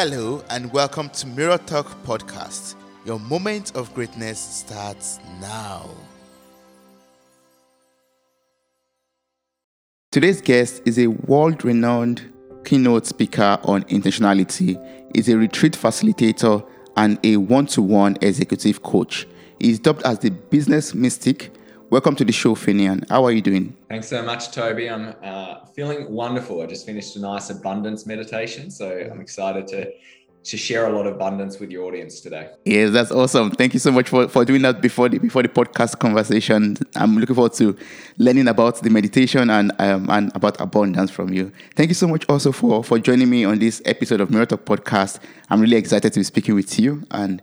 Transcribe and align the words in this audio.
Hello, 0.00 0.44
and 0.48 0.72
welcome 0.72 1.10
to 1.10 1.26
Mirror 1.26 1.58
Talk 1.66 1.88
Podcast. 2.04 2.76
Your 3.04 3.18
moment 3.18 3.74
of 3.74 3.92
greatness 3.94 4.38
starts 4.38 5.18
now. 5.40 5.90
Today's 10.12 10.40
guest 10.40 10.82
is 10.84 11.00
a 11.00 11.08
world 11.08 11.64
renowned 11.64 12.32
keynote 12.64 13.06
speaker 13.06 13.58
on 13.64 13.82
intentionality, 13.86 14.78
is 15.16 15.28
a 15.28 15.36
retreat 15.36 15.72
facilitator, 15.72 16.64
and 16.96 17.18
a 17.24 17.36
one 17.36 17.66
to 17.66 17.82
one 17.82 18.16
executive 18.22 18.84
coach. 18.84 19.26
He 19.58 19.70
is 19.70 19.80
dubbed 19.80 20.04
as 20.04 20.20
the 20.20 20.30
business 20.30 20.94
mystic 20.94 21.52
Welcome 21.90 22.16
to 22.16 22.24
the 22.24 22.32
show, 22.32 22.54
Finian. 22.54 23.08
How 23.08 23.24
are 23.24 23.32
you 23.32 23.40
doing? 23.40 23.74
Thanks 23.88 24.08
so 24.08 24.22
much, 24.22 24.50
Toby. 24.50 24.90
I'm 24.90 25.14
uh, 25.22 25.64
feeling 25.74 26.12
wonderful. 26.12 26.60
I 26.60 26.66
just 26.66 26.84
finished 26.84 27.16
a 27.16 27.20
nice 27.20 27.48
abundance 27.48 28.04
meditation, 28.04 28.70
so 28.70 29.08
I'm 29.10 29.22
excited 29.22 29.66
to 29.68 29.90
to 30.44 30.56
share 30.56 30.86
a 30.86 30.90
lot 30.94 31.06
of 31.06 31.14
abundance 31.14 31.58
with 31.58 31.70
your 31.70 31.84
audience 31.84 32.20
today. 32.20 32.50
Yes, 32.64 32.90
that's 32.92 33.10
awesome. 33.10 33.50
Thank 33.50 33.74
you 33.74 33.80
so 33.80 33.90
much 33.90 34.08
for, 34.08 34.28
for 34.28 34.44
doing 34.44 34.62
that 34.62 34.82
before 34.82 35.08
the 35.08 35.18
before 35.18 35.42
the 35.42 35.48
podcast 35.48 35.98
conversation. 35.98 36.76
I'm 36.94 37.16
looking 37.16 37.34
forward 37.34 37.54
to 37.54 37.74
learning 38.18 38.48
about 38.48 38.82
the 38.82 38.90
meditation 38.90 39.48
and 39.48 39.72
um, 39.78 40.10
and 40.10 40.30
about 40.34 40.60
abundance 40.60 41.10
from 41.10 41.32
you. 41.32 41.50
Thank 41.74 41.88
you 41.88 41.94
so 41.94 42.06
much 42.06 42.26
also 42.28 42.52
for 42.52 42.84
for 42.84 42.98
joining 42.98 43.30
me 43.30 43.46
on 43.46 43.60
this 43.60 43.80
episode 43.86 44.20
of 44.20 44.30
Mirror 44.30 44.46
Talk 44.46 44.66
Podcast. 44.66 45.20
I'm 45.48 45.62
really 45.62 45.78
excited 45.78 46.12
to 46.12 46.20
be 46.20 46.24
speaking 46.24 46.54
with 46.54 46.78
you. 46.78 47.04
And 47.12 47.40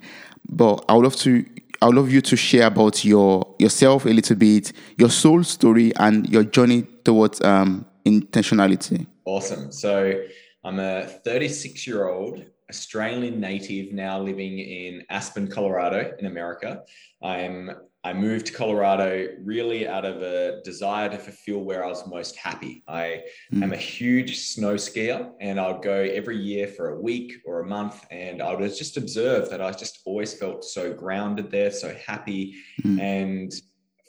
but 0.48 0.86
I 0.88 0.94
would 0.94 1.04
love 1.04 1.16
to 1.18 1.44
I 1.82 1.88
would 1.88 1.96
love 1.96 2.12
you 2.12 2.22
to 2.22 2.36
share 2.36 2.68
about 2.68 3.04
your 3.04 3.56
yourself 3.60 4.06
a 4.06 4.10
little 4.10 4.36
bit, 4.36 4.72
your 4.98 5.10
soul 5.10 5.44
story, 5.44 5.96
and 5.98 6.28
your 6.30 6.44
journey 6.44 6.84
towards 7.04 7.42
um, 7.42 7.86
intentionality. 8.06 9.06
Awesome. 9.26 9.72
So 9.72 10.22
I'm 10.64 10.80
a 10.80 11.06
36 11.06 11.88
year 11.88 12.08
old 12.08 12.44
Australian 12.70 13.40
native 13.40 13.94
now 13.94 14.20
living 14.20 14.60
in 14.60 15.04
Aspen, 15.10 15.48
Colorado, 15.48 16.14
in 16.20 16.26
America. 16.26 16.84
I'm 17.22 17.72
I 18.06 18.14
moved 18.14 18.46
to 18.46 18.54
Colorado 18.54 19.30
really 19.42 19.88
out 19.88 20.06
of 20.06 20.22
a 20.22 20.62
desire 20.64 21.10
to 21.10 21.18
fulfill 21.18 21.62
where 21.62 21.84
I 21.84 21.88
was 21.88 22.06
most 22.08 22.36
happy. 22.38 22.84
I 22.88 23.24
mm. 23.52 23.64
am 23.64 23.74
a 23.74 23.78
huge 23.78 24.38
snow 24.38 24.76
skier 24.76 25.32
and 25.42 25.60
I'd 25.60 25.82
go 25.82 25.96
every 25.96 26.38
year 26.38 26.68
for 26.68 26.90
a 26.90 27.02
week 27.02 27.34
or 27.48 27.62
a 27.62 27.66
month. 27.66 28.06
And 28.12 28.44
I 28.44 28.54
would 28.54 28.76
just 28.76 28.98
observe 28.98 29.50
that 29.50 29.60
I 29.60 29.72
just 29.72 30.02
always 30.06 30.36
felt 30.36 30.64
so 30.64 30.94
grounded 30.94 31.50
there, 31.50 31.72
so 31.72 31.96
happy 32.06 32.54
mm. 32.84 33.02
and 33.02 33.52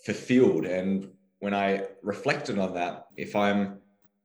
fulfilled. 0.05 0.67
And 0.67 1.11
when 1.39 1.55
I 1.55 1.87
reflected 2.03 2.59
on 2.59 2.75
that, 2.75 3.07
if 3.17 3.35
I'm 3.35 3.79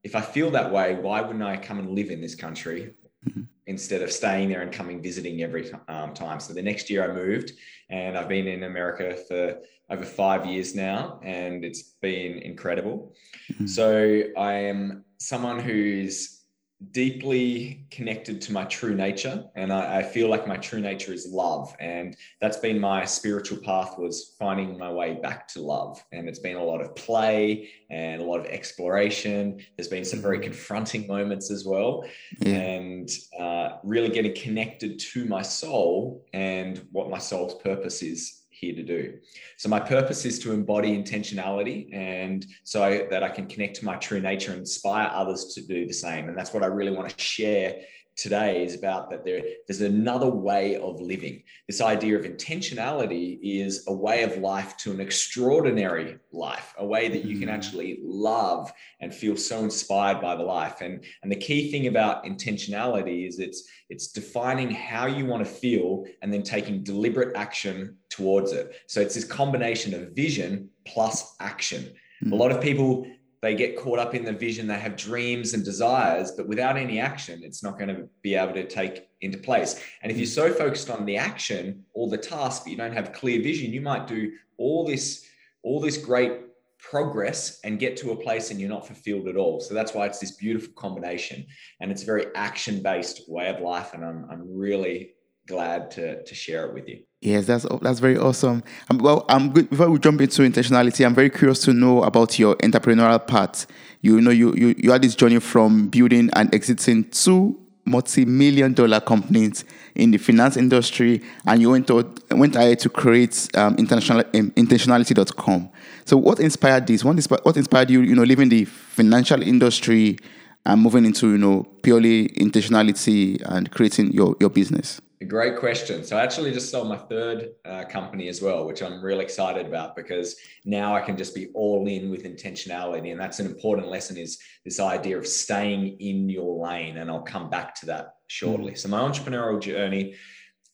if 0.04 0.14
I 0.14 0.20
feel 0.20 0.50
that 0.50 0.70
way, 0.70 0.96
why 0.96 1.22
wouldn't 1.22 1.44
I 1.44 1.56
come 1.56 1.78
and 1.78 1.94
live 1.94 2.10
in 2.10 2.20
this 2.20 2.34
country? 2.34 2.92
Mm 3.26 3.46
instead 3.66 4.02
of 4.02 4.10
staying 4.10 4.48
there 4.48 4.62
and 4.62 4.72
coming 4.72 5.02
visiting 5.02 5.42
every 5.42 5.70
um, 5.88 6.14
time. 6.14 6.40
So 6.40 6.52
the 6.52 6.62
next 6.62 6.90
year 6.90 7.08
I 7.08 7.14
moved 7.14 7.52
and 7.90 8.18
I've 8.18 8.28
been 8.28 8.46
in 8.46 8.64
America 8.64 9.16
for 9.28 9.58
over 9.90 10.04
five 10.04 10.46
years 10.46 10.74
now 10.74 11.20
and 11.22 11.64
it's 11.64 11.82
been 11.82 12.38
incredible. 12.38 13.14
Mm-hmm. 13.52 13.66
So 13.66 14.22
I 14.36 14.52
am 14.52 15.04
someone 15.18 15.60
who's 15.60 16.41
deeply 16.90 17.86
connected 17.90 18.40
to 18.40 18.52
my 18.52 18.64
true 18.64 18.94
nature 18.94 19.44
and 19.54 19.72
I, 19.72 19.98
I, 19.98 20.02
feel 20.02 20.28
like 20.28 20.48
my 20.48 20.56
true 20.56 20.80
nature 20.80 21.12
is 21.12 21.26
love 21.26 21.74
and 21.78 22.16
that's 22.40 22.56
been 22.56 22.80
my 22.80 23.04
spiritual 23.04 23.58
path 23.58 23.98
was 23.98 24.34
finding 24.38 24.76
my 24.76 24.90
way 24.90 25.14
back 25.14 25.46
to 25.48 25.60
love 25.60 26.02
and 26.12 26.28
it's 26.28 26.40
been 26.40 26.56
a 26.56 26.64
lot 26.64 26.80
of 26.80 26.94
play 26.96 27.70
and 27.90 28.20
a 28.20 28.24
lot 28.24 28.40
of 28.40 28.46
exploration 28.46 29.60
there's 29.76 29.88
been 29.88 30.04
some 30.04 30.20
very 30.20 30.38
mm-hmm. 30.38 30.44
confronting 30.44 31.06
moments 31.06 31.50
as 31.50 31.64
well 31.64 32.04
yeah. 32.40 32.54
and 32.54 33.10
uh, 33.38 33.76
really 33.84 34.08
getting 34.08 34.34
connected 34.34 34.98
to 34.98 35.24
my 35.26 35.42
soul 35.42 36.24
and 36.32 36.86
what 36.90 37.10
my 37.10 37.18
soul's 37.18 37.62
purpose 37.62 38.02
is 38.02 38.41
here 38.62 38.74
to 38.76 38.82
do. 38.82 39.18
So 39.58 39.68
my 39.68 39.80
purpose 39.80 40.24
is 40.24 40.38
to 40.38 40.52
embody 40.52 40.96
intentionality 40.96 41.92
and 41.92 42.46
so 42.62 43.06
that 43.10 43.22
I 43.22 43.28
can 43.28 43.46
connect 43.46 43.76
to 43.76 43.84
my 43.84 43.96
true 43.96 44.20
nature 44.20 44.52
and 44.52 44.60
inspire 44.60 45.10
others 45.12 45.52
to 45.54 45.62
do 45.62 45.84
the 45.86 45.92
same. 45.92 46.28
And 46.28 46.38
that's 46.38 46.54
what 46.54 46.62
I 46.62 46.66
really 46.66 46.92
want 46.92 47.10
to 47.10 47.22
share 47.22 47.74
today 48.22 48.64
is 48.64 48.76
about 48.76 49.10
that 49.10 49.24
there, 49.24 49.42
there's 49.66 49.80
another 49.80 50.28
way 50.28 50.76
of 50.76 51.00
living. 51.00 51.42
This 51.66 51.80
idea 51.80 52.16
of 52.16 52.24
intentionality 52.24 53.38
is 53.42 53.84
a 53.88 53.92
way 53.92 54.22
of 54.22 54.36
life 54.36 54.76
to 54.78 54.92
an 54.92 55.00
extraordinary 55.00 56.18
life, 56.30 56.72
a 56.78 56.86
way 56.86 57.08
that 57.08 57.24
you 57.24 57.40
can 57.40 57.48
mm. 57.48 57.52
actually 57.52 57.98
love 58.04 58.72
and 59.00 59.12
feel 59.12 59.36
so 59.36 59.58
inspired 59.58 60.20
by 60.20 60.36
the 60.36 60.44
life. 60.44 60.80
And, 60.80 61.04
and 61.24 61.32
the 61.32 61.36
key 61.36 61.72
thing 61.72 61.88
about 61.88 62.24
intentionality 62.24 63.26
is 63.26 63.40
it's 63.40 63.68
it's 63.88 64.08
defining 64.08 64.70
how 64.70 65.06
you 65.06 65.26
want 65.26 65.44
to 65.44 65.52
feel 65.52 66.06
and 66.22 66.32
then 66.32 66.42
taking 66.42 66.82
deliberate 66.82 67.36
action 67.36 67.98
towards 68.08 68.52
it. 68.52 68.74
So 68.86 69.00
it's 69.02 69.14
this 69.14 69.24
combination 69.24 69.92
of 69.92 70.12
vision 70.12 70.70
plus 70.86 71.34
action. 71.40 71.92
A 72.30 72.34
lot 72.34 72.52
of 72.52 72.60
people 72.60 73.04
they 73.42 73.54
get 73.54 73.76
caught 73.76 73.98
up 73.98 74.14
in 74.14 74.24
the 74.24 74.32
vision 74.32 74.66
they 74.66 74.78
have 74.78 74.96
dreams 74.96 75.52
and 75.52 75.64
desires 75.64 76.30
but 76.32 76.48
without 76.48 76.76
any 76.76 76.98
action 76.98 77.42
it's 77.42 77.62
not 77.62 77.76
going 77.76 77.94
to 77.94 78.08
be 78.22 78.34
able 78.34 78.54
to 78.54 78.66
take 78.66 79.08
into 79.20 79.38
place. 79.38 79.82
And 80.02 80.10
if 80.10 80.18
you're 80.18 80.26
so 80.26 80.52
focused 80.52 80.90
on 80.90 81.04
the 81.04 81.16
action 81.16 81.84
or 81.92 82.08
the 82.08 82.18
task 82.18 82.64
but 82.64 82.70
you 82.70 82.76
don't 82.76 82.92
have 82.92 83.12
clear 83.12 83.42
vision 83.42 83.72
you 83.72 83.80
might 83.80 84.06
do 84.06 84.32
all 84.56 84.86
this 84.86 85.26
all 85.62 85.80
this 85.80 85.96
great 85.96 86.40
progress 86.78 87.60
and 87.62 87.78
get 87.78 87.96
to 87.96 88.10
a 88.10 88.16
place 88.16 88.50
and 88.50 88.60
you're 88.60 88.68
not 88.68 88.84
fulfilled 88.84 89.28
at 89.28 89.36
all. 89.36 89.60
So 89.60 89.72
that's 89.72 89.94
why 89.94 90.06
it's 90.06 90.18
this 90.18 90.32
beautiful 90.32 90.72
combination. 90.74 91.46
And 91.80 91.92
it's 91.92 92.02
a 92.02 92.06
very 92.06 92.26
action 92.34 92.82
based 92.82 93.30
way 93.30 93.48
of 93.48 93.60
life 93.60 93.94
and 93.94 94.04
i'm, 94.04 94.26
I'm 94.30 94.42
really 94.46 95.14
glad 95.46 95.90
to, 95.90 96.22
to 96.24 96.34
share 96.34 96.66
it 96.66 96.74
with 96.74 96.88
you 96.88 97.02
Yes, 97.22 97.46
that's 97.46 97.64
that's 97.80 98.00
very 98.00 98.18
awesome. 98.18 98.64
Um, 98.90 98.98
well, 98.98 99.24
I'm 99.28 99.52
good. 99.52 99.70
Before 99.70 99.88
we 99.88 100.00
jump 100.00 100.20
into 100.20 100.42
intentionality, 100.42 101.06
I'm 101.06 101.14
very 101.14 101.30
curious 101.30 101.60
to 101.60 101.72
know 101.72 102.02
about 102.02 102.36
your 102.36 102.56
entrepreneurial 102.56 103.24
path. 103.24 103.68
You 104.00 104.20
know, 104.20 104.32
you 104.32 104.52
you, 104.54 104.74
you 104.76 104.90
had 104.90 105.02
this 105.02 105.14
journey 105.14 105.38
from 105.38 105.86
building 105.86 106.30
and 106.32 106.52
exiting 106.52 107.04
two 107.10 107.60
multi-million 107.84 108.74
dollar 108.74 108.98
companies 108.98 109.64
in 109.94 110.10
the 110.10 110.18
finance 110.18 110.56
industry, 110.56 111.22
and 111.46 111.62
you 111.62 111.70
went 111.70 111.92
out, 111.92 112.20
went 112.32 112.56
ahead 112.56 112.80
to 112.80 112.88
create 112.88 113.48
um, 113.56 113.76
international 113.76 114.24
um, 114.34 114.50
intentionality.com. 114.56 115.70
So, 116.04 116.16
what 116.16 116.40
inspired 116.40 116.88
this? 116.88 117.04
What 117.04 117.12
inspired, 117.12 117.44
what 117.44 117.56
inspired 117.56 117.88
you? 117.88 118.00
You 118.00 118.16
know, 118.16 118.24
leaving 118.24 118.48
the 118.48 118.64
financial 118.64 119.40
industry 119.40 120.18
and 120.66 120.82
moving 120.82 121.04
into 121.04 121.30
you 121.30 121.38
know 121.38 121.62
purely 121.84 122.30
intentionality 122.30 123.40
and 123.44 123.70
creating 123.70 124.10
your 124.10 124.34
your 124.40 124.50
business. 124.50 125.00
A 125.22 125.24
great 125.24 125.56
question. 125.56 126.02
So 126.02 126.16
I 126.16 126.24
actually 126.24 126.50
just 126.50 126.68
sold 126.68 126.88
my 126.88 126.96
third 126.96 127.50
uh, 127.64 127.84
company 127.84 128.26
as 128.26 128.42
well, 128.42 128.66
which 128.66 128.82
I'm 128.82 129.00
really 129.00 129.22
excited 129.22 129.66
about 129.66 129.94
because 129.94 130.34
now 130.64 130.96
I 130.96 131.00
can 131.00 131.16
just 131.16 131.32
be 131.32 131.46
all 131.54 131.86
in 131.86 132.10
with 132.10 132.24
intentionality, 132.24 133.12
and 133.12 133.20
that's 133.20 133.38
an 133.38 133.46
important 133.46 133.86
lesson. 133.86 134.16
Is 134.16 134.40
this 134.64 134.80
idea 134.80 135.16
of 135.16 135.24
staying 135.24 136.00
in 136.00 136.28
your 136.28 136.66
lane, 136.66 136.96
and 136.96 137.08
I'll 137.08 137.22
come 137.22 137.48
back 137.48 137.72
to 137.76 137.86
that 137.86 138.14
shortly. 138.26 138.72
Mm. 138.72 138.78
So 138.78 138.88
my 138.88 138.98
entrepreneurial 138.98 139.60
journey, 139.60 140.16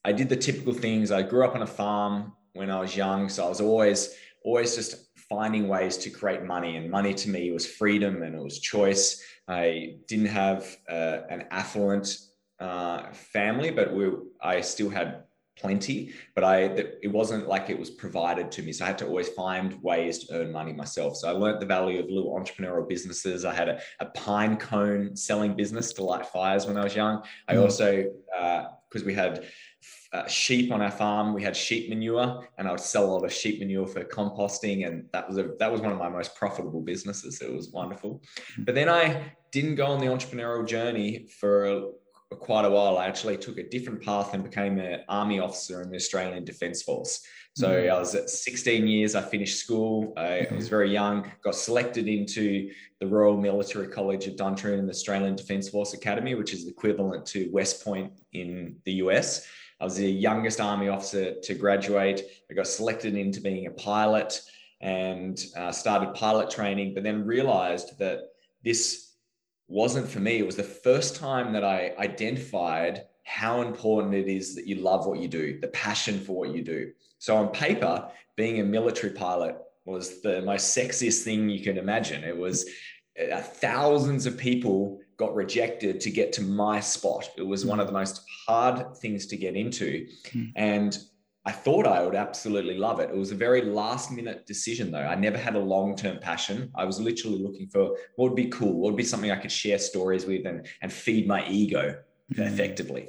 I 0.02 0.12
did 0.12 0.30
the 0.30 0.36
typical 0.36 0.72
things. 0.72 1.12
I 1.12 1.20
grew 1.20 1.44
up 1.44 1.54
on 1.54 1.60
a 1.60 1.66
farm 1.66 2.32
when 2.54 2.70
I 2.70 2.80
was 2.80 2.96
young, 2.96 3.28
so 3.28 3.44
I 3.44 3.50
was 3.50 3.60
always 3.60 4.14
always 4.46 4.74
just 4.74 5.10
finding 5.28 5.68
ways 5.68 5.98
to 5.98 6.08
create 6.08 6.42
money, 6.44 6.76
and 6.76 6.90
money 6.90 7.12
to 7.12 7.28
me 7.28 7.50
was 7.50 7.66
freedom 7.66 8.22
and 8.22 8.34
it 8.34 8.42
was 8.42 8.60
choice. 8.60 9.22
I 9.46 9.96
didn't 10.06 10.32
have 10.44 10.74
uh, 10.88 11.18
an 11.28 11.44
affluent 11.50 12.16
uh, 12.60 13.12
family, 13.12 13.70
but 13.70 13.92
we, 13.94 14.10
I 14.40 14.60
still 14.60 14.90
had 14.90 15.24
plenty, 15.58 16.12
but 16.34 16.44
I 16.44 16.62
it 17.02 17.10
wasn't 17.10 17.48
like 17.48 17.68
it 17.70 17.78
was 17.78 17.90
provided 17.90 18.50
to 18.52 18.62
me. 18.62 18.72
So 18.72 18.84
I 18.84 18.88
had 18.88 18.98
to 18.98 19.06
always 19.06 19.28
find 19.30 19.80
ways 19.82 20.18
to 20.20 20.34
earn 20.34 20.52
money 20.52 20.72
myself. 20.72 21.16
So 21.16 21.28
I 21.28 21.32
learned 21.32 21.60
the 21.60 21.66
value 21.66 22.00
of 22.00 22.06
little 22.08 22.34
entrepreneurial 22.38 22.88
businesses. 22.88 23.44
I 23.44 23.54
had 23.54 23.68
a, 23.68 23.80
a 24.00 24.06
pine 24.06 24.56
cone 24.56 25.16
selling 25.16 25.54
business 25.54 25.92
to 25.94 26.04
light 26.04 26.26
fires 26.26 26.66
when 26.66 26.76
I 26.76 26.84
was 26.84 26.94
young. 26.94 27.22
I 27.48 27.54
mm. 27.54 27.62
also 27.62 28.04
because 28.88 29.02
uh, 29.02 29.06
we 29.06 29.14
had 29.14 29.44
uh, 30.12 30.26
sheep 30.26 30.72
on 30.72 30.80
our 30.80 30.90
farm. 30.90 31.34
We 31.34 31.42
had 31.42 31.56
sheep 31.56 31.90
manure, 31.90 32.48
and 32.56 32.66
I 32.66 32.70
would 32.70 32.80
sell 32.80 33.04
a 33.04 33.12
lot 33.12 33.24
of 33.24 33.32
sheep 33.32 33.60
manure 33.60 33.86
for 33.86 34.04
composting, 34.04 34.86
and 34.86 35.04
that 35.12 35.28
was 35.28 35.38
a, 35.38 35.50
that 35.58 35.70
was 35.70 35.80
one 35.80 35.92
of 35.92 35.98
my 35.98 36.08
most 36.08 36.34
profitable 36.34 36.80
businesses. 36.80 37.40
It 37.42 37.52
was 37.52 37.70
wonderful. 37.70 38.22
Mm. 38.58 38.66
But 38.66 38.74
then 38.74 38.88
I 38.88 39.34
didn't 39.50 39.76
go 39.76 39.86
on 39.86 40.00
the 40.00 40.06
entrepreneurial 40.06 40.66
journey 40.66 41.28
for 41.40 41.58
for 41.58 41.90
quite 42.36 42.64
a 42.64 42.70
while, 42.70 42.98
I 42.98 43.06
actually 43.06 43.38
took 43.38 43.58
a 43.58 43.68
different 43.68 44.02
path 44.02 44.34
and 44.34 44.44
became 44.44 44.78
an 44.78 45.00
army 45.08 45.40
officer 45.40 45.82
in 45.82 45.90
the 45.90 45.96
Australian 45.96 46.44
Defence 46.44 46.82
Force. 46.82 47.22
So 47.56 47.68
mm. 47.68 47.90
I 47.90 47.98
was 47.98 48.14
at 48.14 48.28
16 48.28 48.86
years. 48.86 49.14
I 49.14 49.22
finished 49.22 49.58
school. 49.58 50.12
I, 50.16 50.20
mm. 50.20 50.52
was 50.52 50.64
mm-hmm. 50.64 50.70
very 50.70 50.92
young. 50.92 51.30
Got 51.42 51.54
selected 51.54 52.06
into 52.06 52.70
the 53.00 53.06
Royal 53.06 53.36
Military 53.36 53.88
College 53.88 54.28
at 54.28 54.36
Duntroon 54.36 54.78
in 54.78 54.86
the 54.86 54.92
Australian 54.92 55.36
Defence 55.36 55.68
Force 55.68 55.94
Academy, 55.94 56.34
which 56.34 56.52
is 56.52 56.68
equivalent 56.68 57.24
to 57.26 57.50
West 57.50 57.84
Point 57.84 58.12
in 58.32 58.76
the 58.84 58.92
US. 59.04 59.46
I 59.80 59.84
was 59.84 59.96
the 59.96 60.10
youngest 60.10 60.60
army 60.60 60.88
officer 60.88 61.34
to 61.40 61.54
graduate. 61.54 62.22
I 62.50 62.54
got 62.54 62.66
selected 62.66 63.16
into 63.16 63.40
being 63.40 63.66
a 63.66 63.70
pilot 63.70 64.40
and 64.80 65.42
uh, 65.56 65.72
started 65.72 66.14
pilot 66.14 66.50
training, 66.50 66.94
but 66.94 67.02
then 67.04 67.24
realized 67.24 67.98
that 67.98 68.20
this 68.64 69.07
wasn't 69.68 70.08
for 70.08 70.20
me. 70.20 70.38
It 70.38 70.46
was 70.46 70.56
the 70.56 70.62
first 70.62 71.16
time 71.16 71.52
that 71.52 71.64
I 71.64 71.94
identified 71.98 73.04
how 73.24 73.60
important 73.60 74.14
it 74.14 74.26
is 74.26 74.54
that 74.54 74.66
you 74.66 74.76
love 74.76 75.06
what 75.06 75.20
you 75.20 75.28
do, 75.28 75.60
the 75.60 75.68
passion 75.68 76.18
for 76.18 76.34
what 76.34 76.54
you 76.54 76.62
do. 76.62 76.92
So 77.18 77.36
on 77.36 77.48
paper, 77.48 78.08
being 78.36 78.60
a 78.60 78.64
military 78.64 79.12
pilot 79.12 79.56
was 79.84 80.20
the 80.22 80.40
most 80.42 80.76
sexiest 80.76 81.22
thing 81.22 81.48
you 81.48 81.62
can 81.62 81.76
imagine. 81.76 82.24
It 82.24 82.36
was 82.36 82.68
uh, 83.20 83.40
thousands 83.40 84.26
of 84.26 84.38
people 84.38 85.00
got 85.18 85.34
rejected 85.34 86.00
to 86.00 86.10
get 86.10 86.32
to 86.34 86.42
my 86.42 86.80
spot. 86.80 87.28
It 87.36 87.42
was 87.42 87.66
one 87.66 87.80
of 87.80 87.86
the 87.86 87.92
most 87.92 88.22
hard 88.46 88.96
things 88.96 89.26
to 89.26 89.36
get 89.36 89.56
into. 89.56 90.06
Mm. 90.28 90.52
And 90.56 90.98
I 91.44 91.52
thought 91.52 91.86
I 91.86 92.02
would 92.02 92.14
absolutely 92.14 92.76
love 92.76 93.00
it. 93.00 93.10
It 93.10 93.16
was 93.16 93.30
a 93.30 93.36
very 93.36 93.62
last 93.62 94.10
minute 94.10 94.46
decision, 94.46 94.90
though. 94.90 94.98
I 94.98 95.14
never 95.14 95.38
had 95.38 95.54
a 95.54 95.60
long 95.60 95.96
term 95.96 96.18
passion. 96.18 96.70
I 96.74 96.84
was 96.84 97.00
literally 97.00 97.38
looking 97.38 97.68
for 97.68 97.96
what 98.16 98.30
would 98.30 98.34
be 98.34 98.48
cool, 98.48 98.74
what 98.74 98.90
would 98.90 98.96
be 98.96 99.04
something 99.04 99.30
I 99.30 99.36
could 99.36 99.52
share 99.52 99.78
stories 99.78 100.26
with 100.26 100.46
and, 100.46 100.66
and 100.82 100.92
feed 100.92 101.26
my 101.26 101.48
ego 101.48 101.96
mm. 102.34 102.46
effectively. 102.46 103.08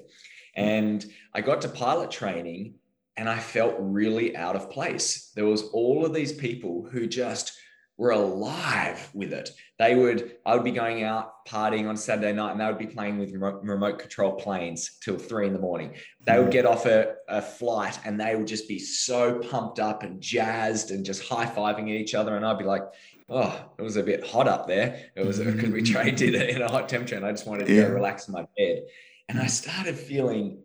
And 0.56 1.06
I 1.34 1.42
got 1.42 1.62
to 1.62 1.70
pilot 1.70 2.12
training 2.12 2.76
and 3.18 3.28
I 3.28 3.38
felt 3.38 3.76
really 3.80 4.38
out 4.38 4.56
of 4.56 4.70
place. 4.70 5.32
There 5.36 5.46
was 5.46 5.64
all 5.74 6.06
of 6.06 6.14
these 6.14 6.32
people 6.32 6.88
who 6.90 7.08
just 7.08 7.52
were 8.00 8.12
alive 8.12 9.10
with 9.14 9.34
it. 9.34 9.50
They 9.78 9.94
would, 9.94 10.38
I 10.46 10.56
would 10.56 10.64
be 10.64 10.72
going 10.72 11.04
out 11.04 11.46
partying 11.46 11.90
on 11.90 11.98
Saturday 11.98 12.32
night 12.32 12.54
and 12.54 12.62
they 12.62 12.66
would 12.66 12.78
be 12.78 12.88
playing 12.88 13.20
with 13.20 13.34
remote, 13.34 14.00
control 14.00 14.32
planes 14.32 14.92
till 15.04 15.18
three 15.18 15.48
in 15.48 15.54
the 15.54 15.60
morning. 15.60 15.94
They 16.26 16.40
would 16.40 16.48
mm. 16.48 16.52
get 16.52 16.66
off 16.66 16.86
a, 16.86 17.16
a, 17.28 17.42
flight 17.42 18.00
and 18.06 18.18
they 18.18 18.38
would 18.38 18.48
just 18.48 18.70
be 18.70 18.80
so 18.80 19.40
pumped 19.40 19.80
up 19.80 20.04
and 20.04 20.22
jazzed 20.22 20.92
and 20.92 21.04
just 21.04 21.28
high 21.28 21.46
fiving 21.46 21.94
at 21.94 22.00
each 22.00 22.16
other. 22.16 22.38
And 22.38 22.46
I'd 22.46 22.58
be 22.58 22.64
like, 22.64 22.84
oh, 23.28 23.70
it 23.78 23.82
was 23.82 23.98
a 23.98 24.04
bit 24.04 24.26
hot 24.26 24.48
up 24.48 24.66
there. 24.66 25.08
It 25.18 25.26
was 25.26 25.40
because 25.40 25.70
we 25.74 25.82
trained 25.84 26.20
mm. 26.20 26.30
in 26.30 26.36
a, 26.36 26.46
in 26.56 26.62
a 26.62 26.72
hot 26.72 26.88
temperature 26.88 27.18
and 27.18 27.26
I 27.26 27.32
just 27.32 27.46
wanted 27.46 27.68
to 27.68 27.76
yeah. 27.76 27.82
go 27.82 27.90
relax 27.90 28.30
in 28.30 28.34
my 28.34 28.46
bed. 28.58 28.84
And 29.28 29.38
I 29.42 29.48
started 29.48 30.00
feeling 30.00 30.64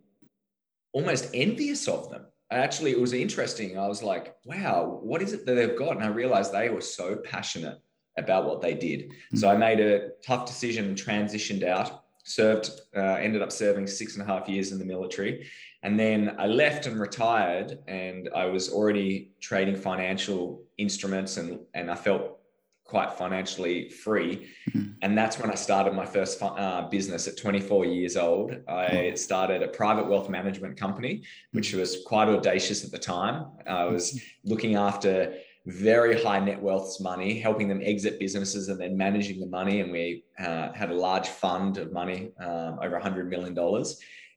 almost 0.93 1.31
envious 1.35 1.89
of 1.89 2.11
them 2.11 2.27
actually 2.51 2.93
it 2.93 3.01
was 3.01 3.13
interesting. 3.13 3.79
I 3.79 3.89
was 3.89 4.03
like 4.03 4.37
wow 4.45 4.99
what 5.03 5.23
is 5.23 5.33
it 5.33 5.47
that 5.47 5.55
they've 5.55 5.77
got? 5.77 5.97
And 5.97 6.05
i 6.05 6.09
realized 6.09 6.53
they 6.53 6.71
were 6.71 6.81
so 6.81 7.17
passionate 7.17 7.79
about 8.17 8.47
what 8.47 8.61
they 8.61 8.75
did. 8.75 9.01
Mm-hmm. 9.09 9.37
so 9.39 9.49
i 9.49 9.57
made 9.57 9.81
a 9.81 10.11
tough 10.25 10.47
decision 10.47 10.87
and 10.87 10.97
transitioned 10.97 11.65
out 11.65 12.05
served 12.25 12.71
uh, 12.97 13.01
ended 13.01 13.43
up 13.43 13.53
serving 13.53 13.87
six 13.87 14.15
and 14.15 14.23
a 14.23 14.27
half 14.27 14.49
years 14.49 14.73
in 14.73 14.79
the 14.79 14.85
military. 14.85 15.47
And 15.83 16.01
then 16.01 16.37
i 16.39 16.47
left 16.47 16.87
and 16.87 16.99
retired 16.99 17.79
and 17.87 18.31
i 18.35 18.47
was 18.47 18.71
already 18.71 19.33
trading 19.41 19.77
financial 19.77 20.63
instruments 20.79 21.37
and 21.37 21.61
and 21.75 21.91
i 21.91 21.95
felt 21.95 22.39
quite 22.85 23.13
financially 23.15 23.89
free. 23.89 24.49
Mm-hmm. 24.71 24.93
And 25.03 25.17
that's 25.17 25.39
when 25.39 25.51
I 25.51 25.55
started 25.55 25.95
my 25.95 26.05
first 26.05 26.41
uh, 26.43 26.89
business 26.89 27.27
at 27.27 27.37
24 27.37 27.87
years 27.87 28.17
old. 28.17 28.57
I 28.69 29.15
started 29.15 29.63
a 29.63 29.69
private 29.69 30.07
wealth 30.07 30.29
management 30.29 30.77
company, 30.77 31.23
which 31.53 31.71
mm-hmm. 31.71 31.81
was 31.81 32.03
quite 32.07 32.29
audacious 32.29 32.85
at 32.85 32.91
the 32.91 32.99
time. 32.99 33.47
I 33.67 33.85
was 33.85 34.13
mm-hmm. 34.13 34.51
looking 34.51 34.75
after 34.77 35.35
very 35.67 36.23
high 36.23 36.41
net 36.41 36.61
worths 36.61 37.01
money, 37.01 37.39
helping 37.41 37.69
them 37.69 37.81
exit 37.83 38.19
businesses 38.19 38.69
and 38.69 38.79
then 38.79 38.97
managing 38.97 39.41
the 39.41 39.47
money. 39.47 39.81
And 39.81 39.91
we 39.91 40.25
uh, 40.39 40.73
had 40.73 40.91
a 40.91 40.95
large 40.95 41.29
fund 41.29 41.79
of 41.79 41.91
money, 41.91 42.33
um, 42.39 42.79
over 42.83 43.01
$100 43.01 43.29
million. 43.29 43.57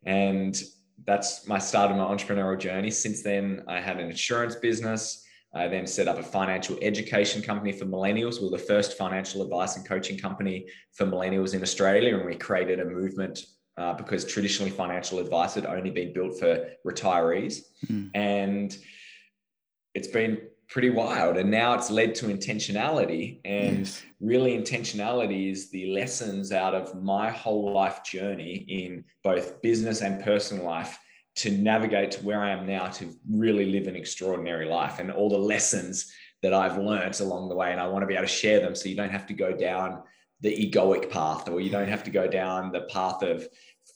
And 0.05 0.61
that's 1.05 1.45
my 1.47 1.59
start 1.59 1.91
of 1.91 1.97
my 1.97 2.05
entrepreneurial 2.05 2.57
journey. 2.57 2.91
Since 2.91 3.23
then, 3.23 3.63
I 3.67 3.81
had 3.81 3.99
an 3.99 4.09
insurance 4.09 4.55
business. 4.55 5.26
I 5.53 5.67
then 5.67 5.87
set 5.87 6.07
up 6.07 6.17
a 6.17 6.23
financial 6.23 6.77
education 6.81 7.41
company 7.41 7.71
for 7.71 7.85
millennials. 7.85 8.39
We 8.39 8.49
were 8.49 8.57
the 8.57 8.63
first 8.63 8.97
financial 8.97 9.41
advice 9.41 9.75
and 9.75 9.87
coaching 9.87 10.17
company 10.17 10.67
for 10.93 11.05
millennials 11.05 11.53
in 11.53 11.61
Australia, 11.61 12.15
and 12.17 12.25
we 12.25 12.35
created 12.35 12.79
a 12.79 12.85
movement 12.85 13.39
uh, 13.77 13.93
because 13.93 14.25
traditionally 14.25 14.71
financial 14.71 15.19
advice 15.19 15.53
had 15.53 15.65
only 15.65 15.91
been 15.91 16.13
built 16.13 16.39
for 16.39 16.67
retirees. 16.85 17.61
Mm. 17.87 18.09
And 18.13 18.77
it's 19.93 20.07
been 20.07 20.41
pretty 20.67 20.89
wild. 20.89 21.37
And 21.37 21.49
now 21.49 21.73
it's 21.73 21.89
led 21.89 22.13
to 22.15 22.25
intentionality. 22.25 23.39
And 23.45 23.79
yes. 23.79 24.03
really, 24.19 24.57
intentionality 24.57 25.51
is 25.51 25.69
the 25.69 25.87
lessons 25.93 26.51
out 26.51 26.73
of 26.73 27.01
my 27.01 27.29
whole 27.29 27.71
life 27.71 28.03
journey 28.03 28.65
in 28.67 29.05
both 29.23 29.61
business 29.61 30.01
and 30.01 30.23
personal 30.23 30.65
life 30.65 30.97
to 31.37 31.51
navigate 31.51 32.11
to 32.11 32.25
where 32.25 32.41
I 32.41 32.51
am 32.51 32.65
now 32.65 32.87
to 32.87 33.15
really 33.29 33.71
live 33.71 33.87
an 33.87 33.95
extraordinary 33.95 34.67
life 34.67 34.99
and 34.99 35.11
all 35.11 35.29
the 35.29 35.37
lessons 35.37 36.11
that 36.41 36.53
I've 36.53 36.77
learned 36.77 37.19
along 37.19 37.49
the 37.49 37.55
way. 37.55 37.71
And 37.71 37.79
I 37.79 37.87
want 37.87 38.03
to 38.03 38.07
be 38.07 38.15
able 38.15 38.25
to 38.25 38.31
share 38.31 38.59
them 38.59 38.75
so 38.75 38.89
you 38.89 38.95
don't 38.95 39.11
have 39.11 39.27
to 39.27 39.33
go 39.33 39.55
down 39.55 40.01
the 40.41 40.49
egoic 40.49 41.09
path 41.09 41.47
or 41.47 41.61
you 41.61 41.69
don't 41.69 41.87
have 41.87 42.03
to 42.03 42.11
go 42.11 42.27
down 42.27 42.71
the 42.71 42.81
path 42.81 43.21
of 43.23 43.47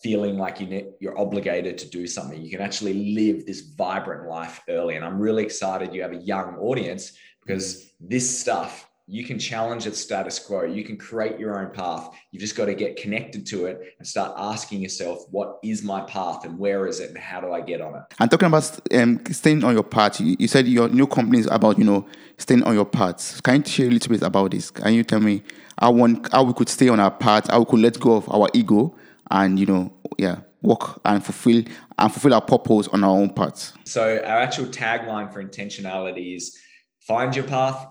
feeling 0.01 0.38
like 0.38 0.59
you 0.59 0.93
you're 0.99 1.17
obligated 1.19 1.77
to 1.79 1.89
do 1.89 2.07
something. 2.07 2.41
You 2.41 2.51
can 2.51 2.61
actually 2.61 3.13
live 3.15 3.45
this 3.45 3.61
vibrant 3.61 4.29
life 4.29 4.61
early. 4.69 4.95
And 4.95 5.05
I'm 5.05 5.19
really 5.19 5.44
excited 5.44 5.94
you 5.94 6.01
have 6.03 6.13
a 6.13 6.17
young 6.17 6.55
audience 6.57 7.13
because 7.45 7.75
mm-hmm. 7.75 8.07
this 8.09 8.39
stuff 8.39 8.87
you 9.11 9.25
can 9.25 9.37
challenge 9.37 9.83
the 9.83 9.93
status 9.93 10.39
quo. 10.39 10.63
You 10.63 10.85
can 10.85 10.95
create 10.95 11.37
your 11.37 11.59
own 11.59 11.73
path. 11.73 12.09
You've 12.31 12.39
just 12.39 12.55
got 12.55 12.67
to 12.67 12.73
get 12.73 12.95
connected 12.95 13.45
to 13.47 13.65
it 13.65 13.95
and 13.99 14.07
start 14.07 14.33
asking 14.37 14.79
yourself, 14.79 15.25
what 15.31 15.59
is 15.61 15.83
my 15.83 15.99
path 16.03 16.45
and 16.45 16.57
where 16.57 16.87
is 16.87 17.01
it 17.01 17.09
and 17.09 17.17
how 17.17 17.41
do 17.41 17.51
I 17.51 17.59
get 17.59 17.81
on 17.81 17.93
it? 17.95 18.03
And 18.19 18.31
talking 18.31 18.47
about 18.47 18.79
um, 18.93 19.21
staying 19.29 19.65
on 19.65 19.73
your 19.73 19.83
path, 19.83 20.21
you, 20.21 20.37
you, 20.39 20.47
said 20.47 20.65
your 20.65 20.87
new 20.87 21.07
company 21.07 21.39
is 21.39 21.47
about, 21.47 21.77
you 21.77 21.83
know, 21.83 22.07
staying 22.37 22.63
on 22.63 22.73
your 22.73 22.85
path. 22.85 23.43
Can 23.43 23.57
you 23.57 23.65
share 23.65 23.87
a 23.87 23.91
little 23.91 24.09
bit 24.09 24.21
about 24.21 24.51
this? 24.51 24.71
Can 24.71 24.93
you 24.93 25.03
tell 25.03 25.19
me 25.19 25.43
how, 25.77 25.91
one, 25.91 26.23
how 26.31 26.43
we 26.43 26.53
could 26.53 26.69
stay 26.69 26.87
on 26.87 27.01
our 27.01 27.11
path, 27.11 27.51
how 27.51 27.59
we 27.59 27.65
could 27.65 27.81
let 27.81 27.99
go 27.99 28.15
of 28.15 28.29
our 28.29 28.47
ego 28.53 28.95
and, 29.29 29.59
you 29.59 29.65
know, 29.65 29.93
yeah, 30.17 30.37
work 30.61 31.01
and 31.03 31.21
fulfill 31.21 31.63
and 31.97 32.13
fulfill 32.13 32.33
our 32.33 32.41
purpose 32.41 32.87
on 32.87 33.03
our 33.03 33.17
own 33.17 33.33
path? 33.33 33.73
So 33.83 34.23
our 34.23 34.39
actual 34.39 34.67
tagline 34.67 35.33
for 35.33 35.43
intentionality 35.43 36.37
is 36.37 36.57
find 37.01 37.35
your 37.35 37.45
path, 37.45 37.87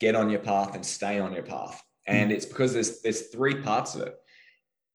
get 0.00 0.14
on 0.14 0.30
your 0.30 0.40
path 0.40 0.74
and 0.74 0.84
stay 0.84 1.18
on 1.18 1.32
your 1.32 1.42
path. 1.42 1.82
And 2.06 2.30
mm. 2.30 2.34
it's 2.34 2.46
because 2.46 2.72
there's 2.72 3.00
there's 3.02 3.28
three 3.28 3.56
parts 3.62 3.94
of 3.94 4.02
it. 4.02 4.14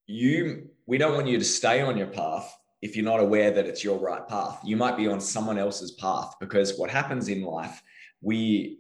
You 0.08 0.70
we 0.86 0.98
don't 0.98 1.14
want 1.14 1.28
you 1.28 1.38
to 1.38 1.46
stay 1.46 1.82
on 1.82 1.98
your 1.98 2.08
path 2.08 2.56
if 2.82 2.96
you're 2.96 3.06
not 3.06 3.20
aware 3.20 3.52
that 3.52 3.66
it's 3.66 3.84
your 3.84 4.00
right 4.00 4.28
path. 4.28 4.60
You 4.64 4.78
might 4.78 4.98
be 4.98 5.08
on 5.08 5.20
someone 5.20 5.58
else's 5.58 5.92
path 5.92 6.36
because 6.40 6.78
what 6.78 6.90
happens 6.90 7.28
in 7.28 7.44
life, 7.44 7.82
we 8.22 8.80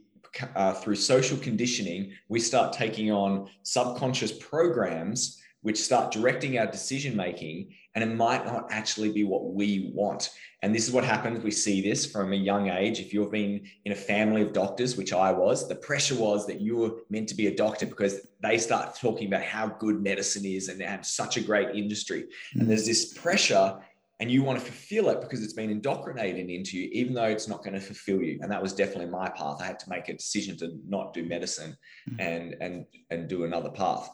uh, 0.56 0.74
through 0.74 0.95
social 0.95 1.38
conditioning, 1.38 2.12
we 2.27 2.39
start 2.39 2.71
taking 2.71 3.12
on 3.12 3.50
subconscious 3.63 4.31
programs 4.31 5.39
which 5.61 5.81
start 5.81 6.11
directing 6.11 6.57
our 6.57 6.67
decision 6.67 7.15
making 7.15 7.73
and 7.95 8.03
it 8.03 8.15
might 8.15 8.45
not 8.45 8.67
actually 8.71 9.11
be 9.11 9.23
what 9.23 9.53
we 9.53 9.92
want. 9.94 10.30
And 10.61 10.73
this 10.73 10.87
is 10.87 10.94
what 10.94 11.04
happens. 11.04 11.44
We 11.44 11.51
see 11.51 11.81
this 11.81 12.06
from 12.06 12.31
a 12.33 12.35
young 12.35 12.69
age. 12.69 12.99
If 12.99 13.13
you've 13.13 13.31
been 13.31 13.66
in 13.83 13.92
a 13.92 13.95
family 13.95 14.42
of 14.42 14.54
doctors 14.54 14.95
which 14.95 15.13
i 15.13 15.31
was 15.31 15.68
the 15.68 15.75
pressure 15.75 16.16
was 16.16 16.45
that 16.47 16.61
you 16.61 16.78
were 16.78 16.92
meant 17.09 17.28
to 17.30 17.35
be 17.35 17.47
a 17.47 17.56
doctor 17.56 17.85
because 17.85 18.28
they 18.42 18.57
start 18.57 18.95
talking 18.95 19.28
about 19.28 19.44
how 19.44 19.68
good 19.68 20.01
medicine 20.01 20.45
is 20.45 20.69
and 20.69 20.80
they 20.80 20.85
have 20.85 21.06
such 21.06 21.37
a 21.37 21.42
great 21.42 21.75
industry. 21.75 22.21
Mm-hmm. 22.23 22.61
and 22.61 22.69
there's 22.69 22.85
this 22.85 23.13
pressure 23.13 23.78
and 24.21 24.30
you 24.30 24.44
want 24.44 24.59
to 24.59 24.66
fulfill 24.66 25.09
it 25.09 25.21
because 25.21 25.42
it's 25.42 25.54
been 25.54 25.69
indoctrinated 25.69 26.49
into 26.49 26.78
you 26.78 26.89
even 26.92 27.13
though 27.13 27.23
it's 27.23 27.47
not 27.47 27.63
going 27.63 27.73
to 27.73 27.80
fulfill 27.80 28.21
you. 28.21 28.39
And 28.42 28.51
that 28.51 28.61
was 28.61 28.73
definitely 28.73 29.07
my 29.07 29.30
path. 29.30 29.57
I 29.61 29.66
had 29.66 29.80
to 29.80 29.89
make 29.89 30.09
a 30.09 30.13
decision 30.13 30.57
to 30.57 30.78
not 30.87 31.13
do 31.13 31.23
medicine 31.23 31.75
mm-hmm. 32.09 32.19
and 32.19 32.56
and 32.61 32.85
and 33.09 33.28
do 33.28 33.44
another 33.45 33.69
path 33.69 34.09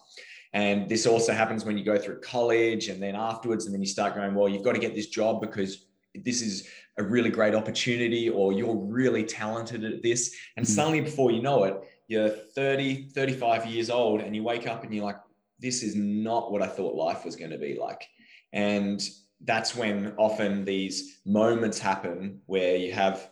and 0.56 0.88
this 0.88 1.06
also 1.06 1.34
happens 1.34 1.66
when 1.66 1.78
you 1.78 1.84
go 1.84 1.98
through 1.98 2.22
college 2.22 2.88
and 2.88 3.04
then 3.04 3.14
afterwards, 3.14 3.66
and 3.66 3.74
then 3.74 3.82
you 3.82 3.88
start 3.88 4.16
going, 4.16 4.34
well, 4.34 4.48
you've 4.48 4.64
got 4.64 4.72
to 4.72 4.80
get 4.80 4.96
this 4.96 5.08
job 5.08 5.42
because 5.42 5.88
this 6.24 6.42
is 6.42 6.70
a 6.98 7.04
really 7.04 7.30
great 7.30 7.54
opportunity 7.54 8.30
or 8.30 8.54
you're 8.54 8.78
really 8.78 9.26
talented 9.26 9.84
at 9.84 10.02
this. 10.02 10.34
And 10.56 10.66
mm-hmm. 10.66 10.74
suddenly, 10.74 11.02
before 11.02 11.30
you 11.30 11.42
know 11.42 11.66
it, 11.66 11.76
you're 12.08 12.30
30, 12.30 13.10
35 13.10 13.66
years 13.66 13.90
old 13.90 14.22
and 14.22 14.34
you 14.34 14.44
wake 14.44 14.66
up 14.66 14.86
and 14.86 14.96
you're 14.96 15.04
like, 15.04 15.20
this 15.60 15.84
is 15.84 15.94
not 15.94 16.54
what 16.54 16.62
I 16.62 16.68
thought 16.68 16.96
life 16.96 17.26
was 17.26 17.36
going 17.36 17.52
to 17.52 17.58
be 17.58 17.78
like. 17.78 18.08
And 18.54 19.02
that's 19.44 19.76
when 19.76 20.14
often 20.16 20.64
these 20.64 21.20
moments 21.26 21.80
happen 21.80 22.40
where 22.46 22.78
you 22.78 22.94
have 22.94 23.30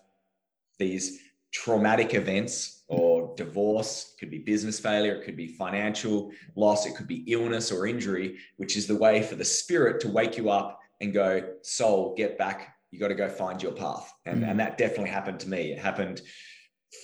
these 0.78 1.20
traumatic 1.54 2.16
events 2.16 2.84
or 2.90 3.23
divorce, 3.36 4.14
it 4.14 4.20
could 4.20 4.32
be 4.32 4.40
business 4.40 4.80
failure, 4.80 5.14
it 5.16 5.26
could 5.26 5.38
be 5.38 5.48
financial 5.48 6.32
loss, 6.56 6.86
it 6.86 6.96
could 6.96 7.08
be 7.08 7.24
illness 7.32 7.72
or 7.72 7.88
injury, 7.88 8.38
which 8.58 8.78
is 8.78 8.88
the 8.88 8.96
way 8.96 9.22
for 9.22 9.36
the 9.36 9.46
spirit 9.46 10.02
to 10.02 10.10
wake 10.10 10.38
you 10.38 10.50
up 10.50 10.80
and 11.02 11.14
go, 11.14 11.44
soul, 11.62 12.14
get 12.16 12.38
back. 12.38 12.76
You 12.92 13.00
got 13.00 13.08
to 13.10 13.16
go 13.16 13.28
find 13.28 13.62
your 13.62 13.72
path. 13.72 14.14
And, 14.26 14.42
mm-hmm. 14.42 14.50
and 14.50 14.60
that 14.60 14.78
definitely 14.78 15.10
happened 15.10 15.40
to 15.42 15.50
me. 15.50 15.72
It 15.72 15.80
happened 15.80 16.22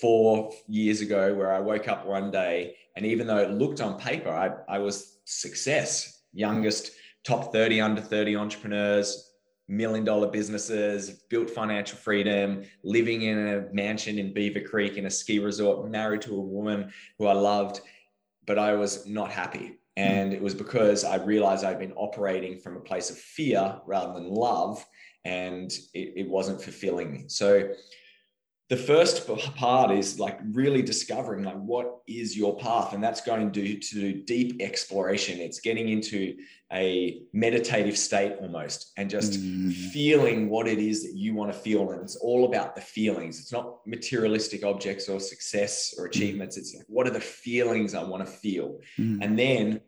four 0.00 0.52
years 0.68 1.00
ago 1.00 1.34
where 1.34 1.52
I 1.52 1.58
woke 1.60 1.88
up 1.88 2.06
one 2.06 2.30
day 2.30 2.76
and 2.96 3.06
even 3.06 3.26
though 3.26 3.38
it 3.38 3.50
looked 3.50 3.80
on 3.80 3.98
paper, 3.98 4.30
I, 4.30 4.74
I 4.74 4.78
was 4.78 5.18
success, 5.24 6.22
youngest 6.32 6.92
top 7.24 7.52
30 7.52 7.80
under 7.80 8.00
30 8.00 8.36
entrepreneurs, 8.36 9.29
million 9.70 10.04
dollar 10.04 10.26
businesses, 10.26 11.10
built 11.30 11.48
financial 11.48 11.96
freedom, 11.96 12.64
living 12.82 13.22
in 13.22 13.38
a 13.38 13.72
mansion 13.72 14.18
in 14.18 14.34
Beaver 14.34 14.60
Creek 14.60 14.96
in 14.96 15.06
a 15.06 15.10
ski 15.10 15.38
resort, 15.38 15.88
married 15.88 16.22
to 16.22 16.34
a 16.34 16.40
woman 16.40 16.92
who 17.18 17.26
I 17.26 17.32
loved, 17.32 17.80
but 18.46 18.58
I 18.58 18.74
was 18.74 19.06
not 19.06 19.30
happy. 19.30 19.78
And 19.96 20.32
it 20.32 20.42
was 20.42 20.54
because 20.54 21.04
I 21.04 21.16
realized 21.16 21.64
I'd 21.64 21.78
been 21.78 21.92
operating 21.92 22.58
from 22.58 22.76
a 22.76 22.80
place 22.80 23.10
of 23.10 23.18
fear 23.18 23.80
rather 23.86 24.14
than 24.14 24.28
love, 24.28 24.84
and 25.24 25.70
it, 25.94 26.14
it 26.16 26.28
wasn't 26.28 26.62
fulfilling 26.62 27.12
me. 27.12 27.24
So 27.28 27.70
the 28.70 28.76
first 28.76 29.26
part 29.56 29.90
is 29.90 30.20
like 30.20 30.38
really 30.52 30.80
discovering 30.80 31.42
like 31.42 31.58
what 31.58 31.98
is 32.06 32.36
your 32.36 32.56
path 32.56 32.94
and 32.94 33.02
that's 33.02 33.20
going 33.20 33.50
to, 33.50 33.76
to 33.78 33.94
do 33.94 34.22
deep 34.22 34.62
exploration 34.62 35.40
it's 35.40 35.60
getting 35.60 35.88
into 35.88 36.36
a 36.72 37.20
meditative 37.32 37.98
state 37.98 38.36
almost 38.40 38.92
and 38.96 39.10
just 39.10 39.32
mm. 39.32 39.72
feeling 39.92 40.48
what 40.48 40.68
it 40.68 40.78
is 40.78 41.02
that 41.02 41.16
you 41.16 41.34
want 41.34 41.52
to 41.52 41.58
feel 41.58 41.90
and 41.90 42.00
it's 42.00 42.14
all 42.16 42.46
about 42.46 42.76
the 42.76 42.80
feelings 42.80 43.40
it's 43.40 43.52
not 43.52 43.84
materialistic 43.86 44.64
objects 44.64 45.08
or 45.08 45.18
success 45.18 45.92
or 45.98 46.04
mm. 46.04 46.10
achievements 46.10 46.56
it's 46.56 46.74
like 46.74 46.86
what 46.88 47.06
are 47.06 47.12
the 47.12 47.20
feelings 47.20 47.92
i 47.92 48.02
want 48.02 48.24
to 48.24 48.32
feel 48.32 48.78
mm. 48.96 49.18
and 49.20 49.36
then 49.36 49.80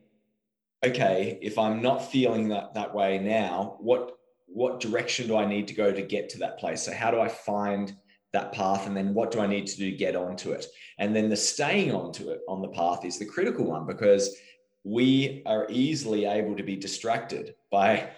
okay 0.85 1.39
if 1.41 1.57
i'm 1.57 1.81
not 1.81 2.11
feeling 2.11 2.49
that 2.49 2.75
that 2.75 2.93
way 2.93 3.17
now 3.19 3.77
what 3.79 4.19
what 4.47 4.81
direction 4.81 5.29
do 5.29 5.37
i 5.37 5.47
need 5.47 5.69
to 5.69 5.75
go 5.75 5.93
to 5.93 6.03
get 6.03 6.29
to 6.29 6.39
that 6.39 6.59
place 6.59 6.83
so 6.83 6.93
how 6.93 7.13
do 7.13 7.21
i 7.21 7.29
find 7.29 7.97
that 8.33 8.53
path 8.53 8.87
and 8.87 8.97
then 8.97 9.13
what 9.15 9.31
do 9.31 9.41
i 9.41 9.47
need 9.47 9.67
to 9.67 9.77
do 9.77 9.91
to 9.91 9.97
get 9.97 10.17
onto 10.17 10.53
it? 10.53 10.67
And 10.99 11.15
then 11.15 11.29
the 11.29 11.37
staying 11.37 11.93
onto 11.93 12.31
it 12.31 12.41
on 12.49 12.63
the 12.63 12.69
path 12.69 13.05
is 13.05 13.19
the 13.19 13.27
critical 13.27 13.65
one 13.67 13.87
because 13.87 14.37
we 14.85 15.43
are 15.47 15.67
easily 15.71 16.25
able 16.25 16.57
to 16.57 16.63
be 16.63 16.77
distracted 16.77 17.55
by 17.71 18.11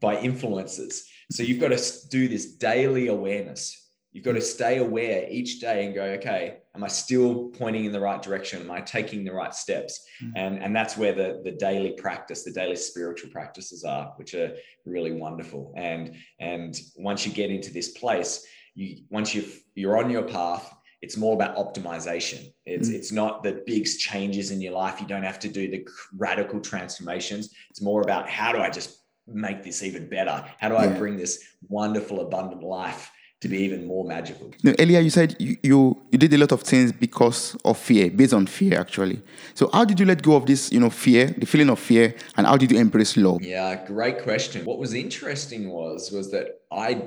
by 0.00 0.16
influences. 0.18 1.08
So 1.30 1.42
you've 1.42 1.60
got 1.60 1.76
to 1.76 2.08
do 2.08 2.28
this 2.28 2.54
daily 2.54 3.08
awareness. 3.08 3.90
You've 4.12 4.24
got 4.24 4.34
to 4.34 4.40
stay 4.40 4.78
aware 4.78 5.26
each 5.28 5.60
day 5.60 5.86
and 5.86 5.94
go 5.94 6.04
okay 6.04 6.58
am 6.74 6.84
i 6.84 6.88
still 6.88 7.48
pointing 7.50 7.84
in 7.84 7.92
the 7.92 8.00
right 8.00 8.22
direction? 8.22 8.62
Am 8.62 8.70
i 8.70 8.80
taking 8.80 9.24
the 9.24 9.32
right 9.32 9.54
steps? 9.54 10.04
Mm-hmm. 10.22 10.36
and 10.36 10.62
and 10.62 10.76
that's 10.76 10.96
where 10.96 11.12
the 11.12 11.40
the 11.44 11.52
daily 11.52 11.92
practice 11.92 12.44
the 12.44 12.52
daily 12.52 12.76
spiritual 12.76 13.30
practices 13.30 13.84
are 13.84 14.12
which 14.16 14.34
are 14.34 14.52
really 14.84 15.12
wonderful. 15.12 15.72
And 15.76 16.16
and 16.40 16.78
once 16.96 17.26
you 17.26 17.32
get 17.32 17.50
into 17.50 17.72
this 17.72 17.90
place 17.90 18.46
you 18.74 19.02
once 19.10 19.34
you 19.34 19.44
you're 19.74 19.98
on 19.98 20.10
your 20.10 20.22
path 20.22 20.74
it's 21.00 21.16
more 21.16 21.34
about 21.34 21.56
optimization 21.56 22.52
it's 22.66 22.88
mm. 22.88 22.94
it's 22.94 23.12
not 23.12 23.42
the 23.42 23.62
big 23.66 23.86
changes 23.98 24.50
in 24.50 24.60
your 24.60 24.72
life 24.72 25.00
you 25.00 25.06
don't 25.06 25.24
have 25.24 25.38
to 25.38 25.48
do 25.48 25.70
the 25.70 25.86
radical 26.16 26.60
transformations 26.60 27.50
it's 27.70 27.82
more 27.82 28.02
about 28.02 28.28
how 28.28 28.52
do 28.52 28.58
i 28.58 28.70
just 28.70 29.00
make 29.26 29.62
this 29.62 29.82
even 29.82 30.08
better 30.08 30.44
how 30.58 30.68
do 30.68 30.76
i 30.76 30.86
bring 30.86 31.16
this 31.16 31.42
wonderful 31.68 32.20
abundant 32.20 32.62
life 32.62 33.10
to 33.42 33.48
be 33.48 33.58
even 33.58 33.86
more 33.86 34.04
magical. 34.04 34.52
Now, 34.62 34.72
earlier, 34.78 35.00
you 35.00 35.10
said 35.10 35.34
you, 35.40 35.56
you, 35.64 36.00
you 36.12 36.18
did 36.18 36.32
a 36.32 36.38
lot 36.38 36.52
of 36.52 36.62
things 36.62 36.92
because 36.92 37.56
of 37.64 37.76
fear, 37.76 38.08
based 38.08 38.32
on 38.32 38.46
fear, 38.46 38.78
actually. 38.78 39.20
So, 39.54 39.68
how 39.72 39.84
did 39.84 39.98
you 39.98 40.06
let 40.06 40.22
go 40.22 40.36
of 40.36 40.46
this, 40.46 40.70
you 40.70 40.78
know, 40.78 40.90
fear, 40.90 41.26
the 41.26 41.44
feeling 41.44 41.68
of 41.68 41.80
fear, 41.80 42.14
and 42.36 42.46
how 42.46 42.56
did 42.56 42.70
you 42.70 42.78
embrace 42.78 43.16
love? 43.16 43.42
Yeah, 43.42 43.84
great 43.84 44.22
question. 44.22 44.64
What 44.64 44.78
was 44.78 44.94
interesting 44.94 45.70
was 45.70 46.12
was 46.12 46.30
that 46.30 46.60
I 46.70 47.02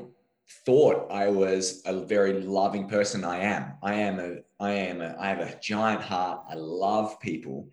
thought 0.66 1.12
I 1.12 1.28
was 1.30 1.82
a 1.86 2.02
very 2.02 2.42
loving 2.42 2.88
person. 2.88 3.24
I 3.24 3.40
am. 3.40 3.74
I 3.82 3.96
am 3.96 4.20
a. 4.20 4.38
I 4.60 4.72
am 4.72 5.02
a. 5.02 5.16
I 5.20 5.30
have 5.30 5.40
a 5.40 5.60
giant 5.62 6.02
heart. 6.02 6.44
I 6.50 6.56
love 6.56 7.20
people, 7.20 7.70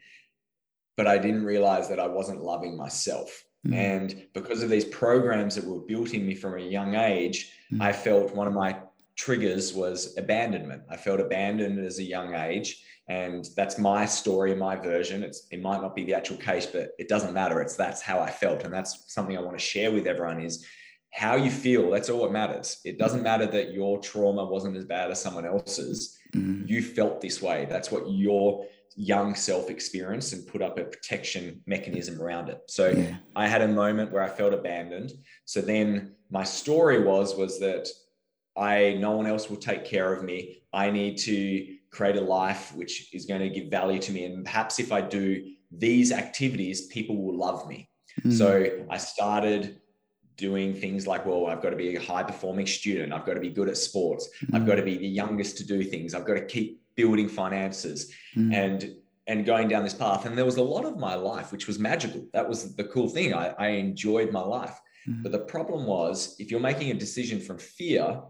but 0.96 1.06
I 1.06 1.18
didn't 1.18 1.44
realize 1.44 1.88
that 1.88 2.00
I 2.00 2.06
wasn't 2.06 2.42
loving 2.42 2.76
myself. 2.76 3.44
Mm. 3.66 3.74
And 3.74 4.26
because 4.34 4.62
of 4.62 4.70
these 4.70 4.84
programs 4.86 5.54
that 5.54 5.64
were 5.64 5.80
built 5.80 6.14
in 6.14 6.26
me 6.26 6.34
from 6.34 6.58
a 6.58 6.62
young 6.62 6.94
age, 6.94 7.52
mm. 7.72 7.80
I 7.80 7.92
felt 7.92 8.34
one 8.34 8.46
of 8.46 8.54
my 8.54 8.78
triggers 9.16 9.72
was 9.74 10.16
abandonment. 10.16 10.82
I 10.90 10.96
felt 10.96 11.20
abandoned 11.20 11.78
as 11.78 11.98
a 11.98 12.04
young 12.04 12.34
age. 12.34 12.84
And 13.08 13.48
that's 13.56 13.78
my 13.78 14.06
story, 14.06 14.54
my 14.54 14.76
version. 14.76 15.22
It's 15.22 15.46
it 15.50 15.60
might 15.60 15.82
not 15.82 15.94
be 15.94 16.04
the 16.04 16.14
actual 16.14 16.36
case, 16.36 16.66
but 16.66 16.92
it 16.98 17.08
doesn't 17.08 17.34
matter. 17.34 17.60
It's 17.60 17.76
that's 17.76 18.00
how 18.00 18.20
I 18.20 18.30
felt. 18.30 18.64
And 18.64 18.72
that's 18.72 19.12
something 19.12 19.36
I 19.36 19.40
want 19.40 19.58
to 19.58 19.64
share 19.64 19.90
with 19.90 20.06
everyone 20.06 20.40
is 20.40 20.64
how 21.12 21.36
you 21.36 21.50
feel 21.50 21.90
that's 21.90 22.08
all 22.08 22.22
that 22.22 22.32
matters. 22.32 22.80
It 22.84 22.98
doesn't 22.98 23.22
matter 23.22 23.46
that 23.46 23.72
your 23.72 24.00
trauma 24.00 24.44
wasn't 24.44 24.76
as 24.76 24.84
bad 24.84 25.10
as 25.10 25.20
someone 25.20 25.46
else's. 25.46 26.18
Mm. 26.34 26.66
you 26.66 26.82
felt 26.82 27.20
this 27.20 27.42
way. 27.42 27.66
That's 27.68 27.92
what 27.92 28.10
your 28.10 28.64
young 28.96 29.34
self 29.34 29.68
experienced 29.70 30.32
and 30.32 30.46
put 30.46 30.62
up 30.62 30.78
a 30.78 30.84
protection 30.84 31.60
mechanism 31.66 32.20
around 32.20 32.48
it. 32.48 32.62
So 32.66 32.88
yeah. 32.88 33.16
i 33.36 33.46
had 33.46 33.62
a 33.62 33.68
moment 33.68 34.12
where 34.12 34.22
i 34.22 34.28
felt 34.28 34.54
abandoned. 34.54 35.12
So 35.44 35.60
then 35.60 36.14
my 36.30 36.44
story 36.44 37.02
was 37.02 37.36
was 37.36 37.60
that 37.60 37.88
i 38.56 38.96
no 38.98 39.12
one 39.12 39.26
else 39.26 39.48
will 39.50 39.58
take 39.58 39.84
care 39.84 40.12
of 40.12 40.24
me. 40.24 40.62
I 40.72 40.90
need 40.90 41.18
to 41.18 41.76
create 41.90 42.16
a 42.16 42.22
life 42.22 42.74
which 42.74 43.14
is 43.14 43.26
going 43.26 43.40
to 43.40 43.50
give 43.50 43.70
value 43.70 43.98
to 44.00 44.12
me. 44.12 44.24
And 44.24 44.44
perhaps 44.44 44.78
if 44.78 44.92
i 44.92 45.00
do 45.00 45.44
these 45.70 46.12
activities 46.12 46.86
people 46.86 47.16
will 47.22 47.36
love 47.36 47.68
me. 47.68 47.88
Mm. 48.24 48.32
so 48.32 48.84
i 48.90 48.98
started 48.98 49.80
doing 50.42 50.74
things 50.74 51.06
like, 51.06 51.24
well, 51.24 51.46
I've 51.46 51.62
got 51.62 51.70
to 51.70 51.76
be 51.76 51.94
a 51.94 52.00
high 52.00 52.24
performing 52.24 52.66
student. 52.66 53.12
I've 53.12 53.24
got 53.24 53.34
to 53.34 53.40
be 53.40 53.48
good 53.48 53.68
at 53.68 53.76
sports. 53.76 54.28
Mm. 54.44 54.56
I've 54.56 54.66
got 54.66 54.74
to 54.74 54.82
be 54.82 54.98
the 54.98 55.06
youngest 55.06 55.56
to 55.58 55.64
do 55.64 55.84
things. 55.84 56.14
I've 56.14 56.26
got 56.26 56.34
to 56.34 56.44
keep 56.44 56.82
building 56.96 57.28
finances 57.28 58.12
mm. 58.36 58.52
and 58.52 58.96
and 59.28 59.46
going 59.46 59.68
down 59.68 59.84
this 59.84 59.94
path. 59.94 60.26
And 60.26 60.36
there 60.36 60.44
was 60.44 60.56
a 60.56 60.62
lot 60.62 60.84
of 60.84 60.98
my 60.98 61.14
life 61.14 61.52
which 61.52 61.68
was 61.68 61.78
magical. 61.78 62.26
That 62.32 62.48
was 62.48 62.74
the 62.74 62.82
cool 62.82 63.08
thing. 63.08 63.32
I, 63.32 63.54
I 63.66 63.68
enjoyed 63.68 64.32
my 64.32 64.40
life. 64.40 64.76
Mm. 65.08 65.22
But 65.22 65.30
the 65.30 65.44
problem 65.54 65.86
was 65.86 66.34
if 66.40 66.50
you're 66.50 66.66
making 66.72 66.90
a 66.90 66.94
decision 66.94 67.40
from 67.40 67.58
fear, 67.58 68.20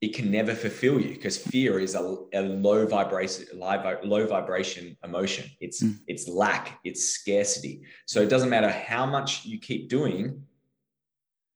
it 0.00 0.14
can 0.14 0.30
never 0.30 0.54
fulfill 0.54 0.98
you 1.00 1.12
because 1.14 1.36
fear 1.36 1.78
is 1.78 1.94
a, 1.94 2.16
a 2.34 2.42
low 2.66 2.86
vibration 2.86 3.46
low 3.58 4.26
vibration 4.26 4.96
emotion 5.04 5.50
it's 5.60 5.82
mm. 5.82 5.98
it's 6.06 6.28
lack 6.28 6.78
it's 6.84 7.02
scarcity 7.16 7.74
so 8.04 8.20
it 8.20 8.28
doesn't 8.28 8.50
matter 8.50 8.70
how 8.70 9.06
much 9.06 9.46
you 9.46 9.58
keep 9.58 9.88
doing 9.88 10.45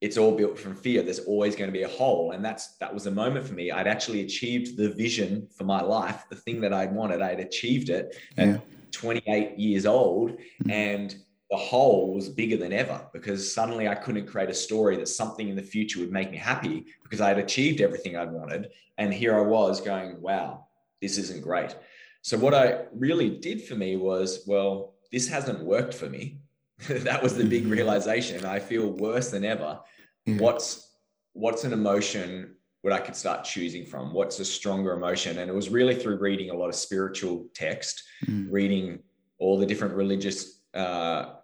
it's 0.01 0.17
all 0.17 0.35
built 0.35 0.59
from 0.59 0.75
fear. 0.75 1.03
There's 1.03 1.21
always 1.21 1.55
going 1.55 1.69
to 1.69 1.77
be 1.77 1.83
a 1.83 1.89
hole. 1.89 2.33
And 2.33 2.45
that's 2.45 2.77
that 2.77 2.93
was 2.93 3.07
a 3.07 3.11
moment 3.11 3.47
for 3.47 3.55
me. 3.55 3.71
I'd 3.71 3.87
actually 3.87 4.23
achieved 4.23 4.77
the 4.77 4.91
vision 4.91 5.47
for 5.55 5.65
my 5.65 5.83
life 5.83 6.25
the 6.31 6.37
thing 6.37 6.61
that 6.63 6.73
i 6.73 6.87
wanted. 6.87 7.21
I'd 7.21 7.41
achieved 7.41 7.91
it 7.91 8.17
yeah. 8.37 8.45
at 8.45 8.93
28 8.93 9.59
years 9.59 9.87
old 9.87 10.33
mm-hmm. 10.33 10.71
and 10.71 11.15
the 11.51 11.57
hole 11.57 12.15
was 12.15 12.29
bigger 12.29 12.57
than 12.57 12.73
ever 12.73 13.05
because 13.13 13.53
suddenly 13.53 13.89
i 13.89 13.95
couldn't 13.95 14.27
create 14.27 14.49
a 14.49 14.55
story 14.55 14.97
that 14.97 15.09
something 15.09 15.49
in 15.49 15.57
the 15.57 15.63
future 15.63 15.99
would 15.99 16.13
make 16.13 16.31
me 16.31 16.37
happy 16.37 16.87
because 17.03 17.21
i 17.21 17.29
had 17.29 17.39
achieved 17.39 17.81
everything 17.81 18.17
I'd 18.17 18.31
wanted. 18.31 18.71
And 18.99 19.13
here 19.13 19.37
i 19.37 19.41
was 19.43 19.81
going 19.81 20.21
wow 20.21 20.67
this 21.01 21.17
isn't 21.19 21.43
great. 21.43 21.75
So 22.23 22.37
what 22.39 22.55
i 22.55 22.85
really 22.93 23.31
did 23.31 23.65
for 23.65 23.75
me 23.75 23.97
was 23.97 24.45
well 24.47 24.95
this 25.13 25.29
hasn't 25.29 25.65
worked 25.65 25.95
for 25.95 26.09
me 26.09 26.39
that 26.89 27.23
was 27.23 27.37
the 27.37 27.45
big 27.45 27.67
realization. 27.67 28.45
I 28.45 28.59
feel 28.59 28.91
worse 28.93 29.31
than 29.31 29.45
ever. 29.45 29.81
Yeah. 30.27 30.37
What's 30.39 30.89
what's 31.33 31.65
an 31.65 31.73
emotion 31.73 32.57
what 32.83 32.93
I 32.95 33.01
could 33.01 33.17
start 33.17 33.45
choosing 33.45 33.85
from? 33.85 34.13
What's 34.13 34.39
a 34.41 34.45
stronger 34.45 34.93
emotion? 34.93 35.39
And 35.39 35.51
it 35.51 35.55
was 35.55 35.69
really 35.69 35.95
through 35.95 36.19
reading 36.19 36.51
a 36.51 36.55
lot 36.55 36.69
of 36.69 36.75
spiritual 36.75 37.47
text, 37.55 38.03
mm. 38.25 38.47
reading 38.51 39.01
all 39.39 39.59
the 39.59 39.67
different 39.67 39.95
religious 39.95 40.63
uh, 40.73 41.35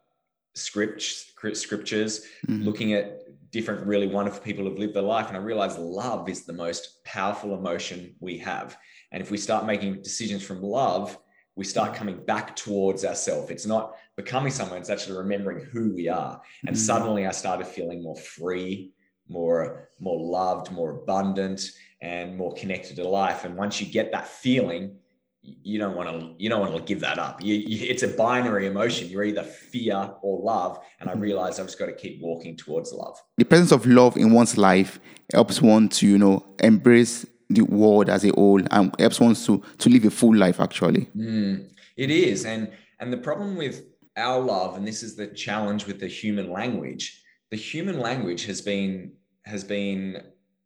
scripts, 0.55 1.35
scriptures, 1.53 2.27
mm. 2.49 2.65
looking 2.65 2.95
at 2.95 3.21
different 3.51 3.87
really 3.87 4.07
wonderful 4.07 4.43
people 4.43 4.65
who've 4.65 4.79
lived 4.79 4.95
their 4.95 5.03
life. 5.03 5.29
And 5.29 5.37
I 5.37 5.41
realized 5.41 5.79
love 5.79 6.29
is 6.29 6.45
the 6.45 6.53
most 6.53 7.05
powerful 7.05 7.55
emotion 7.55 8.15
we 8.21 8.39
have. 8.39 8.79
And 9.13 9.23
if 9.23 9.31
we 9.31 9.37
start 9.37 9.67
making 9.67 10.03
decisions 10.03 10.43
from 10.43 10.63
love, 10.63 11.19
we 11.57 11.65
start 11.65 11.95
coming 11.95 12.23
back 12.25 12.55
towards 12.55 13.05
ourselves. 13.05 13.51
It's 13.51 13.67
not 13.67 13.97
becoming 14.15 14.53
someone, 14.53 14.79
it's 14.79 14.91
actually 14.91 15.17
remembering 15.17 15.65
who 15.65 15.95
we 15.95 16.09
are. 16.09 16.41
And 16.67 16.77
mm. 16.77 16.79
suddenly 16.79 17.27
I 17.27 17.33
started 17.33 17.67
feeling 17.67 18.03
more 18.03 18.17
free, 18.17 18.93
more, 19.29 19.89
more 19.99 20.21
loved, 20.21 20.71
more 20.71 20.91
abundant, 20.91 21.71
and 22.03 22.37
more 22.37 22.55
connected 22.55 22.97
to 22.97 23.09
life. 23.09 23.45
And 23.45 23.57
once 23.57 23.81
you 23.81 23.87
get 23.87 24.13
that 24.13 24.29
feeling, 24.29 24.97
you 25.63 25.79
don't 25.79 25.97
want 25.97 26.09
to 26.09 26.35
you 26.39 26.49
don't 26.49 26.61
want 26.61 26.77
to 26.77 26.83
give 26.83 27.01
that 27.01 27.21
up 27.21 27.41
you, 27.41 27.55
you, 27.55 27.87
it's 27.89 28.03
a 28.03 28.09
binary 28.09 28.67
emotion 28.67 29.09
you're 29.09 29.23
either 29.23 29.45
fear 29.45 30.13
or 30.21 30.43
love 30.43 30.81
and 30.99 31.09
i 31.09 31.15
mm. 31.15 31.21
realized 31.21 31.61
i've 31.61 31.67
just 31.67 31.79
got 31.79 31.87
to 31.87 31.93
keep 31.93 32.21
walking 32.21 32.57
towards 32.57 32.93
love 32.93 33.17
the 33.37 33.45
presence 33.45 33.71
of 33.71 33.87
love 33.87 34.17
in 34.17 34.33
one's 34.33 34.59
life 34.59 34.99
helps 35.33 35.63
one 35.63 35.89
to 35.89 36.05
you 36.05 36.19
know 36.19 36.45
embrace 36.65 37.25
the 37.49 37.63
world 37.63 38.09
as 38.09 38.25
a 38.25 38.31
whole 38.31 38.61
and 38.71 38.95
helps 38.99 39.21
one 39.21 39.35
to 39.35 39.63
to 39.79 39.89
live 39.89 40.05
a 40.05 40.11
full 40.11 40.35
life 40.35 40.61
actually 40.61 41.09
mm, 41.17 41.65
it 41.97 42.11
is 42.11 42.45
and 42.45 42.71
and 43.01 43.13
the 43.13 43.19
problem 43.19 43.57
with 43.57 43.85
our 44.17 44.41
love 44.41 44.77
and 44.77 44.87
this 44.87 45.03
is 45.03 45.15
the 45.15 45.27
challenge 45.29 45.87
with 45.87 46.01
the 46.01 46.09
human 46.09 46.51
language 46.51 47.23
the 47.51 47.57
human 47.57 48.01
language 48.01 48.45
has 48.47 48.61
been 48.61 49.13
has 49.45 49.63
been 49.63 50.21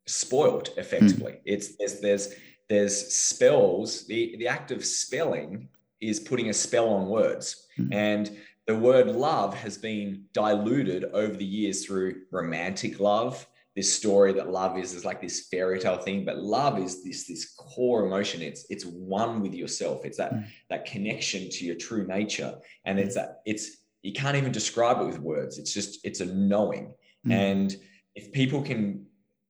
spoiled 0.06 0.70
effectively 0.76 1.32
mm. 1.32 1.40
it's 1.44 1.76
there's 1.76 2.00
there's 2.00 2.34
there's 2.68 3.14
spells 3.14 4.06
the 4.06 4.36
the 4.38 4.48
act 4.48 4.70
of 4.70 4.84
spelling 4.84 5.68
is 6.00 6.18
putting 6.18 6.48
a 6.48 6.54
spell 6.54 6.88
on 6.88 7.08
words 7.08 7.66
mm. 7.78 7.92
and 7.92 8.36
the 8.66 8.74
word 8.74 9.08
love 9.08 9.52
has 9.54 9.76
been 9.76 10.24
diluted 10.32 11.04
over 11.12 11.36
the 11.36 11.44
years 11.44 11.84
through 11.84 12.14
romantic 12.30 13.00
love 13.00 13.46
this 13.80 13.92
story 14.00 14.32
that 14.32 14.50
love 14.50 14.78
is 14.78 14.92
is 14.92 15.04
like 15.04 15.20
this 15.20 15.48
fairy 15.50 15.78
tale 15.78 15.96
thing 16.06 16.24
but 16.24 16.36
love 16.38 16.78
is 16.78 17.02
this 17.04 17.26
this 17.26 17.54
core 17.54 18.04
emotion 18.06 18.42
it's 18.42 18.62
it's 18.68 18.84
one 18.84 19.40
with 19.40 19.54
yourself 19.54 20.04
it's 20.04 20.18
that 20.18 20.32
mm. 20.34 20.44
that 20.68 20.84
connection 20.84 21.48
to 21.48 21.64
your 21.64 21.78
true 21.86 22.04
nature 22.06 22.52
and 22.84 22.98
it's 22.98 23.14
that 23.14 23.40
it's 23.46 23.80
you 24.02 24.12
can't 24.12 24.36
even 24.36 24.52
describe 24.52 25.00
it 25.00 25.06
with 25.06 25.18
words. 25.18 25.58
It's 25.58 25.72
just 25.72 26.00
it's 26.04 26.20
a 26.20 26.26
knowing. 26.26 26.94
Mm. 27.26 27.32
And 27.32 27.76
if 28.14 28.32
people 28.32 28.62
can 28.62 29.06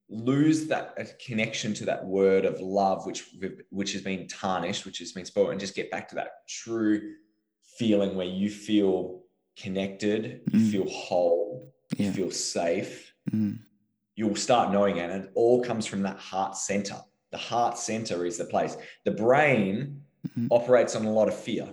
lose 0.08 0.66
that 0.66 1.20
connection 1.24 1.72
to 1.74 1.84
that 1.84 2.04
word 2.04 2.44
of 2.44 2.60
love, 2.60 3.06
which 3.06 3.30
which 3.70 3.92
has 3.92 4.02
been 4.02 4.26
tarnished, 4.26 4.84
which 4.84 4.98
has 4.98 5.12
been 5.12 5.24
spoiled, 5.24 5.50
and 5.50 5.60
just 5.60 5.76
get 5.76 5.90
back 5.90 6.08
to 6.08 6.14
that 6.16 6.48
true 6.48 7.14
feeling 7.78 8.16
where 8.16 8.26
you 8.26 8.50
feel 8.50 9.22
connected, 9.56 10.40
you 10.52 10.60
mm. 10.60 10.70
feel 10.70 10.88
whole, 10.88 11.72
yeah. 11.96 12.06
you 12.06 12.12
feel 12.12 12.30
safe. 12.30 13.12
Mm. 13.32 13.60
You'll 14.16 14.36
start 14.36 14.72
knowing 14.72 14.98
it, 14.98 15.10
and 15.10 15.24
it 15.24 15.30
all 15.34 15.62
comes 15.62 15.86
from 15.86 16.02
that 16.02 16.18
heart 16.18 16.56
center. 16.56 16.96
The 17.32 17.38
heart 17.38 17.78
center 17.78 18.26
is 18.26 18.38
the 18.38 18.44
place. 18.44 18.76
The 19.04 19.12
brain 19.12 20.02
mm-hmm. 20.28 20.48
operates 20.50 20.96
on 20.96 21.04
a 21.06 21.12
lot 21.12 21.28
of 21.28 21.34
fear. 21.34 21.68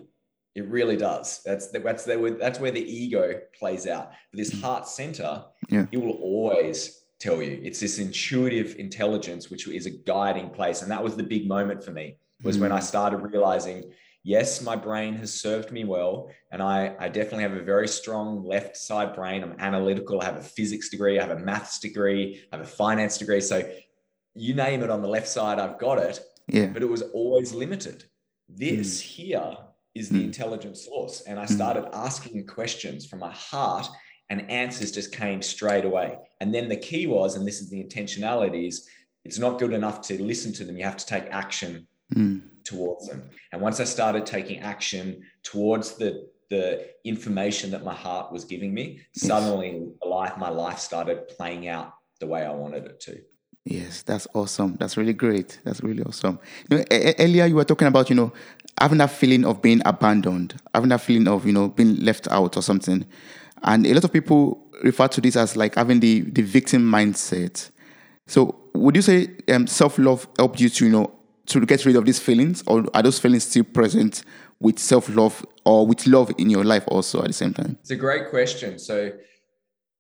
It 0.56 0.68
really 0.70 0.98
does. 0.98 1.42
That's 1.46 1.70
the, 1.72 1.80
that's 1.80 2.06
that's 2.06 2.60
where 2.60 2.72
the 2.72 2.82
ego 2.82 3.40
plays 3.58 3.86
out. 3.86 4.12
But 4.32 4.38
this 4.38 4.52
mm. 4.52 4.62
heart 4.62 4.88
center, 4.88 5.46
yeah. 5.70 5.86
it 5.92 5.98
will 5.98 6.18
always 6.22 7.04
tell 7.20 7.44
you. 7.44 7.60
It's 7.64 7.80
this 7.80 8.00
intuitive 8.00 8.76
intelligence, 8.80 9.52
which 9.52 9.68
is 9.68 9.86
a 9.86 9.92
guiding 9.92 10.50
place. 10.50 10.82
And 10.82 10.90
that 10.90 11.04
was 11.04 11.16
the 11.16 11.24
big 11.24 11.48
moment 11.48 11.84
for 11.84 11.92
me, 11.92 12.18
was 12.44 12.58
mm. 12.58 12.62
when 12.62 12.72
I 12.72 12.80
mm. 12.80 12.84
started 12.84 13.18
realizing, 13.18 13.92
yes, 14.28 14.62
my 14.62 14.76
brain 14.76 15.16
has 15.16 15.34
served 15.34 15.72
me 15.72 15.86
well. 15.86 16.30
And 16.52 16.62
I, 16.62 16.94
I 17.00 17.08
definitely 17.08 17.44
have 17.44 17.54
a 17.54 17.62
very 17.62 17.88
strong 17.88 18.44
left 18.44 18.76
side 18.76 19.16
brain. 19.16 19.42
I'm 19.42 19.56
analytical. 19.58 20.22
I 20.22 20.26
have 20.26 20.36
a 20.36 20.42
physics 20.42 20.90
degree. 20.90 21.18
I 21.18 21.26
have 21.26 21.38
a 21.38 21.40
maths 21.40 21.80
degree. 21.80 22.44
I 22.52 22.58
have 22.58 22.66
a 22.66 22.70
finance 22.70 23.18
degree. 23.18 23.40
So 23.40 23.64
you 24.36 24.54
name 24.54 24.84
it 24.84 24.90
on 24.90 25.02
the 25.02 25.08
left 25.08 25.30
side, 25.30 25.60
I've 25.60 25.80
got 25.80 26.00
it. 26.00 26.20
Yeah. 26.48 26.66
But 26.68 26.84
it 26.84 26.90
was 26.90 27.04
always 27.14 27.54
limited. 27.54 28.04
This 28.50 29.02
mm. 29.02 29.06
here 29.06 29.58
is 29.96 30.10
the 30.10 30.20
mm. 30.20 30.26
intelligent 30.26 30.78
source. 30.78 31.22
And 31.22 31.40
I 31.40 31.46
mm. 31.46 31.50
started 31.50 31.88
asking 31.96 32.46
questions 32.48 33.06
from 33.06 33.20
my 33.20 33.32
heart 33.32 33.88
and 34.30 34.52
answers 34.52 34.92
just 34.92 35.14
came 35.14 35.42
straight 35.42 35.86
away. 35.86 36.18
And 36.42 36.54
then 36.54 36.68
the 36.68 36.76
key 36.76 37.08
was, 37.08 37.38
and 37.38 37.48
this 37.48 37.62
is 37.62 37.70
the 37.70 37.82
intentionality, 37.82 38.68
is 38.68 38.90
it's 39.24 39.40
not 39.40 39.58
good 39.58 39.72
enough 39.72 40.02
to 40.08 40.22
listen 40.22 40.52
to 40.54 40.66
them. 40.66 40.76
You 40.76 40.84
have 40.84 40.98
to 40.98 41.06
take 41.06 41.28
action 41.32 41.88
mm. 42.14 42.42
Towards 42.70 43.08
them. 43.08 43.22
And 43.52 43.62
once 43.62 43.78
I 43.80 43.86
started 43.86 44.24
taking 44.26 44.60
action 44.74 45.06
towards 45.44 45.88
the 46.00 46.10
the 46.50 46.66
information 47.04 47.72
that 47.72 47.84
my 47.84 47.94
heart 47.94 48.32
was 48.32 48.46
giving 48.46 48.74
me, 48.74 49.02
suddenly 49.12 49.70
life, 50.18 50.36
my 50.38 50.52
life 50.66 50.80
started 50.80 51.28
playing 51.36 51.68
out 51.68 51.88
the 52.22 52.28
way 52.28 52.42
I 52.46 52.54
wanted 52.64 52.86
it 52.86 53.02
to. 53.02 53.14
Yes, 53.66 54.02
that's 54.02 54.28
awesome. 54.34 54.78
That's 54.80 54.96
really 54.96 55.12
great. 55.12 55.60
That's 55.66 55.82
really 55.84 56.04
awesome. 56.04 56.40
You 56.70 56.78
know, 56.78 56.84
earlier 57.20 57.46
you 57.48 57.56
were 57.56 57.66
talking 57.66 57.90
about, 57.90 58.10
you 58.10 58.16
know, 58.16 58.32
having 58.80 59.00
that 59.00 59.12
feeling 59.12 59.44
of 59.44 59.62
being 59.62 59.82
abandoned, 59.84 60.56
having 60.74 60.88
that 60.90 61.02
feeling 61.02 61.28
of, 61.28 61.46
you 61.46 61.52
know, 61.52 61.68
being 61.68 61.98
left 61.98 62.30
out 62.30 62.56
or 62.56 62.62
something. 62.62 63.06
And 63.64 63.86
a 63.86 63.94
lot 63.94 64.06
of 64.06 64.14
people 64.14 64.72
refer 64.84 65.10
to 65.10 65.20
this 65.20 65.36
as 65.36 65.58
like 65.58 65.76
having 65.76 66.00
the, 66.00 66.22
the 66.22 66.44
victim 66.44 66.90
mindset. 66.90 67.70
So 68.26 68.56
would 68.74 68.96
you 68.96 69.02
say 69.02 69.36
um, 69.50 69.68
self-love 69.68 70.30
helped 70.38 70.62
you 70.62 70.70
to, 70.70 70.86
you 70.86 70.92
know, 70.92 71.12
to 71.48 71.66
get 71.66 71.86
rid 71.86 71.96
of 71.96 72.06
these 72.06 72.20
feelings 72.20 72.64
or 72.68 72.86
are 72.94 73.02
those 73.02 73.20
feelings 73.20 73.44
still 73.44 73.64
present 73.64 74.24
with 74.60 74.80
self-love 74.80 75.46
or 75.66 75.88
with 75.88 76.06
love 76.08 76.32
in 76.38 76.50
your 76.50 76.64
life 76.64 76.84
also 76.88 77.20
at 77.22 77.28
the 77.28 77.34
same 77.34 77.54
time? 77.54 77.78
It's 77.82 77.92
a 77.92 77.96
great 77.96 78.30
question. 78.30 78.80
So 78.80 79.12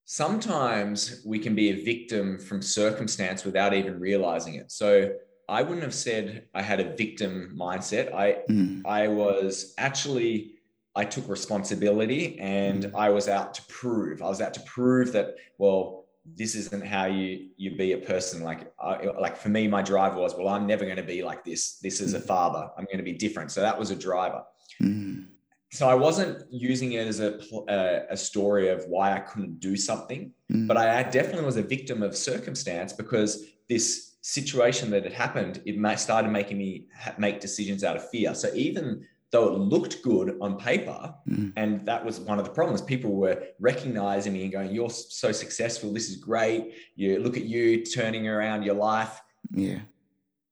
sometimes 0.06 1.22
we 1.26 1.40
can 1.40 1.56
be 1.56 1.70
a 1.70 1.84
victim 1.84 2.40
from 2.40 2.62
circumstance 2.62 3.44
without 3.44 3.74
even 3.74 4.00
realizing 4.00 4.56
it. 4.56 4.72
So 4.72 5.14
I 5.50 5.62
wouldn't 5.62 5.84
have 5.84 5.94
said 5.94 6.46
I 6.54 6.62
had 6.62 6.80
a 6.80 6.96
victim 6.96 7.56
mindset. 7.58 8.14
I 8.14 8.40
mm. 8.50 8.82
I 8.86 9.08
was 9.08 9.74
actually 9.78 10.56
I 10.96 11.06
took 11.06 11.30
responsibility 11.30 12.40
and 12.40 12.86
mm. 12.86 12.96
I 12.96 13.10
was 13.10 13.30
out 13.30 13.54
to 13.54 13.62
prove. 13.64 14.22
I 14.22 14.28
was 14.28 14.42
out 14.42 14.54
to 14.56 14.62
prove 14.62 15.14
that 15.14 15.36
well, 15.58 16.06
this 16.36 16.56
isn't 16.56 16.86
how 16.86 17.06
you 17.06 17.50
you 17.58 17.76
be 17.76 17.94
a 17.94 17.98
person. 17.98 18.44
Like 18.44 18.72
I, 18.80 19.06
like 19.20 19.38
for 19.38 19.50
me, 19.50 19.68
my 19.68 19.82
driver 19.82 20.20
was 20.20 20.36
well, 20.36 20.50
I'm 20.50 20.68
never 20.68 20.86
going 20.86 20.98
to 20.98 21.04
be 21.04 21.24
like 21.24 21.44
this. 21.44 21.80
This 21.80 22.02
is 22.02 22.14
a 22.14 22.20
mm. 22.20 22.26
father. 22.26 22.70
I'm 22.78 22.86
going 22.86 22.98
to 22.98 23.04
be 23.04 23.14
different. 23.14 23.52
So 23.52 23.62
that 23.62 23.78
was 23.78 23.92
a 23.92 23.96
driver. 23.96 24.44
Mm. 24.82 25.28
So 25.72 25.90
I 25.90 25.96
wasn't 25.96 26.44
using 26.50 26.94
it 26.94 27.08
as 27.08 27.20
a 27.20 27.40
a, 27.70 28.02
a 28.12 28.18
story 28.18 28.70
of 28.70 28.86
why 28.86 29.14
I 29.14 29.20
couldn't 29.20 29.60
do 29.60 29.76
something, 29.76 30.32
mm. 30.52 30.68
but 30.68 30.78
I 30.78 31.04
definitely 31.04 31.46
was 31.46 31.58
a 31.58 31.64
victim 31.64 32.04
of 32.04 32.16
circumstance 32.16 32.94
because 32.94 33.46
this 33.70 34.18
situation 34.22 34.90
that 34.92 35.04
had 35.04 35.14
happened, 35.14 35.62
it 35.66 36.00
started 36.00 36.32
making 36.32 36.58
me 36.58 36.86
make 37.18 37.40
decisions 37.40 37.84
out 37.84 37.96
of 37.96 38.10
fear. 38.10 38.36
So 38.36 38.50
even 38.54 39.06
though 39.32 39.54
it 39.54 39.58
looked 39.58 40.02
good 40.04 40.38
on 40.40 40.58
paper 40.58 41.14
mm. 41.28 41.52
and 41.58 41.86
that 41.86 42.04
was 42.04 42.20
one 42.20 42.40
of 42.40 42.46
the 42.46 42.52
problems. 42.52 42.82
People 42.82 43.12
were 43.12 43.44
recognizing 43.60 44.34
me 44.34 44.44
and 44.44 44.52
going 44.52 44.72
you're 44.72 44.90
so 44.90 45.32
successful. 45.32 45.92
This 45.92 46.10
is 46.10 46.18
great. 46.18 46.74
You 46.96 47.20
look 47.20 47.36
at 47.36 47.44
you 47.44 47.86
turning 47.86 48.28
around 48.28 48.64
your 48.64 48.76
life. 48.76 49.22
Yeah. 49.52 49.80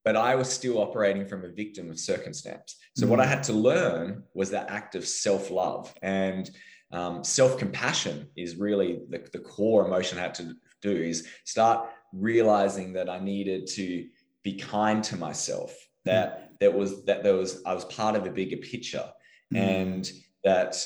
But 0.04 0.16
i 0.16 0.36
was 0.36 0.50
still 0.50 0.78
operating 0.78 1.26
from 1.26 1.44
a 1.46 1.50
victim 1.50 1.90
of 1.90 2.00
circumstance. 2.00 2.76
So 2.96 3.06
mm. 3.06 3.10
what 3.10 3.20
i 3.20 3.26
had 3.26 3.44
to 3.44 3.54
learn 3.54 4.24
was 4.34 4.50
that 4.52 4.70
act 4.70 4.96
of 4.96 5.08
self-love. 5.08 5.94
And 6.02 6.50
um, 6.92 7.24
self-compassion 7.24 8.28
is 8.36 8.58
really 8.58 9.00
the, 9.10 9.28
the 9.32 9.40
core 9.40 9.86
emotion 9.86 10.20
i 10.20 10.22
had 10.22 10.36
to 10.36 10.54
do 10.82 10.92
is 10.92 11.28
start 11.44 11.90
realizing 12.14 12.94
that 12.94 13.10
i 13.10 13.20
needed 13.20 13.68
to 13.68 14.08
be 14.44 14.54
kind 14.54 15.04
to 15.04 15.18
myself 15.18 15.76
that 16.06 16.40
mm 16.40 16.44
that 16.60 16.74
was 16.74 17.06
that 17.06 17.24
there 17.24 17.36
was 17.36 17.62
I 17.65 17.74
was 17.74 17.86
part 17.86 18.15
of 18.15 18.26
a 18.26 18.30
bigger 18.30 18.58
picture 18.58 19.10
mm. 19.54 19.58
and 19.58 20.12
that 20.44 20.78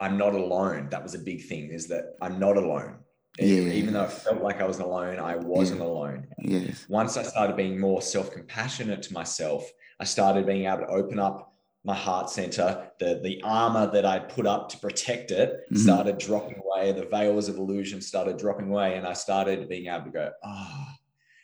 I'm 0.00 0.16
not 0.16 0.34
alone. 0.34 0.88
That 0.90 1.02
was 1.02 1.14
a 1.14 1.18
big 1.18 1.44
thing 1.44 1.70
is 1.70 1.88
that 1.88 2.14
I'm 2.22 2.38
not 2.38 2.56
alone. 2.56 2.96
Yeah. 3.38 3.72
Even 3.72 3.94
though 3.94 4.04
I 4.04 4.08
felt 4.08 4.42
like 4.42 4.60
I 4.60 4.66
was 4.66 4.80
alone, 4.80 5.18
I 5.18 5.36
wasn't 5.36 5.80
yeah. 5.80 5.86
alone. 5.86 6.26
Yes. 6.38 6.86
Once 6.88 7.16
I 7.16 7.22
started 7.22 7.56
being 7.56 7.78
more 7.78 8.02
self-compassionate 8.02 9.02
to 9.02 9.12
myself, 9.12 9.70
I 10.00 10.04
started 10.04 10.46
being 10.46 10.66
able 10.66 10.80
to 10.80 10.88
open 10.88 11.18
up 11.18 11.54
my 11.84 11.94
heart 11.94 12.28
center. 12.28 12.90
The 12.98 13.20
the 13.22 13.40
armor 13.42 13.90
that 13.92 14.04
I'd 14.04 14.28
put 14.28 14.46
up 14.46 14.68
to 14.70 14.78
protect 14.78 15.30
it 15.30 15.50
mm-hmm. 15.50 15.76
started 15.76 16.18
dropping 16.18 16.60
away. 16.64 16.92
The 16.92 17.06
veils 17.06 17.48
of 17.48 17.56
illusion 17.56 18.00
started 18.00 18.36
dropping 18.36 18.68
away, 18.68 18.96
and 18.96 19.06
I 19.06 19.12
started 19.12 19.68
being 19.68 19.86
able 19.86 20.06
to 20.06 20.10
go, 20.10 20.30
ah. 20.44 20.88
Oh. 20.88 20.94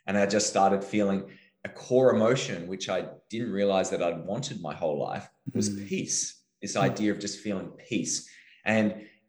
And 0.09 0.17
I 0.17 0.27
just 0.27 0.47
started 0.47 0.85
feeling 0.85 1.25
a 1.67 1.69
core 1.69 2.15
emotion, 2.15 2.69
which 2.69 2.89
I 2.89 3.01
didn't 3.29 3.51
realize 3.51 3.91
that 3.91 4.03
I'd 4.03 4.25
wanted 4.25 4.61
my 4.61 4.75
whole 4.75 4.99
life, 4.99 5.29
was 5.53 5.69
mm. 5.69 5.89
peace. 5.89 6.43
This 6.63 6.77
mm. 6.77 6.83
idea 6.83 7.11
of 7.11 7.19
just 7.19 7.41
feeling 7.41 7.71
peace. 7.89 8.29
And 8.65 8.87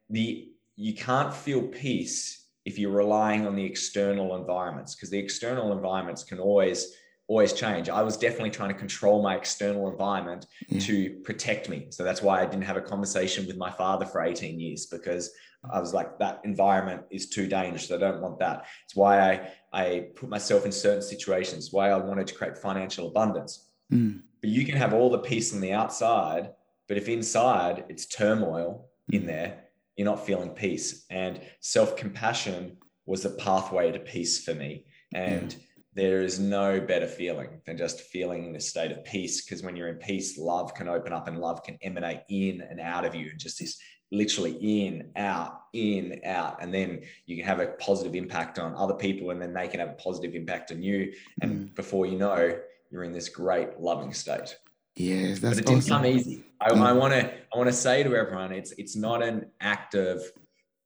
the 0.10 0.50
you 0.76 0.94
can't 0.94 1.34
feel 1.34 1.64
peace 1.64 2.46
if 2.64 2.78
you're 2.78 2.92
relying 2.92 3.48
on 3.48 3.56
the 3.56 3.66
external 3.66 4.36
environments, 4.36 4.94
because 4.94 5.10
the 5.10 5.18
external 5.18 5.72
environments 5.72 6.24
can 6.24 6.40
always 6.40 6.94
always 7.28 7.54
change. 7.54 7.90
I 7.90 8.02
was 8.02 8.18
definitely 8.18 8.52
trying 8.52 8.70
to 8.70 8.80
control 8.80 9.22
my 9.22 9.36
external 9.36 9.90
environment 9.90 10.48
yeah. 10.70 10.80
to 10.82 11.10
protect 11.24 11.70
me. 11.70 11.88
So 11.90 12.04
that's 12.04 12.22
why 12.22 12.42
I 12.42 12.46
didn't 12.46 12.64
have 12.64 12.78
a 12.78 12.82
conversation 12.82 13.46
with 13.46 13.58
my 13.58 13.70
father 13.70 14.06
for 14.06 14.24
18 14.24 14.60
years 14.60 14.86
because 14.86 15.32
I 15.70 15.80
was 15.80 15.94
like, 15.94 16.18
that 16.20 16.42
environment 16.46 17.04
is 17.12 17.30
too 17.30 17.48
dangerous. 17.48 17.92
I 17.92 17.98
don't 17.98 18.22
want 18.22 18.40
that. 18.40 18.66
It's 18.86 18.96
why 18.96 19.20
I, 19.20 19.52
I 19.74 20.08
put 20.16 20.30
myself 20.30 20.66
in 20.66 20.72
certain 20.72 21.02
situations, 21.02 21.74
why 21.74 21.90
I 21.90 21.98
wanted 21.98 22.28
to 22.28 22.36
create 22.36 22.58
financial 22.58 23.08
abundance. 23.08 23.68
Mm. 23.92 24.22
But 24.42 24.50
you 24.50 24.66
can 24.66 24.76
have 24.76 24.94
all 24.94 25.10
the 25.10 25.20
peace 25.20 25.54
on 25.54 25.60
the 25.60 25.74
outside, 25.74 26.52
but 26.88 26.98
if 26.98 27.10
inside 27.10 27.86
it's 27.90 28.06
turmoil 28.06 28.88
in 29.12 29.24
mm. 29.24 29.28
there, 29.28 29.64
you're 29.98 30.06
not 30.06 30.26
feeling 30.26 30.52
peace. 30.52 31.06
And 31.10 31.42
self 31.60 31.98
compassion 31.98 32.78
was 33.06 33.24
the 33.24 33.32
pathway 33.32 33.92
to 33.92 34.00
peace 34.00 34.44
for 34.44 34.54
me. 34.54 34.86
And 35.14 35.54
yeah. 35.54 35.60
There 35.98 36.22
is 36.22 36.40
no 36.40 36.80
better 36.80 37.08
feeling 37.08 37.60
than 37.66 37.76
just 37.76 38.02
feeling 38.02 38.46
in 38.46 38.56
a 38.56 38.60
state 38.60 38.92
of 38.92 39.04
peace. 39.04 39.44
Because 39.44 39.64
when 39.64 39.76
you're 39.76 39.88
in 39.88 39.96
peace, 39.96 40.38
love 40.38 40.76
can 40.76 40.88
open 40.88 41.12
up 41.12 41.28
and 41.28 41.40
love 41.40 41.64
can 41.64 41.76
emanate 41.82 42.22
in 42.30 42.62
and 42.62 42.80
out 42.80 43.04
of 43.04 43.16
you. 43.16 43.32
And 43.32 43.40
just 43.40 43.58
this 43.58 43.80
literally 44.12 44.86
in, 44.86 45.10
out, 45.16 45.64
in, 45.74 46.22
out. 46.24 46.62
And 46.62 46.72
then 46.72 47.02
you 47.26 47.36
can 47.36 47.46
have 47.46 47.60
a 47.60 47.70
positive 47.80 48.14
impact 48.14 48.60
on 48.60 48.76
other 48.76 48.94
people 48.94 49.32
and 49.32 49.42
then 49.42 49.56
they 49.56 49.68
can 49.68 49.80
have 49.80 49.90
a 49.90 49.94
positive 49.94 50.36
impact 50.36 50.72
on 50.72 50.84
you. 50.84 51.14
And 51.42 51.52
mm. 51.52 51.76
before 51.76 52.06
you 52.06 52.20
know, 52.20 52.60
you're 52.92 53.04
in 53.04 53.12
this 53.12 53.28
great 53.28 53.80
loving 53.80 54.14
state. 54.14 54.56
Yes, 54.96 55.40
that's 55.40 55.56
but 55.56 55.64
it 55.64 55.66
didn't 55.66 55.80
awesome. 55.80 56.04
come 56.04 56.06
easy. 56.06 56.44
I 56.62 56.94
want 56.94 57.14
to 57.14 57.32
I 57.54 57.58
want 57.58 57.70
to 57.70 57.74
say 57.74 58.04
to 58.04 58.16
everyone, 58.16 58.52
it's 58.52 58.72
it's 58.74 58.96
not 58.96 59.22
an 59.22 59.46
act 59.62 59.94
of 59.94 60.24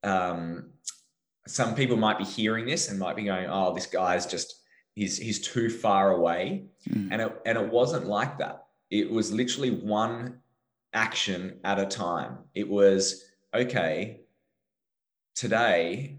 um, 0.03 0.71
some 1.47 1.75
people 1.75 1.95
might 1.95 2.17
be 2.17 2.25
hearing 2.25 2.65
this 2.65 2.89
and 2.89 2.99
might 2.99 3.15
be 3.15 3.23
going, 3.23 3.47
oh, 3.49 3.73
this 3.73 3.85
guy's 3.85 4.25
just 4.25 4.60
he's 4.95 5.17
he's 5.17 5.39
too 5.39 5.69
far 5.69 6.11
away. 6.11 6.65
Mm. 6.89 7.09
And 7.11 7.21
it 7.21 7.41
and 7.45 7.57
it 7.57 7.69
wasn't 7.69 8.05
like 8.07 8.37
that. 8.39 8.65
It 8.89 9.09
was 9.09 9.31
literally 9.31 9.71
one 9.71 10.39
action 10.93 11.59
at 11.63 11.79
a 11.79 11.85
time. 11.85 12.39
It 12.53 12.67
was, 12.67 13.23
okay, 13.53 14.21
today 15.35 16.17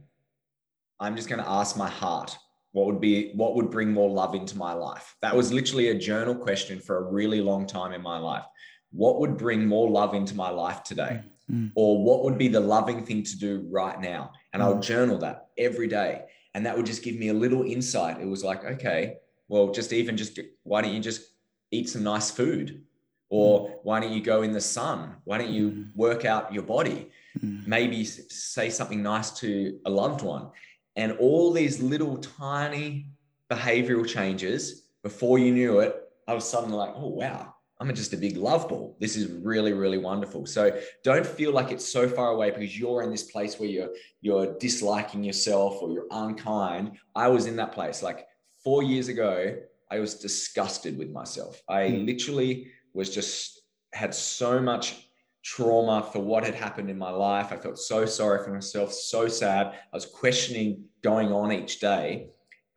I'm 0.98 1.16
just 1.16 1.28
going 1.28 1.42
to 1.42 1.48
ask 1.48 1.76
my 1.76 1.90
heart 1.90 2.38
what 2.70 2.87
would 2.87 3.00
be 3.00 3.32
what 3.35 3.54
would 3.56 3.70
bring 3.70 3.92
more 3.92 4.08
love 4.08 4.35
into 4.35 4.56
my 4.56 4.72
life 4.72 5.14
that 5.20 5.37
was 5.37 5.52
literally 5.52 5.88
a 5.88 5.94
journal 5.94 6.35
question 6.35 6.80
for 6.80 6.96
a 6.96 7.12
really 7.12 7.42
long 7.42 7.66
time 7.66 7.92
in 7.92 8.00
my 8.00 8.16
life 8.16 8.44
what 8.92 9.20
would 9.20 9.37
bring 9.37 9.66
more 9.66 9.90
love 9.90 10.14
into 10.14 10.35
my 10.35 10.48
life 10.48 10.82
today 10.82 11.20
hmm. 11.22 11.28
Hmm. 11.52 11.66
Or 11.74 12.02
what 12.02 12.24
would 12.24 12.38
be 12.38 12.48
the 12.48 12.61
loving 12.61 13.04
thing 13.04 13.22
to 13.24 13.38
do 13.38 13.66
right 13.70 14.00
now? 14.00 14.32
And 14.52 14.62
I'll 14.62 14.74
hmm. 14.74 14.80
journal 14.80 15.18
that 15.18 15.48
every 15.58 15.88
day. 15.88 16.22
And 16.55 16.67
that 16.67 16.77
would 16.77 16.87
just 16.87 17.03
give 17.03 17.17
me 17.17 17.29
a 17.29 17.35
little 17.35 17.62
insight. 17.62 18.21
It 18.21 18.27
was 18.27 18.45
like, 18.45 18.65
okay, 18.65 19.17
well, 19.49 19.73
just 19.73 19.93
even 19.93 20.17
just 20.17 20.38
why 20.65 20.83
don't 20.83 20.93
you 20.93 21.01
just 21.01 21.23
eat 21.71 21.88
some 21.88 22.03
nice 22.03 22.31
food? 22.31 22.83
Or 23.31 23.69
mm. 23.69 23.75
why 23.83 24.01
don't 24.01 24.12
you 24.12 24.23
go 24.23 24.43
in 24.43 24.53
the 24.53 24.61
sun? 24.61 25.17
Why 25.25 25.38
don't 25.38 25.51
you 25.51 25.71
mm. 25.71 25.97
work 25.97 26.25
out 26.25 26.53
your 26.53 26.62
body? 26.62 27.11
Mm. 27.41 27.67
Maybe 27.67 28.05
say 28.05 28.69
something 28.69 29.03
nice 29.03 29.31
to 29.41 29.81
a 29.87 29.91
loved 29.91 30.23
one. 30.23 30.51
And 30.97 31.12
all 31.12 31.53
these 31.53 31.81
little 31.81 32.19
tiny 32.19 33.07
behavioral 33.51 34.07
changes, 34.07 34.85
before 35.03 35.38
you 35.38 35.53
knew 35.53 35.81
it, 35.81 35.97
I 36.29 36.35
was 36.35 36.49
suddenly 36.49 36.77
like, 36.77 36.93
oh, 36.95 37.09
wow, 37.09 37.55
I'm 37.83 37.92
just 37.97 38.12
a 38.12 38.16
big 38.16 38.37
love 38.37 38.68
ball. 38.68 38.97
This 39.01 39.16
is 39.16 39.27
really, 39.27 39.73
really 39.73 39.99
wonderful. 39.99 40.47
So 40.47 40.79
don't 41.03 41.27
feel 41.27 41.53
like 41.53 41.73
it's 41.73 41.85
so 41.85 42.09
far 42.09 42.29
away 42.29 42.51
because 42.51 42.79
you're 42.79 43.03
in 43.03 43.11
this 43.11 43.25
place 43.25 43.59
where 43.59 43.68
you're 43.68 43.90
you're 44.21 44.57
disliking 44.59 45.25
yourself 45.25 45.83
or 45.83 45.90
you're 45.90 46.07
unkind. 46.12 46.92
I 47.16 47.27
was 47.27 47.47
in 47.47 47.57
that 47.57 47.73
place. 47.73 48.01
Like 48.01 48.29
four 48.62 48.85
years 48.85 49.09
ago, 49.09 49.57
I 49.90 49.99
was 49.99 50.14
disgusted 50.14 50.97
with 50.97 51.11
myself. 51.11 51.61
I 51.68 51.88
hmm. 51.88 52.07
literally 52.07 52.68
was 52.95 53.12
just 53.12 53.62
had 53.92 54.14
so 54.14 54.61
much 54.61 55.09
trauma 55.42 56.09
for 56.12 56.21
what 56.21 56.45
had 56.45 56.55
happened 56.55 56.88
in 56.88 56.97
my 56.97 57.11
life. 57.11 57.51
I 57.51 57.57
felt 57.57 57.79
so 57.79 58.07
sorry 58.07 58.45
for 58.45 58.53
myself, 58.53 58.92
so 58.92 59.27
sad. 59.27 59.66
I 59.66 59.97
was 59.97 60.07
questioning 60.07 60.85
going 61.03 61.33
on 61.33 61.51
each 61.51 61.81
day. 61.81 62.29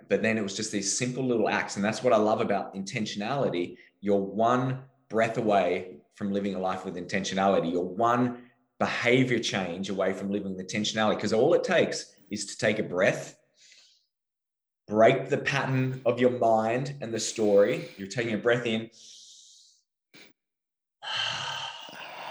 But 0.09 0.23
then 0.23 0.37
it 0.37 0.41
was 0.41 0.55
just 0.55 0.71
these 0.71 0.97
simple 0.97 1.23
little 1.23 1.47
acts. 1.47 1.75
And 1.75 1.85
that's 1.85 2.03
what 2.03 2.13
I 2.13 2.17
love 2.17 2.41
about 2.41 2.73
intentionality. 2.75 3.77
You're 4.01 4.17
one 4.17 4.79
breath 5.09 5.37
away 5.37 5.97
from 6.15 6.31
living 6.31 6.55
a 6.55 6.59
life 6.59 6.85
with 6.85 6.95
intentionality. 6.95 7.71
You're 7.71 7.81
one 7.81 8.43
behavior 8.79 9.39
change 9.39 9.89
away 9.89 10.13
from 10.13 10.31
living 10.31 10.55
with 10.55 10.65
intentionality. 10.67 11.15
Because 11.15 11.33
all 11.33 11.53
it 11.53 11.63
takes 11.63 12.15
is 12.29 12.45
to 12.47 12.57
take 12.57 12.79
a 12.79 12.83
breath, 12.83 13.37
break 14.87 15.29
the 15.29 15.37
pattern 15.37 16.01
of 16.05 16.19
your 16.19 16.31
mind 16.31 16.95
and 17.01 17.13
the 17.13 17.19
story. 17.19 17.89
You're 17.97 18.07
taking 18.07 18.33
a 18.33 18.37
breath 18.37 18.65
in. 18.65 18.89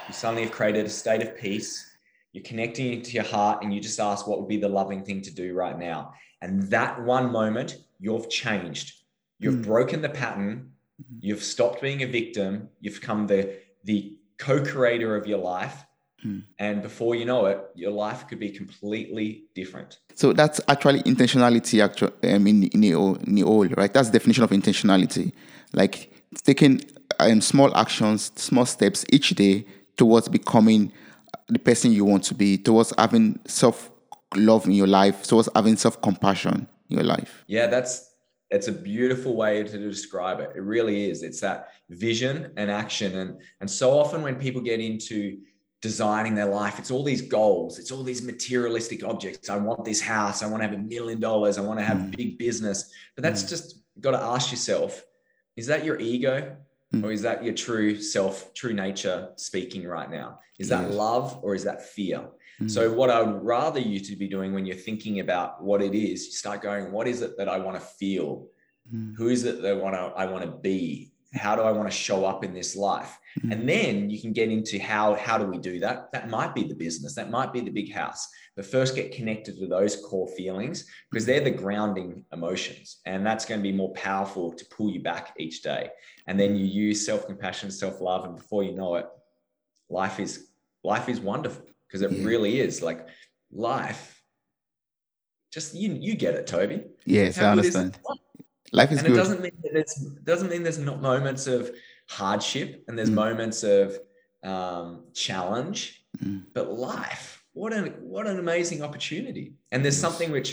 You 0.07 0.13
suddenly 0.13 0.43
have 0.43 0.53
created 0.53 0.85
a 0.85 0.91
state 0.91 1.23
of 1.23 1.35
peace. 1.35 1.91
You're 2.35 2.45
connecting 2.45 2.93
into 2.93 3.13
your 3.13 3.25
heart, 3.25 3.65
and 3.65 3.73
you 3.73 3.81
just 3.81 3.99
ask, 3.99 4.27
What 4.27 4.39
would 4.39 4.49
be 4.49 4.59
the 4.59 4.69
loving 4.69 5.03
thing 5.03 5.23
to 5.23 5.31
do 5.31 5.55
right 5.55 5.79
now? 5.79 6.13
And 6.43 6.65
that 6.65 7.03
one 7.03 7.33
moment, 7.33 7.79
you've 7.99 8.29
changed. 8.29 9.03
You've 9.39 9.61
Mm. 9.61 9.65
broken 9.65 10.03
the 10.03 10.11
pattern. 10.11 10.74
You've 11.21 11.43
stopped 11.43 11.81
being 11.83 12.03
a 12.03 12.07
victim. 12.07 12.69
You've 12.81 13.01
become 13.01 13.27
the, 13.27 13.59
the 13.85 14.17
co 14.39 14.63
creator 14.65 15.17
of 15.17 15.27
your 15.27 15.39
life. 15.39 15.85
Mm. 16.25 16.45
And 16.59 16.83
before 16.83 17.15
you 17.15 17.25
know 17.25 17.47
it, 17.47 17.61
your 17.75 17.91
life 17.91 18.27
could 18.29 18.41
be 18.41 18.51
completely 18.51 19.45
different. 19.55 19.99
So 20.15 20.33
that's 20.33 20.61
actually 20.69 21.03
intentionality, 21.03 21.83
actually, 21.85 22.13
um, 22.33 22.47
in, 22.47 22.65
in, 22.65 22.81
the, 22.81 22.93
whole- 22.93 23.17
in 23.17 23.35
the 23.35 23.43
whole, 23.43 23.67
right? 23.69 23.93
That's 23.93 24.09
the 24.09 24.19
definition 24.19 24.45
of 24.45 24.51
intentionality. 24.51 25.33
Like 25.73 26.11
taking 26.45 26.81
um, 27.21 27.41
small 27.41 27.77
actions, 27.77 28.33
small 28.37 28.67
steps 28.67 29.05
each 29.11 29.31
day 29.31 29.67
towards 29.97 30.29
becoming 30.29 30.93
the 31.49 31.59
person 31.59 31.93
you 31.93 32.05
want 32.05 32.25
to 32.25 32.35
be, 32.35 32.57
towards 32.57 32.93
having 32.97 33.39
self 33.47 33.91
love 34.35 34.67
in 34.67 34.73
your 34.73 34.87
life, 34.87 35.25
towards 35.25 35.49
having 35.55 35.77
self 35.77 36.01
compassion 36.01 36.67
in 36.89 36.97
your 36.97 37.05
life. 37.05 37.45
Yeah, 37.47 37.67
that's 37.67 38.14
it's 38.55 38.69
a 38.69 38.73
beautiful 38.73 39.35
way 39.35 39.63
to 39.65 39.79
describe 39.79 40.39
it. 40.39 40.51
It 40.55 40.63
really 40.63 41.11
is. 41.11 41.23
It's 41.25 41.41
that 41.41 41.71
vision 41.91 42.53
and 42.57 42.71
action. 42.71 43.19
And 43.19 43.41
and 43.61 43.69
so 43.71 43.99
often 43.99 44.23
when 44.23 44.37
people 44.37 44.61
get 44.61 44.81
into 44.81 45.39
designing 45.83 46.35
their 46.35 46.47
life, 46.47 46.79
it's 46.79 46.91
all 46.91 47.03
these 47.03 47.23
goals, 47.23 47.79
it's 47.79 47.91
all 47.91 48.03
these 48.03 48.23
materialistic 48.23 49.05
objects. 49.05 49.51
I 49.51 49.57
want 49.57 49.85
this 49.85 50.01
house, 50.01 50.43
I 50.43 50.47
want 50.47 50.63
to 50.63 50.69
have 50.69 50.79
a 50.79 50.83
million 50.83 51.21
dollars, 51.21 51.59
I 51.59 51.63
want 51.63 51.79
to 51.81 51.85
have 51.85 51.99
Mm. 51.99 52.17
big 52.17 52.39
business. 52.39 52.91
But 53.15 53.23
that's 53.25 53.43
just 53.43 53.83
got 54.01 54.13
to 54.13 54.23
ask 54.23 54.51
yourself, 54.51 55.05
is 55.57 55.67
that 55.67 55.85
your 55.85 55.99
ego? 56.01 56.57
Mm. 56.95 57.05
Or 57.05 57.13
is 57.13 57.23
that 57.23 57.45
your 57.45 57.55
true 57.55 58.01
self, 58.01 58.55
true 58.55 58.73
nature 58.73 59.31
speaking 59.37 59.87
right 59.87 60.11
now? 60.11 60.39
Is 60.59 60.69
that 60.69 60.93
love 60.93 61.41
or 61.43 61.55
is 61.55 61.65
that 61.65 61.83
fear? 61.85 62.21
Mm. 62.61 62.71
So, 62.71 62.93
what 62.93 63.11
I 63.11 63.23
would 63.23 63.45
rather 63.45 63.81
you 63.81 64.01
to 64.01 64.17
be 64.17 64.29
doing 64.29 64.53
when 64.55 64.67
you're 64.67 64.77
thinking 64.77 65.21
about 65.21 65.63
what 65.63 65.83
it 65.83 65.95
is, 65.95 66.27
you 66.27 66.33
start 66.33 66.63
going, 66.63 66.93
what 66.93 67.09
is 67.09 67.23
it 67.23 67.37
that 67.39 67.49
I 67.49 67.59
want 67.59 67.77
to 67.77 67.85
feel? 67.85 68.47
Mm. 68.93 69.15
Who 69.17 69.29
is 69.29 69.45
it 69.45 69.63
that 69.63 69.71
I 69.71 69.75
want 69.75 69.95
to 69.95 70.01
I 70.01 70.27
want 70.27 70.45
to 70.45 70.51
be? 70.51 71.11
How 71.35 71.57
do 71.57 71.63
I 71.63 71.73
want 71.73 71.91
to 71.91 71.97
show 71.97 72.25
up 72.25 72.45
in 72.45 72.55
this 72.55 72.77
life? 72.77 73.19
And 73.51 73.69
then 73.69 74.09
you 74.09 74.21
can 74.21 74.33
get 74.33 74.51
into 74.51 74.79
how 74.79 75.15
how 75.17 75.37
do 75.37 75.47
we 75.47 75.59
do 75.59 75.81
that? 75.81 76.13
That 76.13 76.31
might 76.31 76.55
be 76.55 76.63
the 76.63 76.75
business, 76.75 77.17
that 77.17 77.31
might 77.31 77.53
be 77.53 77.61
the 77.61 77.73
big 77.73 77.93
house. 77.93 78.29
But 78.55 78.67
first 78.67 78.95
get 78.95 79.11
connected 79.11 79.59
to 79.59 79.67
those 79.67 79.97
core 79.97 80.29
feelings 80.29 80.87
because 81.11 81.27
they're 81.27 81.41
the 81.41 81.51
grounding 81.51 82.25
emotions. 82.33 83.01
And 83.05 83.27
that's 83.27 83.45
going 83.45 83.59
to 83.59 83.63
be 83.63 83.73
more 83.73 83.93
powerful 83.95 84.53
to 84.53 84.65
pull 84.67 84.91
you 84.91 85.03
back 85.03 85.35
each 85.37 85.63
day. 85.63 85.91
And 86.29 86.39
then 86.39 86.55
you 86.55 86.65
use 86.65 87.05
self-compassion, 87.05 87.73
self-love, 87.73 88.25
and 88.25 88.37
before 88.37 88.63
you 88.63 88.73
know 88.73 88.95
it, 88.95 89.07
life 89.91 90.21
is 90.21 90.51
life 90.85 91.09
is 91.09 91.19
wonderful 91.19 91.67
because 91.95 92.03
it 92.13 92.19
Yeah. 92.19 92.27
really 92.27 92.59
is 92.59 92.83
like 92.83 93.07
life. 93.53 94.21
Just 95.53 95.75
you 95.77 95.93
you 95.93 96.17
get 96.17 96.35
it, 96.35 96.45
Toby. 96.49 96.83
Yes, 97.05 97.39
I 97.39 97.43
How 97.43 97.53
is 97.53 97.59
understand. 97.77 97.97
life? 98.09 98.19
Life 98.73 98.91
is 98.93 98.99
and 98.99 99.07
good. 99.07 99.15
it 99.15 99.17
doesn't 99.17 99.41
mean 99.41 99.53
that 99.63 99.77
it's 99.77 99.95
doesn't 100.31 100.51
mean 100.51 100.65
there's 100.65 100.79
not 100.79 101.01
moments 101.01 101.47
of 101.47 101.71
hardship 102.09 102.83
and 102.89 102.99
there's 102.99 103.11
Mm. 103.11 103.15
moments 103.27 103.63
of 103.63 103.97
um, 104.43 105.05
challenge 105.15 106.05
Mm. 106.23 106.45
but 106.53 106.71
life 106.73 107.43
what 107.55 107.73
an 107.73 107.87
what 108.15 108.27
an 108.27 108.39
amazing 108.39 108.83
opportunity 108.83 109.55
and 109.73 109.83
there's 109.85 109.95
Yes. 109.97 110.03
something 110.03 110.31
which 110.31 110.51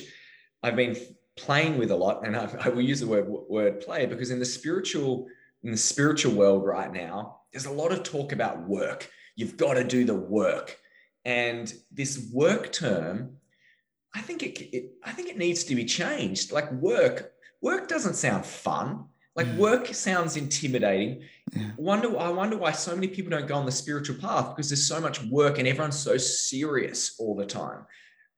i've 0.64 0.78
been 0.78 0.96
playing 1.36 1.78
with 1.78 1.92
a 1.92 1.96
lot 1.96 2.26
and 2.26 2.36
I, 2.38 2.46
I 2.66 2.70
will 2.70 2.82
use 2.92 3.00
the 3.02 3.08
word 3.08 3.28
word 3.28 3.82
play 3.82 4.06
because 4.06 4.32
in 4.32 4.40
the 4.40 4.46
spiritual 4.46 5.28
in 5.64 5.72
the 5.72 5.78
spiritual 5.92 6.34
world 6.34 6.64
right 6.64 6.92
now 7.06 7.42
there's 7.52 7.66
a 7.66 7.72
lot 7.82 7.92
of 7.92 8.04
talk 8.04 8.32
about 8.32 8.66
work 8.80 9.10
you've 9.36 9.58
got 9.58 9.74
to 9.74 9.84
do 9.84 10.06
the 10.06 10.16
work 10.16 10.78
and 11.26 11.74
this 11.92 12.30
work 12.34 12.72
term 12.72 13.38
i 14.16 14.22
think 14.22 14.44
it, 14.44 14.60
it 14.76 14.92
i 15.04 15.12
think 15.12 15.30
it 15.30 15.38
needs 15.38 15.64
to 15.64 15.76
be 15.76 15.86
changed. 15.86 16.52
Like 16.52 16.72
work 16.72 17.34
work 17.62 17.88
doesn't 17.88 18.16
sound 18.16 18.46
fun. 18.46 19.06
Like 19.36 19.48
Mm. 19.48 19.58
work 19.58 19.88
sounds 19.94 20.36
intimidating. 20.36 21.24
Yeah. 21.56 21.72
wonder 21.78 22.10
i 22.20 22.30
wonder 22.30 22.58
why 22.58 22.72
so 22.72 22.94
many 22.96 23.08
people 23.08 23.32
don't 23.32 23.48
go 23.48 23.56
on 23.56 23.66
the 23.66 23.72
spiritual 23.72 24.18
path 24.18 24.48
because 24.50 24.70
there's 24.70 24.88
so 24.88 25.00
much 25.00 25.24
work 25.24 25.58
and 25.60 25.68
everyone's 25.68 26.00
so 26.00 26.18
serious 26.18 27.16
all 27.20 27.36
the 27.36 27.46
time. 27.46 27.86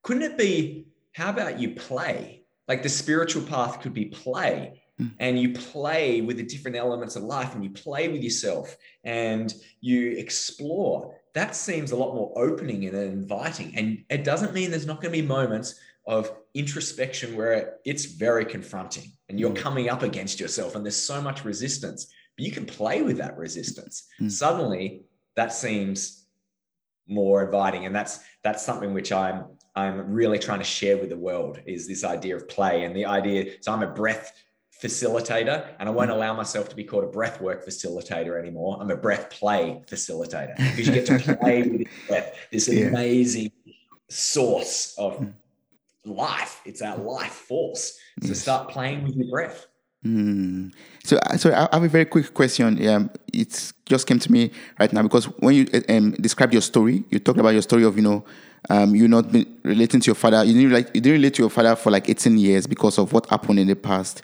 Couldn't 0.04 0.24
it 0.24 0.38
be 0.38 0.86
how 1.14 1.30
about 1.30 1.60
you 1.60 1.70
play? 1.76 2.44
Like 2.68 2.82
the 2.84 2.90
spiritual 2.90 3.44
path 3.44 3.82
could 3.82 3.94
be 3.94 4.06
play. 4.06 4.80
Mm. 5.02 5.12
and 5.20 5.40
you 5.40 5.50
play 5.54 6.22
with 6.22 6.38
the 6.38 6.44
different 6.44 6.78
elements 6.78 7.16
of 7.16 7.24
life 7.24 7.56
and 7.56 7.64
you 7.64 7.72
play 7.72 8.10
with 8.10 8.22
yourself 8.22 8.78
and 9.04 9.52
you 9.82 10.12
explore 10.12 11.20
that 11.34 11.56
seems 11.56 11.92
a 11.92 11.96
lot 11.96 12.14
more 12.14 12.32
opening 12.36 12.86
and 12.86 12.96
inviting 12.96 13.76
and 13.76 14.04
it 14.10 14.24
doesn't 14.24 14.54
mean 14.54 14.70
there's 14.70 14.86
not 14.86 15.02
going 15.02 15.14
to 15.14 15.22
be 15.22 15.26
moments 15.28 15.76
of 16.06 16.32
introspection 16.54 17.36
where 17.36 17.78
it's 17.86 18.06
very 18.06 18.46
confronting 18.46 19.12
and 19.30 19.40
you're 19.40 19.50
Mm. 19.52 19.56
coming 19.58 19.90
up 19.90 20.04
against 20.04 20.40
yourself 20.40 20.76
and 20.76 20.86
there's 20.86 20.96
so 21.14 21.22
much 21.22 21.44
resistance 21.46 22.12
but 22.38 22.46
you 22.46 22.52
can 22.52 22.66
play 22.66 23.02
with 23.02 23.18
that 23.18 23.38
resistance 23.38 24.08
Mm. 24.22 24.32
suddenly 24.32 25.04
that 25.36 25.54
seems 25.54 26.26
more 27.08 27.44
inviting 27.46 27.86
and 27.86 27.96
that's 27.96 28.20
that's 28.44 28.64
something 28.66 28.94
which 28.94 29.12
i'm 29.12 29.46
i'm 29.76 30.14
really 30.14 30.40
trying 30.40 30.60
to 30.60 30.66
share 30.66 30.98
with 30.98 31.10
the 31.10 31.18
world 31.18 31.60
is 31.66 31.88
this 31.88 32.04
idea 32.04 32.36
of 32.36 32.48
play 32.48 32.84
and 32.86 32.96
the 32.96 33.06
idea 33.06 33.54
so 33.62 33.74
i'm 33.74 33.84
a 33.84 33.88
breath 33.88 34.32
facilitator 34.84 35.58
and 35.80 35.88
i 35.90 35.92
won't 35.92 36.10
Mm. 36.12 36.16
allow 36.16 36.34
myself 36.34 36.66
to 36.70 36.76
be 36.76 36.84
called 36.84 37.06
a 37.06 37.08
breath 37.18 37.40
work 37.42 37.66
facilitator 37.66 38.34
anymore 38.44 38.78
i'm 38.82 38.92
a 38.92 38.98
breath 38.98 39.30
play 39.30 39.82
facilitator 39.90 40.56
because 40.58 40.86
you 40.88 40.94
get 40.94 41.06
to 41.06 41.36
play 41.40 41.58
with 41.64 41.88
breath 42.08 42.30
this 42.52 42.68
Yeah. 42.68 42.88
amazing 42.88 43.52
source 44.10 44.96
of 44.98 45.12
Mm. 45.20 45.34
life 46.06 46.62
it's 46.66 46.82
our 46.82 46.98
life 46.98 47.38
force 47.50 47.84
so 48.22 48.30
Yes. 48.30 48.42
start 48.42 48.70
playing 48.70 49.04
with 49.04 49.16
your 49.16 49.30
breath 49.36 49.68
Mm. 50.06 50.74
So, 51.06 51.16
uh, 51.18 51.38
so 51.38 51.54
I 51.54 51.70
have 51.74 51.84
a 51.84 51.88
very 51.88 52.04
quick 52.06 52.34
question. 52.34 52.86
Um, 52.90 53.10
it 53.32 53.72
just 53.86 54.06
came 54.06 54.20
to 54.20 54.30
me 54.32 54.52
right 54.78 54.92
now 54.92 55.02
because 55.02 55.26
when 55.40 55.56
you 55.56 55.66
uh, 55.74 55.80
um, 55.94 56.12
described 56.20 56.52
your 56.52 56.62
story, 56.62 57.06
you 57.10 57.20
talked 57.20 57.40
about 57.40 57.54
your 57.54 57.62
story 57.62 57.86
of 57.86 57.96
you 57.96 58.02
know, 58.04 58.26
um, 58.70 58.94
you 58.96 59.08
not 59.08 59.32
been 59.32 59.46
relating 59.64 60.02
to 60.02 60.08
your 60.08 60.16
father. 60.16 60.44
You 60.44 60.54
didn't 60.54 60.74
like 60.74 60.88
you 60.94 61.00
didn't 61.00 61.20
relate 61.22 61.36
to 61.36 61.44
your 61.44 61.50
father 61.50 61.76
for 61.78 61.90
like 61.90 62.10
18 62.10 62.38
years 62.38 62.68
because 62.68 62.98
of 62.98 63.14
what 63.14 63.30
happened 63.30 63.60
in 63.60 63.68
the 63.68 63.76
past. 63.76 64.24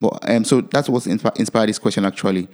But 0.00 0.28
um, 0.28 0.44
so 0.44 0.60
that's 0.60 0.88
what 0.88 1.02
inspi- 1.04 1.36
inspired 1.36 1.68
this 1.68 1.78
question 1.78 2.04
actually. 2.04 2.48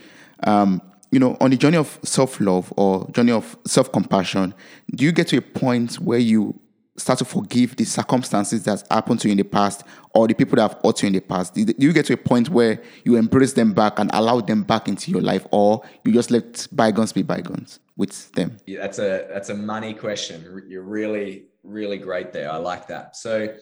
Um, 0.44 0.82
you 1.10 1.18
know, 1.18 1.36
on 1.40 1.50
the 1.50 1.56
journey 1.56 1.76
of 1.76 1.98
self 2.02 2.40
love 2.40 2.72
or 2.76 3.08
journey 3.10 3.32
of 3.32 3.56
self 3.66 3.92
compassion, 3.92 4.54
do 4.94 5.04
you 5.04 5.12
get 5.12 5.28
to 5.28 5.36
a 5.36 5.42
point 5.42 5.96
where 5.96 6.18
you 6.18 6.58
start 6.96 7.18
to 7.18 7.24
forgive 7.24 7.74
the 7.76 7.84
circumstances 7.84 8.64
that 8.64 8.84
happened 8.90 9.18
to 9.20 9.28
you 9.28 9.32
in 9.32 9.38
the 9.38 9.44
past 9.44 9.82
or 10.14 10.28
the 10.28 10.34
people 10.34 10.56
that 10.56 10.62
have 10.62 10.78
hurt 10.84 11.02
you 11.02 11.06
in 11.08 11.12
the 11.12 11.20
past? 11.20 11.54
Do 11.54 11.66
you 11.78 11.92
get 11.92 12.06
to 12.06 12.14
a 12.14 12.16
point 12.16 12.48
where 12.48 12.82
you 13.04 13.16
embrace 13.16 13.52
them 13.52 13.72
back 13.72 13.98
and 13.98 14.10
allow 14.12 14.40
them 14.40 14.62
back 14.62 14.88
into 14.88 15.10
your 15.10 15.20
life, 15.20 15.46
or 15.50 15.82
you 16.04 16.12
just 16.12 16.30
let 16.30 16.66
bygones 16.72 17.12
be 17.12 17.22
bygones 17.22 17.80
with 17.96 18.32
them? 18.32 18.56
Yeah, 18.66 18.80
that's 18.80 18.98
a 18.98 19.26
that's 19.30 19.48
a 19.48 19.54
money 19.54 19.94
question. 19.94 20.62
You're 20.68 20.82
really 20.82 21.46
really 21.62 21.98
great 21.98 22.32
there. 22.32 22.50
I 22.50 22.56
like 22.56 22.88
that. 22.88 23.16
So, 23.16 23.54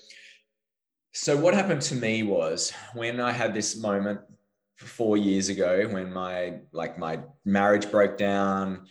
so 1.12 1.36
what 1.36 1.54
happened 1.54 1.82
to 1.82 1.94
me 1.94 2.22
was 2.22 2.72
when 2.94 3.20
I 3.20 3.32
had 3.32 3.54
this 3.54 3.76
moment 3.76 4.20
four 4.76 5.16
years 5.16 5.48
ago 5.48 5.86
when 5.90 6.12
my 6.12 6.60
like 6.72 6.98
my 6.98 7.20
marriage 7.44 7.90
broke 7.90 8.16
down 8.16 8.86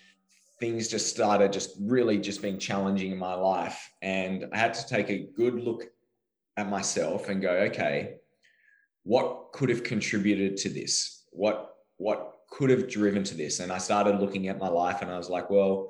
things 0.60 0.88
just 0.88 1.08
started 1.08 1.52
just 1.52 1.72
really 1.80 2.20
just 2.20 2.42
being 2.42 2.60
challenging 2.60 3.12
in 3.12 3.18
my 3.18 3.34
life 3.34 3.90
and 4.04 4.46
i 4.54 4.58
had 4.58 4.72
to 4.72 4.86
take 4.86 5.10
a 5.10 5.26
good 5.36 5.56
look 5.56 5.86
at 6.58 6.70
myself 6.70 7.28
and 7.28 7.42
go 7.42 7.50
okay 7.50 8.20
what 9.04 9.52
could 9.54 9.70
have 9.70 9.84
contributed 9.84 10.56
to 10.58 10.70
this? 10.70 11.26
What 11.32 11.74
what 11.98 12.34
could 12.52 12.70
have 12.70 12.88
driven 12.88 13.24
to 13.24 13.36
this? 13.36 13.60
And 13.60 13.72
i 13.72 13.78
started 13.78 14.20
looking 14.20 14.48
at 14.48 14.60
my 14.60 14.68
life 14.68 15.02
and 15.02 15.12
i 15.12 15.18
was 15.18 15.30
like 15.30 15.50
well 15.50 15.90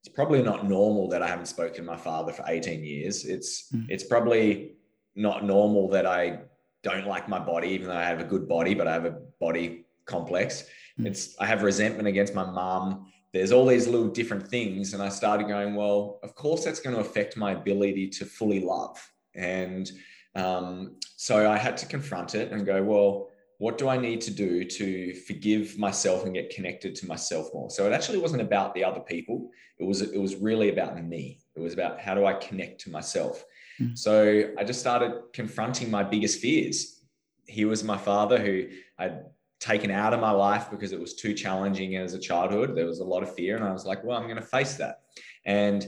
it's 0.00 0.14
probably 0.14 0.42
not 0.42 0.68
normal 0.68 1.08
that 1.08 1.22
i 1.22 1.28
haven't 1.28 1.46
spoken 1.46 1.76
to 1.76 1.82
my 1.82 1.96
father 1.96 2.32
for 2.32 2.44
18 2.46 2.84
years. 2.84 3.24
It's 3.24 3.72
mm. 3.72 3.86
it's 3.88 4.04
probably 4.04 4.76
not 5.16 5.44
normal 5.44 5.88
that 5.88 6.06
i 6.06 6.38
don't 6.82 7.06
like 7.06 7.28
my 7.28 7.38
body 7.38 7.68
even 7.68 7.88
though 7.88 7.96
i 7.96 8.04
have 8.04 8.20
a 8.20 8.24
good 8.24 8.46
body 8.48 8.74
but 8.74 8.86
i 8.86 8.92
have 8.92 9.04
a 9.04 9.18
body 9.40 9.86
complex 10.04 10.64
mm. 11.00 11.06
it's 11.06 11.34
i 11.40 11.46
have 11.46 11.62
resentment 11.62 12.06
against 12.06 12.34
my 12.34 12.44
mom 12.44 13.06
there's 13.36 13.52
all 13.52 13.66
these 13.66 13.86
little 13.86 14.08
different 14.08 14.48
things. 14.48 14.94
And 14.94 15.02
I 15.02 15.08
started 15.08 15.46
going, 15.46 15.74
well, 15.74 16.18
of 16.22 16.34
course, 16.34 16.64
that's 16.64 16.80
going 16.80 16.94
to 16.94 17.02
affect 17.02 17.36
my 17.36 17.52
ability 17.52 18.08
to 18.10 18.24
fully 18.24 18.60
love. 18.60 18.98
And 19.34 19.90
um, 20.34 20.96
so 21.16 21.50
I 21.50 21.58
had 21.58 21.76
to 21.78 21.86
confront 21.86 22.34
it 22.34 22.52
and 22.52 22.64
go, 22.64 22.82
well, 22.82 23.28
what 23.58 23.78
do 23.78 23.88
I 23.88 23.96
need 23.96 24.20
to 24.22 24.30
do 24.30 24.64
to 24.64 25.14
forgive 25.26 25.78
myself 25.78 26.24
and 26.24 26.34
get 26.34 26.50
connected 26.50 26.94
to 26.96 27.06
myself 27.06 27.48
more? 27.54 27.70
So 27.70 27.86
it 27.86 27.92
actually 27.92 28.18
wasn't 28.18 28.42
about 28.42 28.74
the 28.74 28.84
other 28.84 29.00
people. 29.00 29.50
It 29.78 29.84
was 29.84 30.02
it 30.02 30.20
was 30.20 30.36
really 30.36 30.68
about 30.68 31.02
me. 31.02 31.40
It 31.54 31.60
was 31.60 31.72
about 31.72 32.00
how 32.00 32.14
do 32.14 32.26
I 32.26 32.34
connect 32.34 32.82
to 32.82 32.90
myself. 32.90 33.44
Mm. 33.80 33.96
So 33.96 34.50
I 34.58 34.64
just 34.64 34.80
started 34.80 35.22
confronting 35.32 35.90
my 35.90 36.02
biggest 36.02 36.40
fears. 36.40 37.04
He 37.46 37.64
was 37.64 37.84
my 37.84 37.98
father 37.98 38.38
who 38.38 38.66
I'd 38.98 39.20
taken 39.60 39.90
out 39.90 40.12
of 40.12 40.20
my 40.20 40.30
life 40.30 40.70
because 40.70 40.92
it 40.92 41.00
was 41.00 41.14
too 41.14 41.32
challenging 41.32 41.96
as 41.96 42.14
a 42.14 42.18
childhood. 42.18 42.76
There 42.76 42.86
was 42.86 43.00
a 43.00 43.04
lot 43.04 43.22
of 43.22 43.34
fear, 43.34 43.56
and 43.56 43.64
I 43.64 43.72
was 43.72 43.86
like, 43.86 44.04
well, 44.04 44.16
I'm 44.16 44.24
going 44.24 44.36
to 44.36 44.42
face 44.42 44.74
that. 44.76 45.02
And 45.44 45.86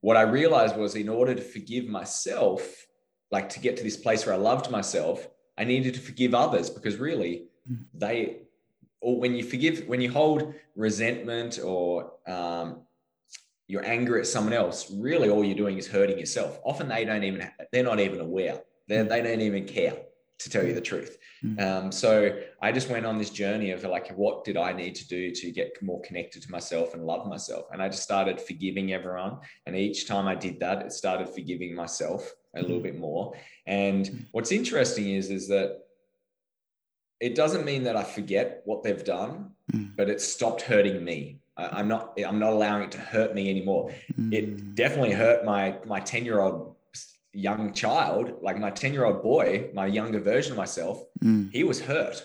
what 0.00 0.16
I 0.16 0.22
realized 0.22 0.76
was, 0.76 0.96
in 0.96 1.08
order 1.08 1.34
to 1.34 1.42
forgive 1.42 1.86
myself, 1.86 2.86
like 3.30 3.48
to 3.50 3.60
get 3.60 3.76
to 3.76 3.82
this 3.82 3.96
place 3.96 4.26
where 4.26 4.34
I 4.34 4.38
loved 4.38 4.70
myself, 4.70 5.28
I 5.56 5.64
needed 5.64 5.94
to 5.94 6.00
forgive 6.00 6.34
others 6.34 6.68
because 6.70 6.96
really, 6.96 7.46
hmm. 7.66 7.82
they, 7.94 8.38
or 9.00 9.18
when 9.18 9.34
you 9.34 9.44
forgive, 9.44 9.86
when 9.86 10.00
you 10.00 10.10
hold 10.10 10.54
resentment 10.74 11.60
or 11.62 12.12
um, 12.26 12.82
your 13.66 13.84
anger 13.84 14.18
at 14.18 14.26
someone 14.26 14.52
else, 14.52 14.90
really 14.90 15.28
all 15.30 15.44
you're 15.44 15.56
doing 15.56 15.78
is 15.78 15.86
hurting 15.86 16.18
yourself. 16.18 16.60
Often 16.64 16.88
they 16.88 17.04
don't 17.04 17.24
even, 17.24 17.48
they're 17.72 17.84
not 17.84 18.00
even 18.00 18.20
aware. 18.20 18.60
They're, 18.88 19.04
hmm. 19.04 19.08
they 19.08 19.22
don't 19.22 19.40
even 19.40 19.64
care 19.64 19.96
to 20.38 20.50
tell 20.50 20.64
you 20.64 20.74
the 20.74 20.80
truth. 20.80 21.16
Mm. 21.44 21.60
Um, 21.62 21.92
so 21.92 22.38
I 22.60 22.72
just 22.72 22.90
went 22.90 23.06
on 23.06 23.18
this 23.18 23.30
journey 23.30 23.70
of 23.70 23.84
like, 23.84 24.10
what 24.16 24.44
did 24.44 24.56
I 24.56 24.72
need 24.72 24.94
to 24.96 25.06
do 25.06 25.30
to 25.30 25.50
get 25.50 25.80
more 25.80 26.00
connected 26.02 26.42
to 26.42 26.50
myself 26.50 26.92
and 26.92 27.04
love 27.04 27.26
myself? 27.26 27.66
And 27.72 27.80
I 27.80 27.88
just 27.88 28.02
started 28.02 28.40
forgiving 28.40 28.92
everyone. 28.92 29.38
And 29.66 29.76
each 29.76 30.06
time 30.06 30.26
I 30.26 30.34
did 30.34 30.60
that, 30.60 30.82
it 30.82 30.92
started 30.92 31.28
forgiving 31.28 31.74
myself 31.74 32.32
a 32.56 32.62
little 32.62 32.80
mm. 32.80 32.84
bit 32.84 32.98
more. 32.98 33.34
And 33.66 34.06
mm. 34.06 34.26
what's 34.32 34.52
interesting 34.52 35.10
is, 35.10 35.30
is 35.30 35.48
that 35.48 35.80
it 37.20 37.34
doesn't 37.34 37.64
mean 37.64 37.84
that 37.84 37.96
I 37.96 38.02
forget 38.02 38.62
what 38.64 38.82
they've 38.82 39.04
done, 39.04 39.52
mm. 39.72 39.96
but 39.96 40.10
it 40.10 40.20
stopped 40.20 40.62
hurting 40.62 41.02
me. 41.04 41.38
I, 41.56 41.80
am 41.80 41.88
not, 41.88 42.18
I'm 42.26 42.38
not 42.38 42.52
allowing 42.52 42.84
it 42.84 42.92
to 42.92 42.98
hurt 42.98 43.34
me 43.34 43.48
anymore. 43.48 43.92
It 44.30 44.56
mm. 44.56 44.74
definitely 44.74 45.12
hurt 45.12 45.44
my, 45.44 45.76
my 45.86 46.00
10 46.00 46.24
year 46.24 46.40
old 46.40 46.74
young 47.32 47.72
child, 47.72 48.34
like 48.42 48.58
my 48.58 48.70
10 48.70 48.92
year 48.92 49.04
old 49.04 49.22
boy, 49.22 49.70
my 49.74 49.86
younger 49.86 50.20
version 50.20 50.52
of 50.52 50.58
myself, 50.58 51.02
mm. 51.22 51.50
he 51.52 51.64
was 51.64 51.80
hurt. 51.80 52.22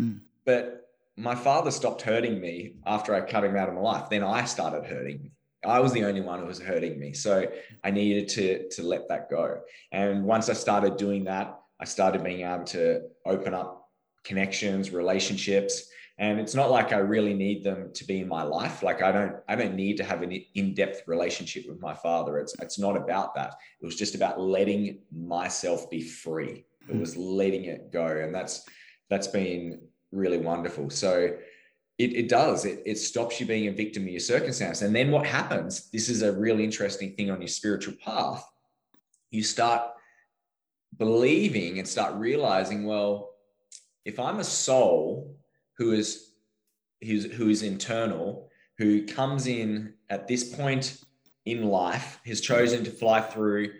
Mm. 0.00 0.20
But 0.44 0.88
my 1.16 1.34
father 1.34 1.70
stopped 1.70 2.02
hurting 2.02 2.40
me 2.40 2.76
after 2.86 3.14
I 3.14 3.20
cut 3.20 3.44
him 3.44 3.56
out 3.56 3.68
of 3.68 3.74
my 3.74 3.80
life. 3.80 4.08
Then 4.08 4.22
I 4.22 4.44
started 4.44 4.86
hurting. 4.86 5.30
I 5.64 5.80
was 5.80 5.92
the 5.92 6.04
only 6.04 6.22
one 6.22 6.40
who 6.40 6.46
was 6.46 6.60
hurting 6.60 6.98
me. 6.98 7.12
So 7.12 7.46
I 7.84 7.90
needed 7.90 8.28
to, 8.30 8.68
to 8.70 8.82
let 8.82 9.08
that 9.08 9.28
go. 9.28 9.60
And 9.92 10.24
once 10.24 10.48
I 10.48 10.54
started 10.54 10.96
doing 10.96 11.24
that, 11.24 11.58
I 11.78 11.84
started 11.84 12.24
being 12.24 12.46
able 12.46 12.64
to 12.64 13.02
open 13.26 13.52
up 13.52 13.88
connections, 14.24 14.90
relationships, 14.90 15.90
and 16.20 16.38
it's 16.38 16.54
not 16.54 16.70
like 16.70 16.92
i 16.92 16.98
really 16.98 17.34
need 17.34 17.64
them 17.64 17.90
to 17.94 18.04
be 18.04 18.20
in 18.20 18.28
my 18.28 18.42
life. 18.42 18.82
Like 18.82 19.02
i 19.02 19.10
don't 19.10 19.36
i 19.48 19.56
don't 19.56 19.74
need 19.74 19.96
to 19.96 20.04
have 20.04 20.22
an 20.22 20.32
in-depth 20.54 21.08
relationship 21.08 21.64
with 21.68 21.80
my 21.80 21.94
father. 21.94 22.38
It's 22.38 22.54
it's 22.60 22.78
not 22.78 22.96
about 22.96 23.34
that. 23.34 23.54
It 23.80 23.86
was 23.86 23.96
just 23.96 24.14
about 24.14 24.40
letting 24.40 25.00
myself 25.10 25.90
be 25.90 26.02
free. 26.02 26.66
It 26.88 26.92
hmm. 26.92 27.00
was 27.00 27.16
letting 27.16 27.64
it 27.64 27.90
go. 27.90 28.06
And 28.06 28.32
that's 28.32 28.68
that's 29.08 29.26
been 29.26 29.80
really 30.12 30.38
wonderful. 30.38 30.90
So 30.90 31.36
it, 31.98 32.14
it 32.14 32.28
does. 32.28 32.64
It, 32.64 32.82
it 32.86 32.98
stops 32.98 33.40
you 33.40 33.46
being 33.46 33.68
a 33.68 33.72
victim 33.72 34.04
of 34.04 34.10
your 34.10 34.20
circumstance. 34.20 34.82
And 34.82 34.94
then 34.94 35.10
what 35.10 35.26
happens 35.26 35.90
this 35.90 36.08
is 36.08 36.22
a 36.22 36.32
really 36.32 36.64
interesting 36.64 37.14
thing 37.14 37.30
on 37.30 37.40
your 37.40 37.48
spiritual 37.48 37.94
path. 38.04 38.44
You 39.30 39.42
start 39.42 39.82
believing 40.98 41.78
and 41.78 41.88
start 41.88 42.14
realizing 42.16 42.84
well 42.84 43.30
if 44.04 44.18
i'm 44.18 44.40
a 44.40 44.44
soul 44.44 45.39
who 45.80 45.92
is 45.92 46.34
who's, 47.02 47.24
who 47.32 47.48
is 47.48 47.62
internal, 47.62 48.50
who 48.76 49.06
comes 49.06 49.46
in 49.46 49.94
at 50.10 50.28
this 50.28 50.54
point 50.54 51.02
in 51.46 51.64
life, 51.64 52.20
has 52.26 52.42
chosen 52.42 52.84
to 52.84 52.90
fly 52.90 53.22
through, 53.22 53.72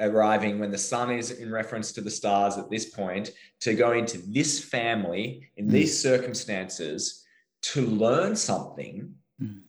arriving 0.00 0.58
when 0.58 0.72
the 0.72 0.76
sun 0.92 1.08
is 1.12 1.30
in 1.30 1.52
reference 1.52 1.92
to 1.92 2.00
the 2.00 2.10
stars 2.10 2.58
at 2.58 2.68
this 2.68 2.86
point, 2.86 3.30
to 3.60 3.74
go 3.74 3.92
into 3.92 4.18
this 4.18 4.62
family 4.62 5.48
in 5.56 5.68
mm. 5.68 5.70
these 5.70 5.96
circumstances 5.96 7.24
to 7.62 7.86
learn 7.86 8.34
something. 8.34 9.14
Mm. 9.40 9.60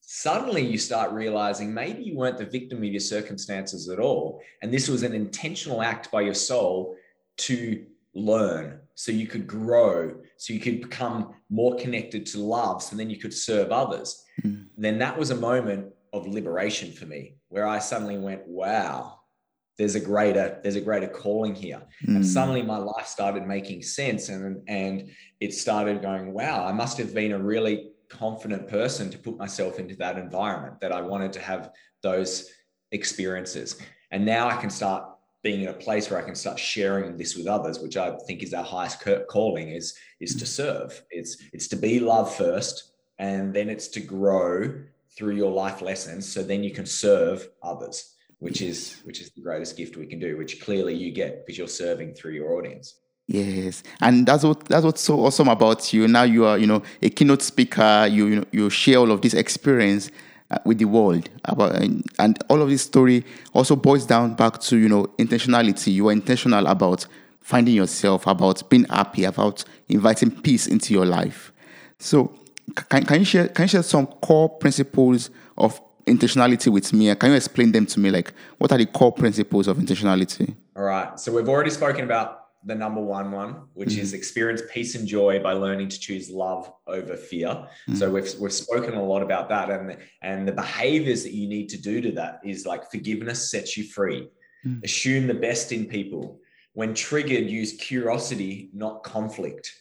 Suddenly, 0.00 0.62
you 0.62 0.78
start 0.78 1.12
realizing 1.12 1.74
maybe 1.74 2.02
you 2.02 2.16
weren't 2.16 2.38
the 2.38 2.46
victim 2.46 2.78
of 2.78 2.84
your 2.84 3.00
circumstances 3.00 3.90
at 3.90 3.98
all. 3.98 4.40
And 4.62 4.72
this 4.72 4.88
was 4.88 5.02
an 5.02 5.12
intentional 5.12 5.82
act 5.82 6.10
by 6.10 6.22
your 6.22 6.34
soul 6.34 6.96
to 7.48 7.84
learn, 8.14 8.80
so 8.94 9.12
you 9.12 9.26
could 9.26 9.46
grow, 9.46 10.14
so 10.38 10.52
you 10.52 10.60
could 10.60 10.82
become 10.82 11.34
more 11.50 11.76
connected 11.76 12.26
to 12.26 12.38
love, 12.38 12.82
so 12.82 12.96
then 12.96 13.10
you 13.10 13.18
could 13.18 13.34
serve 13.34 13.70
others. 13.70 14.24
Mm. 14.42 14.66
Then 14.76 14.98
that 14.98 15.18
was 15.18 15.30
a 15.30 15.36
moment 15.36 15.92
of 16.12 16.26
liberation 16.26 16.92
for 16.92 17.06
me 17.06 17.36
where 17.48 17.66
I 17.66 17.78
suddenly 17.78 18.18
went, 18.18 18.46
wow, 18.46 19.20
there's 19.78 19.94
a 19.94 20.00
greater 20.00 20.58
there's 20.62 20.76
a 20.76 20.80
greater 20.80 21.08
calling 21.08 21.54
here 21.54 21.82
mm. 22.06 22.16
and 22.16 22.26
suddenly 22.26 22.62
my 22.62 22.78
life 22.78 23.06
started 23.06 23.46
making 23.46 23.82
sense 23.82 24.28
and 24.28 24.62
and 24.68 25.10
it 25.40 25.52
started 25.52 26.00
going 26.02 26.32
wow 26.32 26.64
i 26.64 26.72
must 26.72 26.96
have 26.96 27.14
been 27.14 27.32
a 27.32 27.38
really 27.38 27.90
confident 28.08 28.66
person 28.68 29.10
to 29.10 29.18
put 29.18 29.36
myself 29.36 29.78
into 29.78 29.94
that 29.96 30.16
environment 30.16 30.80
that 30.80 30.92
i 30.92 31.00
wanted 31.00 31.32
to 31.32 31.40
have 31.40 31.70
those 32.02 32.50
experiences 32.92 33.76
and 34.10 34.24
now 34.24 34.48
i 34.48 34.56
can 34.56 34.70
start 34.70 35.04
being 35.46 35.62
in 35.62 35.68
a 35.68 35.72
place 35.72 36.10
where 36.10 36.20
I 36.20 36.24
can 36.24 36.34
start 36.34 36.58
sharing 36.58 37.16
this 37.16 37.36
with 37.36 37.46
others, 37.46 37.78
which 37.78 37.96
I 37.96 38.16
think 38.26 38.42
is 38.42 38.52
our 38.52 38.64
highest 38.64 38.96
calling 39.28 39.68
is 39.68 39.94
is 40.18 40.34
to 40.40 40.46
serve. 40.60 40.90
It's 41.18 41.32
it's 41.52 41.68
to 41.68 41.76
be 41.76 42.00
love 42.00 42.34
first, 42.34 42.74
and 43.20 43.54
then 43.54 43.68
it's 43.70 43.86
to 43.96 44.00
grow 44.00 44.50
through 45.16 45.36
your 45.36 45.52
life 45.52 45.82
lessons, 45.82 46.22
so 46.32 46.42
then 46.42 46.64
you 46.64 46.72
can 46.78 46.84
serve 46.84 47.48
others, 47.62 47.96
which 48.40 48.60
is 48.60 49.00
which 49.04 49.20
is 49.20 49.30
the 49.30 49.40
greatest 49.40 49.76
gift 49.76 49.96
we 49.96 50.08
can 50.12 50.18
do, 50.18 50.36
which 50.36 50.60
clearly 50.60 50.94
you 50.94 51.12
get 51.12 51.46
because 51.46 51.58
you're 51.58 51.78
serving 51.84 52.14
through 52.14 52.32
your 52.32 52.50
audience. 52.58 52.86
Yes, 53.28 53.84
and 54.00 54.26
that's 54.26 54.42
what 54.42 54.64
that's 54.64 54.84
what's 54.84 55.04
so 55.10 55.14
awesome 55.26 55.48
about 55.48 55.92
you. 55.92 56.08
Now 56.08 56.24
you 56.24 56.44
are, 56.44 56.58
you 56.58 56.66
know, 56.66 56.82
a 57.02 57.08
keynote 57.08 57.42
speaker. 57.42 58.08
You 58.10 58.26
you 58.30 58.36
know 58.38 58.46
you 58.50 58.68
share 58.68 58.98
all 58.98 59.12
of 59.12 59.20
this 59.20 59.34
experience 59.34 60.10
Uh, 60.48 60.58
with 60.64 60.78
the 60.78 60.84
world 60.84 61.28
about 61.46 61.74
and, 61.74 62.04
and 62.20 62.38
all 62.48 62.62
of 62.62 62.68
this 62.68 62.82
story 62.82 63.24
also 63.52 63.74
boils 63.74 64.06
down 64.06 64.32
back 64.32 64.60
to 64.60 64.76
you 64.76 64.88
know 64.88 65.06
intentionality. 65.18 65.92
You 65.92 66.08
are 66.08 66.12
intentional 66.12 66.68
about 66.68 67.04
finding 67.40 67.74
yourself 67.74 68.28
about 68.28 68.68
being 68.70 68.84
happy 68.84 69.24
about 69.24 69.64
inviting 69.88 70.30
peace 70.30 70.68
into 70.68 70.94
your 70.94 71.04
life. 71.04 71.52
So 71.98 72.32
can, 72.76 73.04
can 73.04 73.18
you 73.18 73.24
share 73.24 73.48
can 73.48 73.64
you 73.64 73.68
share 73.68 73.82
some 73.82 74.06
core 74.06 74.48
principles 74.48 75.30
of 75.58 75.80
intentionality 76.06 76.68
with 76.68 76.92
me? 76.92 77.12
Can 77.16 77.30
you 77.30 77.36
explain 77.36 77.72
them 77.72 77.86
to 77.86 77.98
me? 77.98 78.12
Like 78.12 78.32
what 78.58 78.70
are 78.70 78.78
the 78.78 78.86
core 78.86 79.10
principles 79.10 79.66
of 79.66 79.78
intentionality? 79.78 80.54
All 80.76 80.84
right. 80.84 81.18
So 81.18 81.32
we've 81.32 81.48
already 81.48 81.70
spoken 81.70 82.04
about 82.04 82.45
the 82.66 82.74
number 82.74 83.00
one 83.00 83.30
one, 83.30 83.62
which 83.74 83.90
mm-hmm. 83.90 84.00
is 84.00 84.12
experience 84.12 84.60
peace 84.72 84.96
and 84.96 85.06
joy 85.06 85.40
by 85.40 85.52
learning 85.52 85.88
to 85.88 85.98
choose 85.98 86.28
love 86.28 86.70
over 86.86 87.16
fear. 87.16 87.48
Mm-hmm. 87.48 87.94
So 87.94 88.10
we've 88.10 88.34
we've 88.40 88.52
spoken 88.52 88.94
a 88.94 89.02
lot 89.02 89.22
about 89.22 89.48
that, 89.48 89.70
and 89.70 89.96
and 90.20 90.46
the 90.46 90.52
behaviors 90.52 91.22
that 91.22 91.32
you 91.32 91.48
need 91.48 91.68
to 91.70 91.80
do 91.80 92.00
to 92.00 92.12
that 92.12 92.40
is 92.44 92.66
like 92.66 92.90
forgiveness 92.90 93.50
sets 93.50 93.76
you 93.76 93.84
free. 93.84 94.28
Mm-hmm. 94.66 94.84
Assume 94.84 95.26
the 95.28 95.34
best 95.34 95.72
in 95.72 95.86
people. 95.86 96.40
When 96.72 96.92
triggered, 96.92 97.48
use 97.48 97.72
curiosity, 97.74 98.68
not 98.74 99.02
conflict. 99.02 99.72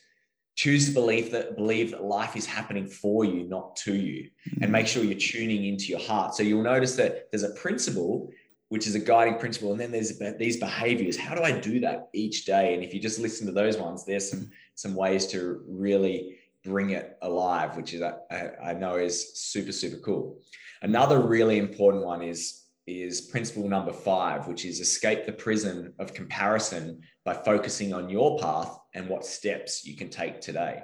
Choose 0.55 0.87
to 0.87 0.93
believe 0.93 1.31
that 1.31 1.57
believe 1.57 1.91
that 1.91 2.03
life 2.03 2.37
is 2.37 2.45
happening 2.45 2.87
for 2.87 3.25
you, 3.25 3.43
not 3.45 3.75
to 3.77 3.95
you, 3.95 4.29
and 4.61 4.71
make 4.71 4.87
sure 4.87 5.03
you're 5.03 5.19
tuning 5.19 5.65
into 5.65 5.87
your 5.87 5.99
heart. 5.99 6.35
So 6.35 6.43
you'll 6.43 6.63
notice 6.63 6.95
that 6.95 7.29
there's 7.31 7.43
a 7.43 7.53
principle 7.55 8.29
which 8.75 8.87
is 8.87 8.95
a 8.95 8.99
guiding 8.99 9.39
principle. 9.39 9.71
And 9.71 9.79
then 9.79 9.89
there's 9.89 10.19
these 10.37 10.57
behaviors. 10.57 11.15
How 11.15 11.33
do 11.33 11.43
I 11.43 11.57
do 11.57 11.79
that 11.79 12.09
each 12.11 12.43
day? 12.43 12.73
And 12.73 12.83
if 12.83 12.93
you 12.93 12.99
just 12.99 13.19
listen 13.19 13.47
to 13.47 13.53
those 13.53 13.77
ones, 13.77 14.03
there's 14.03 14.29
some 14.29 14.51
some 14.73 14.95
ways 14.95 15.27
to 15.27 15.63
really 15.65 16.39
bring 16.61 16.89
it 16.89 17.17
alive, 17.21 17.77
which 17.77 17.93
is 17.93 18.01
I, 18.01 18.49
I 18.61 18.73
know 18.73 18.97
is 18.97 19.39
super 19.39 19.71
super 19.71 19.95
cool. 19.99 20.41
Another 20.81 21.21
really 21.21 21.57
important 21.57 22.03
one 22.03 22.21
is 22.21 22.65
is 22.85 23.21
principle 23.21 23.69
number 23.69 23.93
five, 23.93 24.45
which 24.45 24.65
is 24.65 24.81
escape 24.81 25.25
the 25.25 25.31
prison 25.31 25.93
of 25.97 26.13
comparison 26.13 26.99
by 27.23 27.33
focusing 27.33 27.93
on 27.93 28.09
your 28.09 28.37
path 28.39 28.77
and 28.93 29.07
what 29.07 29.25
steps 29.25 29.85
you 29.85 29.95
can 29.95 30.09
take 30.09 30.41
today. 30.41 30.83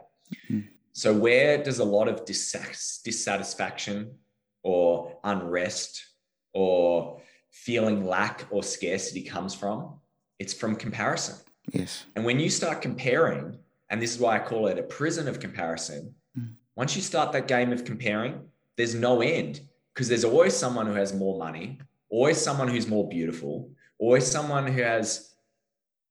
Mm-hmm. 0.50 0.62
So, 0.94 1.14
where 1.14 1.62
does 1.62 1.80
a 1.80 1.84
lot 1.98 2.08
of 2.08 2.24
dissatisfaction 2.24 4.16
or 4.64 5.18
unrest 5.26 6.06
or 6.54 7.22
feeling 7.52 8.06
lack 8.06 8.46
or 8.50 8.64
scarcity 8.64 9.24
comes 9.24 9.54
from? 9.54 10.00
It's 10.40 10.54
from 10.54 10.76
comparison. 10.76 11.36
Yes. 11.72 12.06
And 12.16 12.26
when 12.26 12.40
you 12.40 12.50
start 12.50 12.82
comparing, 12.82 13.58
and 13.90 14.02
this 14.02 14.16
is 14.16 14.20
why 14.20 14.38
I 14.38 14.40
call 14.40 14.68
it 14.68 14.80
a 14.80 14.84
prison 14.84 15.28
of 15.28 15.40
comparison, 15.40 16.16
mm. 16.38 16.54
once 16.76 16.96
you 16.96 17.02
start 17.02 17.32
that 17.34 17.48
game 17.48 17.72
of 17.72 17.86
comparing, 17.86 18.42
there's 18.78 18.96
no 18.96 19.22
end 19.22 19.62
because 19.94 20.08
there's 20.08 20.24
always 20.24 20.56
someone 20.56 20.88
who 20.88 20.94
has 20.94 21.14
more 21.14 21.38
money, 21.38 21.80
always 22.10 22.40
someone 22.40 22.68
who's 22.68 22.88
more 22.88 23.08
beautiful, 23.08 23.70
always 24.00 24.26
someone 24.26 24.66
who 24.66 24.82
has 24.82 25.36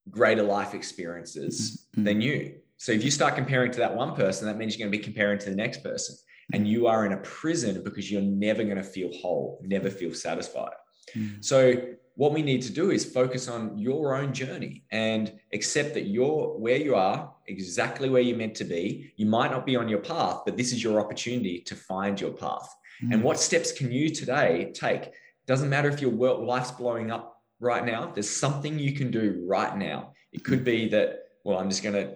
greater 0.09 0.43
life 0.43 0.73
experiences 0.73 1.85
mm-hmm. 1.91 2.03
than 2.05 2.21
you. 2.21 2.55
So 2.77 2.91
if 2.91 3.03
you 3.03 3.11
start 3.11 3.35
comparing 3.35 3.71
to 3.73 3.79
that 3.79 3.95
one 3.95 4.15
person, 4.15 4.47
that 4.47 4.57
means 4.57 4.77
you're 4.77 4.85
going 4.87 4.91
to 4.91 4.97
be 4.97 5.03
comparing 5.03 5.37
to 5.39 5.49
the 5.49 5.55
next 5.55 5.83
person. 5.83 6.15
And 6.53 6.67
you 6.67 6.87
are 6.87 7.05
in 7.05 7.13
a 7.13 7.17
prison 7.17 7.83
because 7.83 8.11
you're 8.11 8.21
never 8.21 8.63
going 8.63 8.77
to 8.77 8.83
feel 8.83 9.11
whole, 9.13 9.61
never 9.63 9.89
feel 9.89 10.13
satisfied. 10.13 10.73
Mm. 11.13 11.43
So 11.43 11.81
what 12.15 12.33
we 12.33 12.41
need 12.41 12.61
to 12.63 12.71
do 12.71 12.91
is 12.91 13.05
focus 13.05 13.47
on 13.47 13.77
your 13.77 14.15
own 14.15 14.33
journey 14.33 14.83
and 14.91 15.33
accept 15.53 15.93
that 15.93 16.07
you're 16.07 16.57
where 16.57 16.77
you 16.77 16.95
are, 16.95 17.33
exactly 17.47 18.09
where 18.09 18.21
you're 18.21 18.37
meant 18.37 18.55
to 18.55 18.63
be. 18.63 19.11
You 19.15 19.25
might 19.25 19.51
not 19.51 19.65
be 19.65 19.75
on 19.75 19.87
your 19.87 19.99
path, 19.99 20.41
but 20.45 20.57
this 20.57 20.71
is 20.71 20.83
your 20.83 20.99
opportunity 20.99 21.61
to 21.61 21.75
find 21.75 22.19
your 22.19 22.31
path. 22.31 22.73
Mm. 23.03 23.13
And 23.13 23.23
what 23.23 23.39
steps 23.39 23.71
can 23.71 23.91
you 23.91 24.09
today 24.09 24.71
take? 24.73 25.11
Doesn't 25.47 25.69
matter 25.69 25.89
if 25.89 26.01
your 26.01 26.11
world, 26.11 26.45
life's 26.45 26.71
blowing 26.71 27.11
up 27.11 27.41
right 27.59 27.85
now. 27.85 28.11
There's 28.13 28.29
something 28.29 28.77
you 28.77 28.93
can 28.93 29.09
do 29.11 29.43
right 29.47 29.75
now. 29.77 30.13
It 30.31 30.43
could 30.43 30.63
be 30.63 30.89
that, 30.89 31.23
well, 31.43 31.57
I'm 31.57 31.69
just 31.69 31.83
going 31.83 31.95
to 31.95 32.15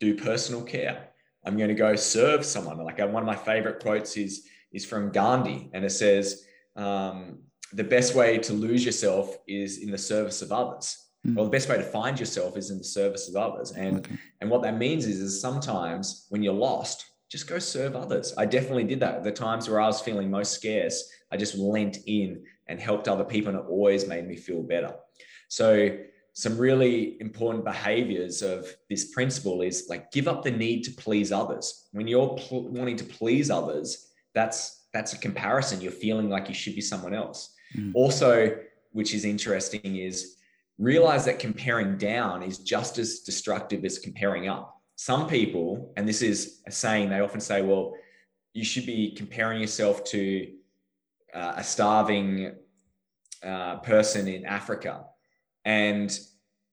do 0.00 0.16
personal 0.16 0.62
care. 0.62 1.08
I'm 1.44 1.56
going 1.56 1.68
to 1.68 1.74
go 1.74 1.94
serve 1.96 2.44
someone. 2.44 2.78
Like 2.84 2.98
one 2.98 3.22
of 3.22 3.26
my 3.26 3.36
favorite 3.36 3.80
quotes 3.80 4.16
is 4.16 4.46
is 4.72 4.84
from 4.84 5.10
Gandhi, 5.10 5.70
and 5.72 5.84
it 5.84 5.90
says, 5.90 6.44
um, 6.74 7.38
the 7.76 7.84
best 7.84 8.14
way 8.14 8.38
to 8.38 8.52
lose 8.54 8.84
yourself 8.84 9.36
is 9.46 9.78
in 9.78 9.90
the 9.90 9.98
service 9.98 10.40
of 10.40 10.50
others. 10.50 11.08
Mm. 11.26 11.34
Well, 11.34 11.44
the 11.44 11.50
best 11.50 11.68
way 11.68 11.76
to 11.76 11.82
find 11.82 12.18
yourself 12.18 12.56
is 12.56 12.70
in 12.70 12.78
the 12.78 12.84
service 12.84 13.28
of 13.28 13.36
others. 13.36 13.72
And 13.72 13.98
okay. 13.98 14.16
and 14.40 14.50
what 14.50 14.62
that 14.62 14.78
means 14.78 15.06
is, 15.06 15.20
is 15.20 15.40
sometimes 15.40 16.26
when 16.30 16.42
you're 16.42 16.54
lost, 16.54 17.04
just 17.30 17.46
go 17.46 17.58
serve 17.58 17.94
others. 17.94 18.34
I 18.38 18.46
definitely 18.46 18.84
did 18.84 19.00
that. 19.00 19.22
The 19.22 19.32
times 19.32 19.68
where 19.68 19.80
I 19.80 19.86
was 19.86 20.00
feeling 20.00 20.30
most 20.30 20.52
scarce, 20.52 21.10
I 21.30 21.36
just 21.36 21.56
lent 21.56 21.98
in 22.06 22.42
and 22.68 22.80
helped 22.80 23.08
other 23.08 23.24
people, 23.24 23.50
and 23.50 23.58
it 23.58 23.66
always 23.68 24.08
made 24.08 24.26
me 24.26 24.36
feel 24.36 24.62
better. 24.62 24.94
So 25.48 25.98
some 26.32 26.56
really 26.56 27.20
important 27.20 27.64
behaviors 27.64 28.42
of 28.42 28.68
this 28.88 29.12
principle 29.12 29.62
is 29.62 29.86
like 29.88 30.12
give 30.12 30.28
up 30.28 30.42
the 30.44 30.50
need 30.50 30.82
to 30.84 30.92
please 30.92 31.30
others. 31.30 31.88
When 31.92 32.08
you're 32.08 32.36
pl- 32.36 32.68
wanting 32.68 32.96
to 32.96 33.04
please 33.04 33.50
others, 33.50 34.12
that's 34.34 34.86
that's 34.94 35.12
a 35.12 35.18
comparison. 35.18 35.82
You're 35.82 35.92
feeling 35.92 36.30
like 36.30 36.48
you 36.48 36.54
should 36.54 36.74
be 36.74 36.80
someone 36.80 37.12
else. 37.12 37.55
Mm. 37.74 37.92
Also, 37.94 38.56
which 38.92 39.14
is 39.14 39.24
interesting, 39.24 39.96
is 39.96 40.36
realize 40.78 41.24
that 41.24 41.38
comparing 41.38 41.96
down 41.96 42.42
is 42.42 42.58
just 42.58 42.98
as 42.98 43.20
destructive 43.20 43.84
as 43.84 43.98
comparing 43.98 44.48
up. 44.48 44.80
Some 44.96 45.26
people, 45.26 45.92
and 45.96 46.08
this 46.08 46.22
is 46.22 46.62
a 46.66 46.70
saying, 46.70 47.10
they 47.10 47.20
often 47.20 47.40
say, 47.40 47.62
well, 47.62 47.94
you 48.54 48.64
should 48.64 48.86
be 48.86 49.14
comparing 49.14 49.60
yourself 49.60 50.04
to 50.04 50.52
uh, 51.34 51.54
a 51.56 51.64
starving 51.64 52.54
uh, 53.44 53.76
person 53.76 54.28
in 54.28 54.46
Africa. 54.46 55.04
And 55.64 56.18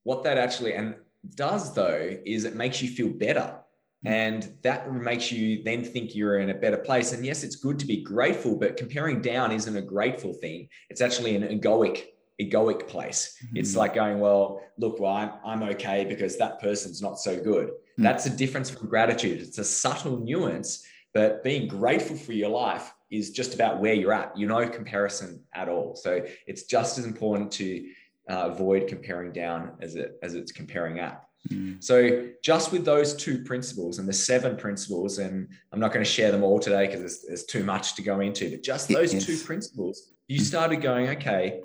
what 0.04 0.24
that 0.24 0.38
actually 0.38 0.74
and 0.74 0.96
does 1.36 1.74
though 1.74 2.18
is 2.26 2.44
it 2.44 2.56
makes 2.56 2.82
you 2.82 2.90
feel 2.90 3.10
better 3.10 3.63
and 4.06 4.54
that 4.64 4.92
makes 4.92 5.32
you 5.32 5.64
then 5.64 5.84
think 5.84 6.16
you're 6.16 6.40
in 6.40 6.50
a 6.50 6.54
better 6.54 6.78
place. 6.78 7.14
And 7.14 7.26
yes, 7.26 7.44
it's 7.44 7.56
good 7.56 7.80
to 7.80 7.86
be 7.86 8.04
grateful, 8.04 8.58
but 8.58 8.78
comparing 8.78 9.22
down 9.22 9.52
isn't 9.52 9.78
a 9.78 9.82
grateful 9.82 10.34
thing. 10.34 10.68
It's 10.90 11.02
actually 11.02 11.36
an 11.36 11.44
egoic, 11.44 12.06
egoic 12.42 12.88
place. 12.88 13.38
Mm-hmm. 13.46 13.58
It's 13.58 13.76
like 13.76 13.94
going, 13.94 14.20
well, 14.20 14.62
look, 14.78 15.00
well, 15.00 15.14
I'm, 15.14 15.32
I'm 15.46 15.64
okay 15.76 16.06
because 16.06 16.38
that 16.38 16.60
person's 16.60 17.02
not 17.02 17.18
so 17.20 17.42
good. 17.42 17.68
Mm-hmm. 17.68 18.04
That's 18.04 18.26
a 18.26 18.30
difference 18.30 18.70
from 18.70 18.90
gratitude. 18.90 19.40
It's 19.40 19.58
a 19.58 19.64
subtle 19.64 20.20
nuance, 20.20 20.86
but 21.14 21.44
being 21.44 21.68
grateful 21.68 22.18
for 22.18 22.34
your 22.34 22.50
life 22.50 22.94
is 23.10 23.30
just 23.30 23.54
about 23.54 23.80
where 23.80 23.94
you're 23.94 24.14
at. 24.14 24.36
You 24.38 24.48
know, 24.48 24.68
comparison 24.68 25.44
at 25.54 25.70
all. 25.70 25.96
So 25.96 26.26
it's 26.48 26.64
just 26.64 26.98
as 26.98 27.06
important 27.06 27.52
to 27.54 27.88
uh, 28.30 28.50
avoid 28.52 28.88
comparing 28.88 29.32
down 29.32 29.74
as 29.82 29.96
it 29.96 30.18
as 30.24 30.34
it's 30.34 30.52
comparing 30.52 31.00
up. 31.00 31.23
Mm. 31.50 31.84
So, 31.84 32.30
just 32.42 32.72
with 32.72 32.86
those 32.86 33.16
two 33.16 33.44
principles 33.44 34.00
and 34.00 34.08
the 34.08 34.14
seven 34.14 34.56
principles, 34.56 35.20
and 35.20 35.50
I'm 35.72 35.80
not 35.80 35.92
going 35.92 36.04
to 36.04 36.10
share 36.10 36.32
them 36.32 36.44
all 36.44 36.60
today 36.60 36.86
because 36.86 37.02
there's, 37.02 37.22
there's, 37.28 37.44
too 37.44 37.64
much 37.64 37.96
to 37.96 38.02
go 38.02 38.22
into, 38.22 38.50
but 38.50 38.64
just 38.64 38.88
those 38.88 39.14
yes. 39.14 39.26
two 39.26 39.38
principles, 39.38 40.14
you 40.28 40.40
mm. 40.40 40.44
started 40.44 40.82
going, 40.82 41.10
okay, 41.10 41.62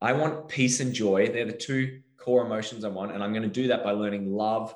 I 0.00 0.12
want 0.14 0.48
peace 0.48 0.80
and 0.80 0.92
joy. 0.92 1.28
They're 1.28 1.44
the 1.44 1.52
two 1.52 2.00
core 2.16 2.44
emotions 2.44 2.84
I 2.84 2.88
want. 2.88 3.12
And 3.12 3.22
I'm 3.22 3.32
going 3.32 3.42
to 3.42 3.48
do 3.48 3.68
that 3.68 3.84
by 3.84 3.92
learning 3.92 4.32
love 4.32 4.74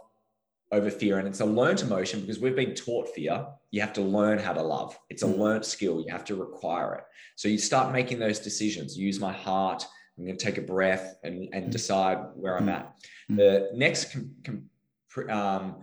over 0.71 0.91
fear. 0.91 1.19
And 1.19 1.27
it's 1.27 1.41
a 1.41 1.45
learned 1.45 1.81
emotion 1.81 2.21
because 2.21 2.39
we've 2.39 2.57
been 2.57 2.75
taught 2.75 3.09
fear. 3.09 3.47
You 3.71 3.81
have 3.81 3.93
to 3.95 4.03
learn 4.03 4.39
how 4.39 4.53
to 4.53 4.63
love. 4.63 4.97
It's 5.11 5.23
a 5.23 5.27
mm. 5.27 5.39
learned 5.39 5.65
skill. 5.65 6.01
You 6.01 6.13
have 6.13 6.25
to 6.27 6.37
require 6.37 6.95
it. 6.95 7.05
So, 7.37 7.49
you 7.49 7.59
start 7.59 7.93
making 7.93 8.21
those 8.21 8.39
decisions. 8.39 8.97
Use 8.97 9.19
my 9.19 9.33
heart 9.33 9.85
I'm 10.17 10.25
going 10.25 10.37
to 10.37 10.45
take 10.45 10.59
a 10.59 10.63
breath 10.63 11.17
and, 11.25 11.49
and 11.53 11.67
mm. 11.67 11.71
decide 11.71 12.19
where 12.35 12.57
I'm 12.57 12.67
mm. 12.67 12.75
at. 12.75 12.95
Mm. 13.31 13.37
The 13.37 13.71
next 13.75 14.13
com, 14.13 14.31
com, 14.45 15.31
um, 15.31 15.77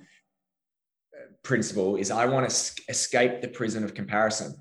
principle 1.43 1.95
is 1.95 2.11
I 2.11 2.25
want 2.25 2.49
to 2.49 2.81
escape 2.89 3.41
the 3.41 3.47
prison 3.47 3.83
of 3.83 3.93
comparison. 3.93 4.55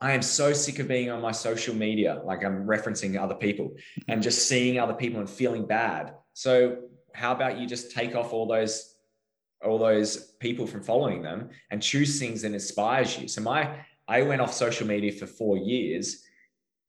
I 0.00 0.12
am 0.12 0.22
so 0.22 0.52
sick 0.52 0.78
of 0.78 0.88
being 0.88 1.10
on 1.10 1.20
my 1.20 1.32
social 1.32 1.74
media, 1.74 2.22
like 2.24 2.42
I'm 2.44 2.66
referencing 2.66 3.20
other 3.20 3.34
people 3.34 3.76
and 4.08 4.22
just 4.22 4.48
seeing 4.48 4.78
other 4.78 4.94
people 4.94 5.20
and 5.20 5.28
feeling 5.28 5.66
bad. 5.66 6.14
So 6.32 6.78
how 7.14 7.32
about 7.32 7.58
you 7.58 7.66
just 7.66 7.90
take 7.90 8.14
off 8.14 8.32
all 8.32 8.46
those 8.46 8.94
all 9.62 9.78
those 9.78 10.32
people 10.40 10.66
from 10.66 10.82
following 10.82 11.20
them 11.20 11.50
and 11.70 11.82
choose 11.82 12.18
things 12.18 12.40
that 12.40 12.52
inspires 12.52 13.18
you. 13.18 13.28
So 13.28 13.42
my 13.42 13.76
I 14.08 14.22
went 14.22 14.40
off 14.40 14.54
social 14.54 14.86
media 14.86 15.12
for 15.12 15.26
4 15.26 15.58
years 15.58 16.24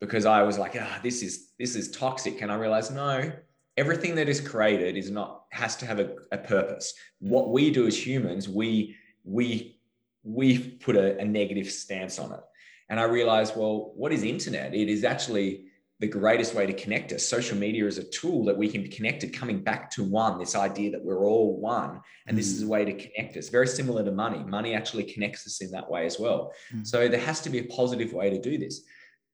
because 0.01 0.25
I 0.25 0.41
was 0.41 0.57
like, 0.57 0.75
ah, 0.77 0.99
this 1.01 1.21
is 1.21 1.51
this 1.57 1.75
is 1.75 1.91
toxic. 1.91 2.41
And 2.41 2.51
I 2.51 2.55
realized, 2.55 2.93
no, 2.93 3.31
everything 3.77 4.15
that 4.15 4.27
is 4.27 4.41
created 4.41 4.97
is 4.97 5.09
not 5.09 5.45
has 5.51 5.77
to 5.77 5.85
have 5.85 5.99
a, 5.99 6.15
a 6.33 6.37
purpose. 6.37 6.93
What 7.19 7.51
we 7.51 7.71
do 7.71 7.87
as 7.87 8.05
humans, 8.05 8.49
we 8.49 8.97
we 9.23 9.77
we 10.23 10.57
put 10.57 10.95
a, 10.97 11.17
a 11.19 11.25
negative 11.25 11.71
stance 11.71 12.19
on 12.19 12.33
it. 12.33 12.41
And 12.89 12.99
I 12.99 13.03
realized, 13.03 13.55
well, 13.55 13.93
what 13.95 14.11
is 14.11 14.23
internet? 14.23 14.73
It 14.73 14.89
is 14.89 15.05
actually 15.05 15.67
the 15.99 16.07
greatest 16.07 16.55
way 16.55 16.65
to 16.65 16.73
connect 16.73 17.13
us. 17.13 17.23
Social 17.23 17.55
media 17.55 17.85
is 17.85 17.99
a 17.99 18.03
tool 18.03 18.43
that 18.45 18.57
we 18.57 18.67
can 18.67 18.81
be 18.81 18.89
connected, 18.89 19.33
coming 19.33 19.63
back 19.63 19.89
to 19.91 20.03
one, 20.03 20.39
this 20.39 20.55
idea 20.55 20.89
that 20.91 21.03
we're 21.03 21.25
all 21.25 21.57
one. 21.57 22.01
And 22.25 22.33
mm. 22.33 22.39
this 22.39 22.47
is 22.47 22.63
a 22.63 22.67
way 22.67 22.83
to 22.83 22.93
connect 22.93 23.37
us. 23.37 23.49
Very 23.49 23.67
similar 23.67 24.03
to 24.03 24.11
money. 24.11 24.43
Money 24.43 24.73
actually 24.73 25.03
connects 25.03 25.45
us 25.45 25.61
in 25.61 25.69
that 25.71 25.89
way 25.89 26.07
as 26.07 26.19
well. 26.19 26.53
Mm. 26.75 26.85
So 26.87 27.07
there 27.07 27.19
has 27.19 27.39
to 27.41 27.51
be 27.51 27.59
a 27.59 27.65
positive 27.65 28.13
way 28.13 28.31
to 28.31 28.41
do 28.41 28.57
this. 28.57 28.81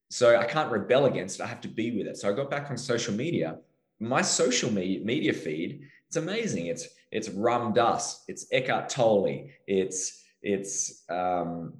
So 0.09 0.37
I 0.37 0.45
can't 0.45 0.71
rebel 0.71 1.05
against 1.05 1.39
it. 1.39 1.43
I 1.43 1.47
have 1.47 1.61
to 1.61 1.67
be 1.67 1.97
with 1.97 2.07
it. 2.07 2.17
So 2.17 2.29
I 2.29 2.33
got 2.33 2.49
back 2.49 2.69
on 2.69 2.77
social 2.77 3.13
media. 3.13 3.57
My 3.99 4.21
social 4.21 4.71
media 4.71 5.03
media 5.03 5.33
feed, 5.33 5.81
it's 6.07 6.17
amazing. 6.17 6.67
It's 6.67 6.87
it's 7.11 7.29
Ram 7.29 7.73
Dass, 7.73 8.23
it's 8.27 8.47
Eckhart 8.51 8.89
Tolle, 8.89 9.49
it's 9.65 10.23
it's 10.41 11.03
um, 11.09 11.73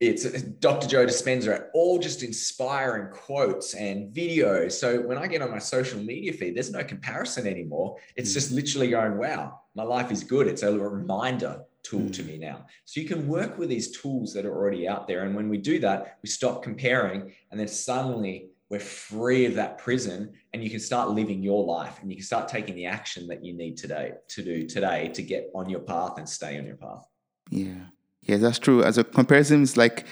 it's 0.00 0.42
Dr. 0.42 0.86
Joe 0.86 1.06
Dispenza, 1.06 1.66
all 1.72 1.98
just 1.98 2.22
inspiring 2.22 3.10
quotes 3.12 3.74
and 3.74 4.14
videos. 4.14 4.72
So 4.72 5.00
when 5.00 5.18
I 5.18 5.26
get 5.26 5.40
on 5.40 5.50
my 5.50 5.58
social 5.58 6.00
media 6.00 6.32
feed, 6.32 6.56
there's 6.56 6.70
no 6.70 6.84
comparison 6.84 7.46
anymore. 7.46 7.96
It's 8.16 8.30
mm. 8.30 8.34
just 8.34 8.52
literally 8.52 8.90
going, 8.90 9.18
wow, 9.18 9.60
my 9.74 9.84
life 9.84 10.10
is 10.10 10.22
good. 10.24 10.46
It's 10.46 10.62
a 10.62 10.78
reminder 10.78 11.62
tool 11.84 12.00
mm. 12.00 12.12
to 12.14 12.22
me 12.24 12.38
now. 12.38 12.66
So 12.84 13.00
you 13.00 13.06
can 13.06 13.28
work 13.28 13.58
with 13.58 13.68
these 13.68 13.92
tools 13.92 14.32
that 14.34 14.44
are 14.44 14.56
already 14.56 14.88
out 14.88 15.06
there. 15.06 15.22
And 15.22 15.36
when 15.36 15.48
we 15.48 15.58
do 15.58 15.78
that, 15.80 16.18
we 16.22 16.28
stop 16.28 16.62
comparing 16.62 17.32
and 17.50 17.60
then 17.60 17.68
suddenly 17.68 18.48
we're 18.70 18.80
free 18.80 19.44
of 19.44 19.54
that 19.54 19.78
prison 19.78 20.32
and 20.52 20.64
you 20.64 20.70
can 20.70 20.80
start 20.80 21.10
living 21.10 21.42
your 21.42 21.64
life 21.64 21.98
and 22.00 22.10
you 22.10 22.16
can 22.16 22.24
start 22.24 22.48
taking 22.48 22.74
the 22.74 22.86
action 22.86 23.26
that 23.28 23.44
you 23.44 23.52
need 23.52 23.76
today 23.76 24.14
to 24.28 24.42
do 24.42 24.66
today 24.66 25.08
to 25.14 25.22
get 25.22 25.50
on 25.54 25.68
your 25.68 25.80
path 25.80 26.18
and 26.18 26.28
stay 26.28 26.58
on 26.58 26.66
your 26.66 26.76
path. 26.76 27.06
Yeah. 27.50 27.86
Yeah, 28.22 28.38
that's 28.38 28.58
true. 28.58 28.82
As 28.82 28.96
a 28.96 29.04
comparison, 29.04 29.62
it's 29.62 29.76
like 29.76 30.06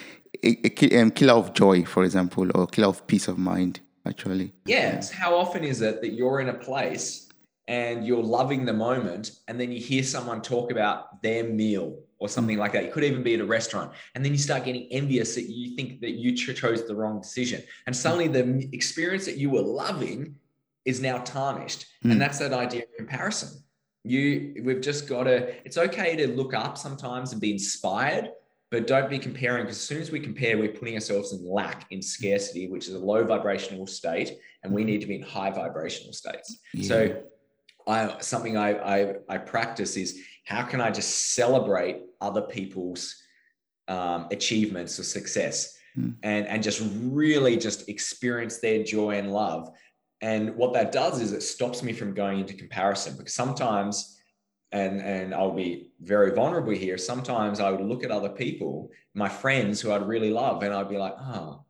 a, 0.44 0.84
a 0.84 1.00
um, 1.00 1.10
killer 1.10 1.32
of 1.32 1.54
joy, 1.54 1.84
for 1.84 2.04
example, 2.04 2.46
or 2.54 2.66
killer 2.66 2.88
of 2.88 3.06
peace 3.06 3.26
of 3.26 3.38
mind, 3.38 3.80
actually. 4.06 4.52
Yeah. 4.66 5.00
So 5.00 5.14
how 5.16 5.34
often 5.34 5.64
is 5.64 5.80
it 5.80 6.02
that 6.02 6.12
you're 6.12 6.40
in 6.40 6.50
a 6.50 6.54
place 6.54 7.21
and 7.68 8.06
you're 8.06 8.22
loving 8.22 8.64
the 8.64 8.72
moment, 8.72 9.32
and 9.48 9.58
then 9.60 9.70
you 9.70 9.80
hear 9.80 10.02
someone 10.02 10.42
talk 10.42 10.70
about 10.70 11.22
their 11.22 11.44
meal 11.44 11.98
or 12.18 12.28
something 12.28 12.58
like 12.58 12.72
that? 12.72 12.84
You 12.84 12.90
could 12.90 13.04
even 13.04 13.22
be 13.22 13.34
at 13.34 13.40
a 13.40 13.44
restaurant, 13.44 13.92
and 14.14 14.24
then 14.24 14.32
you 14.32 14.38
start 14.38 14.64
getting 14.64 14.88
envious 14.90 15.34
that 15.34 15.48
you 15.48 15.76
think 15.76 16.00
that 16.00 16.12
you 16.12 16.34
chose 16.34 16.86
the 16.86 16.94
wrong 16.94 17.20
decision. 17.20 17.62
And 17.86 17.96
suddenly 17.96 18.28
the 18.28 18.68
experience 18.72 19.24
that 19.26 19.36
you 19.38 19.50
were 19.50 19.62
loving 19.62 20.36
is 20.84 21.00
now 21.00 21.18
tarnished. 21.18 21.86
Mm. 22.04 22.12
And 22.12 22.20
that's 22.20 22.38
that 22.40 22.52
idea 22.52 22.82
of 22.82 22.96
comparison 22.96 23.62
you 24.04 24.62
we've 24.64 24.80
just 24.80 25.08
got 25.08 25.24
to 25.24 25.54
it's 25.64 25.78
okay 25.78 26.16
to 26.16 26.28
look 26.28 26.54
up 26.54 26.76
sometimes 26.76 27.32
and 27.32 27.40
be 27.40 27.52
inspired 27.52 28.30
but 28.70 28.86
don't 28.86 29.08
be 29.08 29.18
comparing 29.18 29.64
because 29.64 29.76
as 29.76 29.82
soon 29.82 30.00
as 30.00 30.10
we 30.10 30.18
compare 30.18 30.58
we're 30.58 30.72
putting 30.72 30.94
ourselves 30.94 31.32
in 31.32 31.48
lack 31.48 31.86
in 31.90 32.02
scarcity 32.02 32.68
which 32.68 32.88
is 32.88 32.94
a 32.94 32.98
low 32.98 33.24
vibrational 33.24 33.86
state 33.86 34.38
and 34.64 34.72
we 34.72 34.82
need 34.82 35.00
to 35.00 35.06
be 35.06 35.14
in 35.16 35.22
high 35.22 35.50
vibrational 35.50 36.12
states 36.12 36.58
yeah. 36.74 36.88
so 36.88 37.22
i 37.86 38.16
something 38.20 38.56
I, 38.56 38.70
I 38.72 39.14
i 39.28 39.38
practice 39.38 39.96
is 39.96 40.20
how 40.44 40.62
can 40.62 40.80
i 40.80 40.90
just 40.90 41.34
celebrate 41.34 42.02
other 42.20 42.42
people's 42.42 43.16
um, 43.88 44.28
achievements 44.30 44.98
or 44.98 45.02
success 45.02 45.76
mm. 45.98 46.14
and 46.22 46.46
and 46.46 46.62
just 46.62 46.82
really 47.00 47.56
just 47.56 47.88
experience 47.88 48.58
their 48.58 48.84
joy 48.84 49.18
and 49.18 49.32
love 49.32 49.70
and 50.22 50.54
what 50.54 50.72
that 50.74 50.92
does 50.92 51.20
is 51.20 51.32
it 51.32 51.42
stops 51.42 51.82
me 51.82 51.92
from 51.92 52.14
going 52.14 52.38
into 52.38 52.54
comparison 52.54 53.16
because 53.16 53.34
sometimes, 53.34 54.20
and, 54.70 55.02
and 55.02 55.34
I'll 55.34 55.50
be 55.50 55.90
very 56.00 56.30
vulnerable 56.30 56.72
here, 56.72 56.96
sometimes 56.96 57.58
I 57.58 57.72
would 57.72 57.84
look 57.84 58.04
at 58.04 58.12
other 58.12 58.28
people, 58.28 58.90
my 59.14 59.28
friends 59.28 59.80
who 59.80 59.90
I'd 59.90 60.06
really 60.06 60.30
love, 60.30 60.62
and 60.62 60.72
I'd 60.72 60.88
be 60.88 60.96
like, 60.96 61.16
oh, 61.18 61.64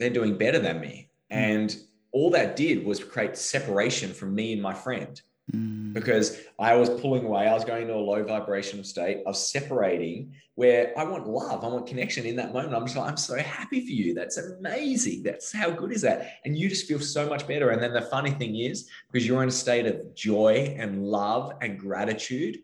they're 0.00 0.10
doing 0.10 0.36
better 0.36 0.58
than 0.58 0.80
me. 0.80 1.10
Mm. 1.32 1.36
And 1.36 1.76
all 2.12 2.30
that 2.30 2.56
did 2.56 2.84
was 2.84 3.02
create 3.02 3.36
separation 3.36 4.12
from 4.12 4.34
me 4.34 4.52
and 4.52 4.62
my 4.62 4.74
friend. 4.74 5.20
Mm. 5.52 5.92
Because 5.92 6.38
I 6.58 6.76
was 6.76 6.88
pulling 6.88 7.24
away, 7.24 7.48
I 7.48 7.54
was 7.54 7.64
going 7.64 7.88
to 7.88 7.94
a 7.94 7.96
low 7.96 8.22
vibrational 8.22 8.84
state. 8.84 9.22
I 9.26 9.28
was 9.28 9.50
separating 9.50 10.34
where 10.54 10.92
I 10.98 11.04
want 11.04 11.26
love, 11.26 11.64
I 11.64 11.68
want 11.68 11.86
connection 11.86 12.26
in 12.26 12.36
that 12.36 12.52
moment. 12.52 12.74
I'm 12.74 12.84
just 12.84 12.96
like, 12.96 13.08
I'm 13.08 13.16
so 13.16 13.36
happy 13.38 13.84
for 13.84 13.92
you. 13.92 14.14
That's 14.14 14.36
amazing. 14.36 15.22
That's 15.22 15.52
how 15.52 15.70
good 15.70 15.92
is 15.92 16.02
that? 16.02 16.38
And 16.44 16.56
you 16.56 16.68
just 16.68 16.86
feel 16.86 17.00
so 17.00 17.28
much 17.28 17.48
better. 17.48 17.70
And 17.70 17.82
then 17.82 17.92
the 17.92 18.02
funny 18.02 18.30
thing 18.30 18.56
is, 18.56 18.88
because 19.10 19.26
you're 19.26 19.42
in 19.42 19.48
a 19.48 19.52
state 19.52 19.86
of 19.86 20.14
joy 20.14 20.76
and 20.78 21.02
love 21.02 21.52
and 21.60 21.78
gratitude, 21.78 22.58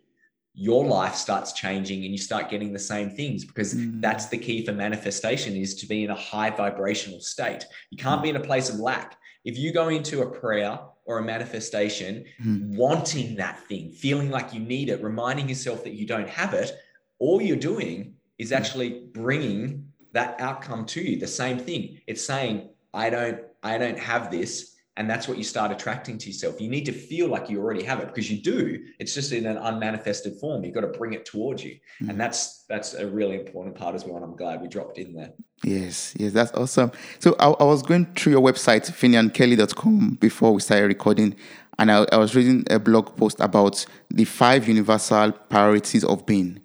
your 0.54 0.84
life 0.84 1.14
starts 1.14 1.52
changing 1.52 2.04
and 2.04 2.12
you 2.12 2.18
start 2.18 2.50
getting 2.50 2.72
the 2.72 2.78
same 2.78 3.10
things 3.10 3.44
because 3.44 3.74
mm. 3.74 4.00
that's 4.00 4.26
the 4.26 4.36
key 4.36 4.66
for 4.66 4.72
manifestation 4.72 5.54
is 5.54 5.76
to 5.76 5.86
be 5.86 6.04
in 6.04 6.10
a 6.10 6.16
high 6.16 6.50
vibrational 6.50 7.20
state. 7.20 7.64
You 7.90 7.96
can't 7.96 8.22
be 8.22 8.28
in 8.28 8.36
a 8.36 8.40
place 8.40 8.68
of 8.68 8.80
lack. 8.80 9.16
If 9.48 9.56
you 9.56 9.72
go 9.72 9.88
into 9.88 10.20
a 10.20 10.30
prayer 10.30 10.78
or 11.06 11.20
a 11.20 11.22
manifestation, 11.22 12.26
mm. 12.44 12.76
wanting 12.76 13.36
that 13.36 13.66
thing, 13.66 13.92
feeling 13.92 14.30
like 14.30 14.52
you 14.52 14.60
need 14.60 14.90
it, 14.90 15.02
reminding 15.02 15.48
yourself 15.48 15.84
that 15.84 15.94
you 15.94 16.06
don't 16.06 16.28
have 16.28 16.52
it, 16.52 16.70
all 17.18 17.40
you're 17.40 17.56
doing 17.56 18.12
is 18.36 18.50
hmm. 18.50 18.56
actually 18.56 19.06
bringing 19.14 19.88
that 20.12 20.38
outcome 20.38 20.84
to 20.84 21.00
you. 21.00 21.18
The 21.18 21.26
same 21.26 21.58
thing. 21.58 21.98
It's 22.06 22.22
saying, 22.22 22.68
I 22.92 23.08
don't, 23.08 23.40
I 23.62 23.78
don't 23.78 23.98
have 23.98 24.30
this. 24.30 24.74
And 24.98 25.08
that's 25.08 25.28
what 25.28 25.38
you 25.38 25.44
start 25.44 25.70
attracting 25.70 26.18
to 26.18 26.26
yourself. 26.26 26.60
You 26.60 26.68
need 26.68 26.84
to 26.86 26.92
feel 26.92 27.28
like 27.28 27.48
you 27.48 27.60
already 27.60 27.84
have 27.84 28.00
it 28.00 28.08
because 28.08 28.28
you 28.28 28.42
do. 28.42 28.84
It's 28.98 29.14
just 29.14 29.30
in 29.30 29.46
an 29.46 29.56
unmanifested 29.56 30.40
form. 30.40 30.64
You've 30.64 30.74
got 30.74 30.80
to 30.80 30.88
bring 30.88 31.12
it 31.12 31.24
towards 31.24 31.62
you. 31.62 31.78
Mm. 32.02 32.10
And 32.10 32.20
that's 32.20 32.64
that's 32.68 32.94
a 32.94 33.06
really 33.06 33.36
important 33.36 33.76
part 33.76 33.94
as 33.94 34.04
well. 34.04 34.16
And 34.16 34.24
I'm 34.24 34.34
glad 34.34 34.60
we 34.60 34.66
dropped 34.66 34.98
in 34.98 35.14
there. 35.14 35.30
Yes, 35.62 36.14
yes, 36.18 36.32
that's 36.32 36.50
awesome. 36.52 36.90
So 37.20 37.36
I, 37.38 37.50
I 37.50 37.64
was 37.64 37.82
going 37.82 38.06
through 38.16 38.32
your 38.32 38.42
website, 38.42 38.90
finiankelly.com, 38.90 40.18
before 40.20 40.52
we 40.52 40.60
started 40.60 40.88
recording, 40.88 41.36
and 41.78 41.92
I, 41.92 42.04
I 42.10 42.16
was 42.16 42.34
reading 42.34 42.64
a 42.68 42.80
blog 42.80 43.16
post 43.16 43.38
about 43.38 43.86
the 44.10 44.24
five 44.24 44.66
universal 44.66 45.30
priorities 45.30 46.02
of 46.02 46.26
being. 46.26 46.60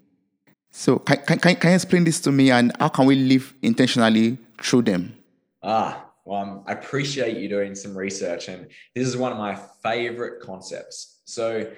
So 0.72 0.98
can, 0.98 1.18
can, 1.38 1.56
can 1.56 1.70
you 1.70 1.76
explain 1.76 2.04
this 2.04 2.20
to 2.22 2.32
me 2.32 2.50
and 2.50 2.76
how 2.80 2.90
can 2.90 3.06
we 3.06 3.16
live 3.16 3.54
intentionally 3.62 4.40
through 4.60 4.82
them? 4.82 5.16
Ah, 5.62 6.04
well, 6.26 6.41
I'm, 6.41 6.63
I 6.67 6.74
appreciate 6.74 7.38
you 7.38 7.49
doing 7.49 7.76
some 7.76 7.97
research, 7.97 8.47
and 8.47 8.67
this 8.95 9.07
is 9.07 9.17
one 9.17 9.32
of 9.32 9.38
my 9.38 9.59
favorite 9.82 10.41
concepts. 10.41 11.21
So, 11.26 11.71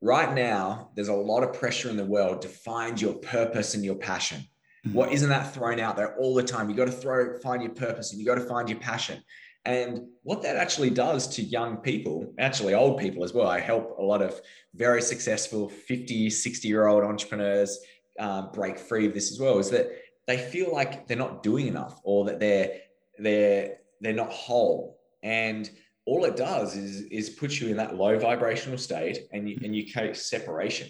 right 0.00 0.34
now, 0.34 0.90
there's 0.94 1.08
a 1.08 1.14
lot 1.14 1.42
of 1.42 1.52
pressure 1.52 1.90
in 1.90 1.96
the 1.96 2.04
world 2.04 2.42
to 2.42 2.48
find 2.48 3.00
your 3.00 3.14
purpose 3.14 3.74
and 3.74 3.84
your 3.84 3.96
passion. 3.96 4.38
Mm-hmm. 4.86 4.96
What 4.96 5.12
isn't 5.12 5.28
that 5.28 5.52
thrown 5.52 5.80
out 5.80 5.96
there 5.96 6.16
all 6.16 6.34
the 6.34 6.42
time? 6.42 6.70
You 6.70 6.76
got 6.76 6.86
to 6.86 6.92
throw, 6.92 7.38
find 7.40 7.62
your 7.62 7.72
purpose, 7.72 8.12
and 8.12 8.20
you 8.20 8.26
got 8.26 8.36
to 8.36 8.46
find 8.46 8.68
your 8.68 8.78
passion. 8.78 9.22
And 9.66 10.06
what 10.22 10.42
that 10.42 10.56
actually 10.56 10.88
does 10.88 11.28
to 11.36 11.42
young 11.42 11.76
people, 11.78 12.32
actually 12.38 12.72
old 12.72 12.98
people 12.98 13.24
as 13.24 13.34
well, 13.34 13.46
I 13.46 13.60
help 13.60 13.98
a 13.98 14.02
lot 14.02 14.22
of 14.22 14.40
very 14.74 15.02
successful 15.02 15.68
50, 15.68 16.30
60 16.30 16.66
year 16.66 16.86
old 16.86 17.04
entrepreneurs 17.04 17.78
uh, 18.18 18.50
break 18.52 18.78
free 18.78 19.06
of 19.06 19.12
this 19.12 19.30
as 19.30 19.38
well, 19.38 19.58
is 19.58 19.68
that 19.70 19.90
they 20.26 20.38
feel 20.38 20.72
like 20.72 21.06
they're 21.06 21.16
not 21.16 21.42
doing 21.42 21.66
enough 21.66 22.00
or 22.04 22.24
that 22.24 22.40
they're 22.40 22.80
they're 23.18 23.79
they're 24.00 24.12
not 24.12 24.30
whole. 24.30 24.98
And 25.22 25.70
all 26.06 26.24
it 26.24 26.36
does 26.36 26.76
is, 26.76 27.02
is 27.02 27.30
put 27.30 27.60
you 27.60 27.68
in 27.68 27.76
that 27.76 27.96
low 27.96 28.18
vibrational 28.18 28.78
state 28.78 29.28
and 29.32 29.48
you, 29.48 29.58
and 29.62 29.74
you 29.76 29.92
create 29.92 30.16
separation. 30.16 30.88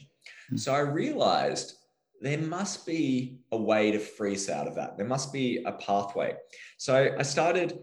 Hmm. 0.48 0.56
So 0.56 0.74
I 0.74 0.80
realized 0.80 1.74
there 2.20 2.38
must 2.38 2.86
be 2.86 3.38
a 3.50 3.56
way 3.56 3.90
to 3.90 3.98
freeze 3.98 4.48
out 4.48 4.66
of 4.66 4.74
that. 4.76 4.96
There 4.96 5.06
must 5.06 5.32
be 5.32 5.62
a 5.64 5.72
pathway. 5.72 6.36
So 6.76 7.14
I 7.18 7.22
started 7.22 7.80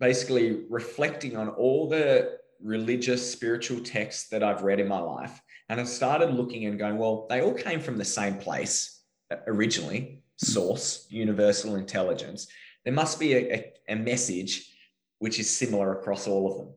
basically 0.00 0.64
reflecting 0.68 1.36
on 1.36 1.48
all 1.50 1.88
the 1.88 2.38
religious, 2.62 3.30
spiritual 3.30 3.80
texts 3.80 4.28
that 4.30 4.42
I've 4.42 4.62
read 4.62 4.80
in 4.80 4.88
my 4.88 5.00
life. 5.00 5.40
And 5.68 5.80
I 5.80 5.84
started 5.84 6.32
looking 6.32 6.64
and 6.64 6.78
going, 6.78 6.96
well, 6.96 7.26
they 7.28 7.42
all 7.42 7.52
came 7.52 7.80
from 7.80 7.98
the 7.98 8.04
same 8.04 8.38
place 8.38 9.02
originally 9.46 10.22
source, 10.38 11.06
universal 11.10 11.76
intelligence 11.76 12.46
there 12.84 12.94
must 12.94 13.18
be 13.18 13.34
a, 13.34 13.54
a, 13.54 13.72
a 13.88 13.96
message 13.96 14.72
which 15.18 15.38
is 15.38 15.50
similar 15.50 15.98
across 15.98 16.26
all 16.26 16.50
of 16.50 16.58
them. 16.58 16.68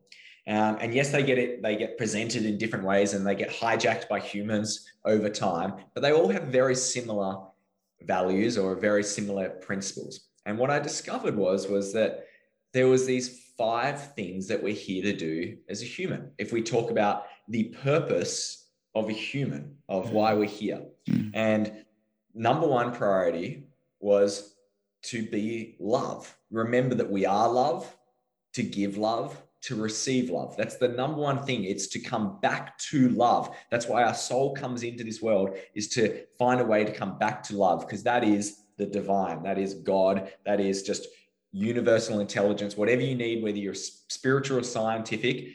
Um, 0.48 0.78
and 0.80 0.92
yes, 0.92 1.10
they 1.10 1.22
get 1.22 1.38
it, 1.38 1.62
they 1.62 1.76
get 1.76 1.96
presented 1.96 2.44
in 2.44 2.58
different 2.58 2.84
ways 2.84 3.14
and 3.14 3.24
they 3.24 3.36
get 3.36 3.50
hijacked 3.50 4.08
by 4.08 4.18
humans 4.18 4.88
over 5.04 5.30
time, 5.30 5.74
but 5.94 6.00
they 6.00 6.12
all 6.12 6.28
have 6.28 6.44
very 6.44 6.74
similar 6.74 7.38
values 8.02 8.58
or 8.58 8.74
very 8.74 9.04
similar 9.04 9.50
principles. 9.50 10.28
And 10.44 10.58
what 10.58 10.70
I 10.70 10.80
discovered 10.80 11.36
was, 11.36 11.68
was 11.68 11.92
that 11.92 12.26
there 12.72 12.88
was 12.88 13.06
these 13.06 13.52
five 13.56 14.14
things 14.14 14.48
that 14.48 14.60
we're 14.60 14.74
here 14.74 15.04
to 15.04 15.16
do 15.16 15.56
as 15.68 15.82
a 15.82 15.86
human. 15.86 16.32
If 16.38 16.52
we 16.52 16.62
talk 16.62 16.90
about 16.90 17.26
the 17.48 17.64
purpose 17.82 18.66
of 18.94 19.08
a 19.08 19.12
human, 19.12 19.76
of 19.88 20.10
why 20.10 20.34
we're 20.34 20.44
here. 20.46 20.82
Mm. 21.08 21.30
And 21.34 21.84
number 22.34 22.66
one 22.66 22.92
priority 22.92 23.68
was 24.00 24.51
to 25.02 25.26
be 25.28 25.76
love. 25.80 26.34
Remember 26.50 26.94
that 26.94 27.10
we 27.10 27.26
are 27.26 27.48
love, 27.48 27.96
to 28.54 28.62
give 28.62 28.96
love, 28.96 29.40
to 29.62 29.76
receive 29.76 30.30
love. 30.30 30.56
That's 30.56 30.76
the 30.76 30.88
number 30.88 31.18
one 31.18 31.44
thing. 31.44 31.64
It's 31.64 31.86
to 31.88 32.00
come 32.00 32.38
back 32.40 32.76
to 32.90 33.08
love. 33.10 33.54
That's 33.70 33.86
why 33.86 34.02
our 34.02 34.14
soul 34.14 34.54
comes 34.54 34.82
into 34.82 35.04
this 35.04 35.22
world 35.22 35.56
is 35.74 35.88
to 35.90 36.24
find 36.38 36.60
a 36.60 36.64
way 36.64 36.84
to 36.84 36.92
come 36.92 37.18
back 37.18 37.42
to 37.44 37.56
love 37.56 37.80
because 37.80 38.02
that 38.02 38.24
is 38.24 38.62
the 38.76 38.86
divine. 38.86 39.42
That 39.42 39.58
is 39.58 39.74
God. 39.74 40.32
That 40.44 40.60
is 40.60 40.82
just 40.82 41.06
universal 41.52 42.18
intelligence. 42.18 42.76
Whatever 42.76 43.02
you 43.02 43.14
need, 43.14 43.42
whether 43.42 43.58
you're 43.58 43.74
spiritual 43.74 44.58
or 44.58 44.64
scientific, 44.64 45.48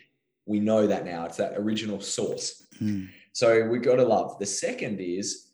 we 0.45 0.62
know 0.62 0.88
that 0.88 1.06
now. 1.06 1.26
It's 1.26 1.38
that 1.38 1.58
original 1.58 2.00
source. 2.00 2.66
Mm. 2.82 3.10
So 3.34 3.68
we've 3.68 3.82
got 3.82 3.98
to 3.98 4.06
love. 4.06 4.39
The 4.39 4.45
second 4.45 5.02
is 5.02 5.48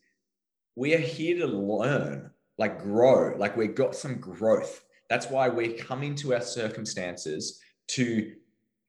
we 0.76 0.94
are 0.94 1.00
here 1.00 1.39
to 1.39 1.48
learn 1.48 2.30
like 2.64 2.82
grow, 2.82 3.36
like 3.38 3.57
we've 3.57 3.76
got 3.76 3.93
some 3.93 4.16
growth. 4.16 4.86
That's 5.09 5.28
why 5.30 5.49
we're 5.49 5.76
coming 5.76 6.16
to 6.16 6.34
our 6.36 6.41
circumstances 6.41 7.59
to 7.95 8.34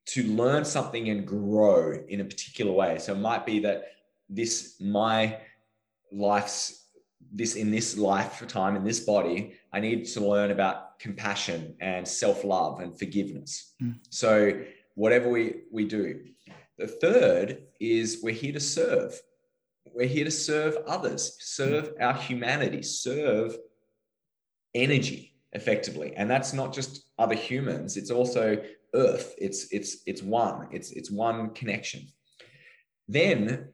to 0.06 0.22
learn 0.24 0.64
something 0.64 1.08
and 1.08 1.26
grow 1.26 1.94
in 2.08 2.20
a 2.20 2.24
particular 2.24 2.72
way. 2.72 2.98
So 2.98 3.14
it 3.14 3.18
might 3.18 3.44
be 3.44 3.58
that 3.60 3.78
this 4.28 4.76
my 4.80 5.38
life's 6.12 6.86
this 7.32 7.56
in 7.56 7.70
this 7.70 7.98
lifetime 7.98 8.76
in 8.76 8.84
this 8.84 9.00
body 9.00 9.54
i 9.72 9.80
need 9.80 10.04
to 10.04 10.20
learn 10.20 10.50
about 10.52 10.98
compassion 11.00 11.74
and 11.80 12.06
self-love 12.06 12.80
and 12.80 12.96
forgiveness 12.98 13.74
mm. 13.82 13.94
so 14.10 14.62
whatever 14.94 15.28
we 15.28 15.62
we 15.72 15.84
do 15.84 16.20
the 16.78 16.86
third 16.86 17.62
is 17.80 18.20
we're 18.22 18.34
here 18.44 18.52
to 18.52 18.60
serve 18.60 19.20
we're 19.92 20.14
here 20.16 20.24
to 20.24 20.30
serve 20.30 20.76
others 20.86 21.36
serve 21.40 21.84
mm. 21.88 22.02
our 22.02 22.14
humanity 22.14 22.82
serve 22.82 23.56
energy 24.74 25.34
effectively. 25.52 26.14
And 26.16 26.30
that's 26.30 26.52
not 26.52 26.72
just 26.72 27.06
other 27.18 27.34
humans 27.34 27.96
it's 27.96 28.10
also 28.10 28.62
earth. 28.94 29.34
It's 29.38 29.72
it's 29.72 29.98
it's 30.06 30.22
one. 30.22 30.68
It's 30.72 30.92
it's 30.92 31.10
one 31.10 31.50
connection. 31.50 32.06
Then 33.08 33.68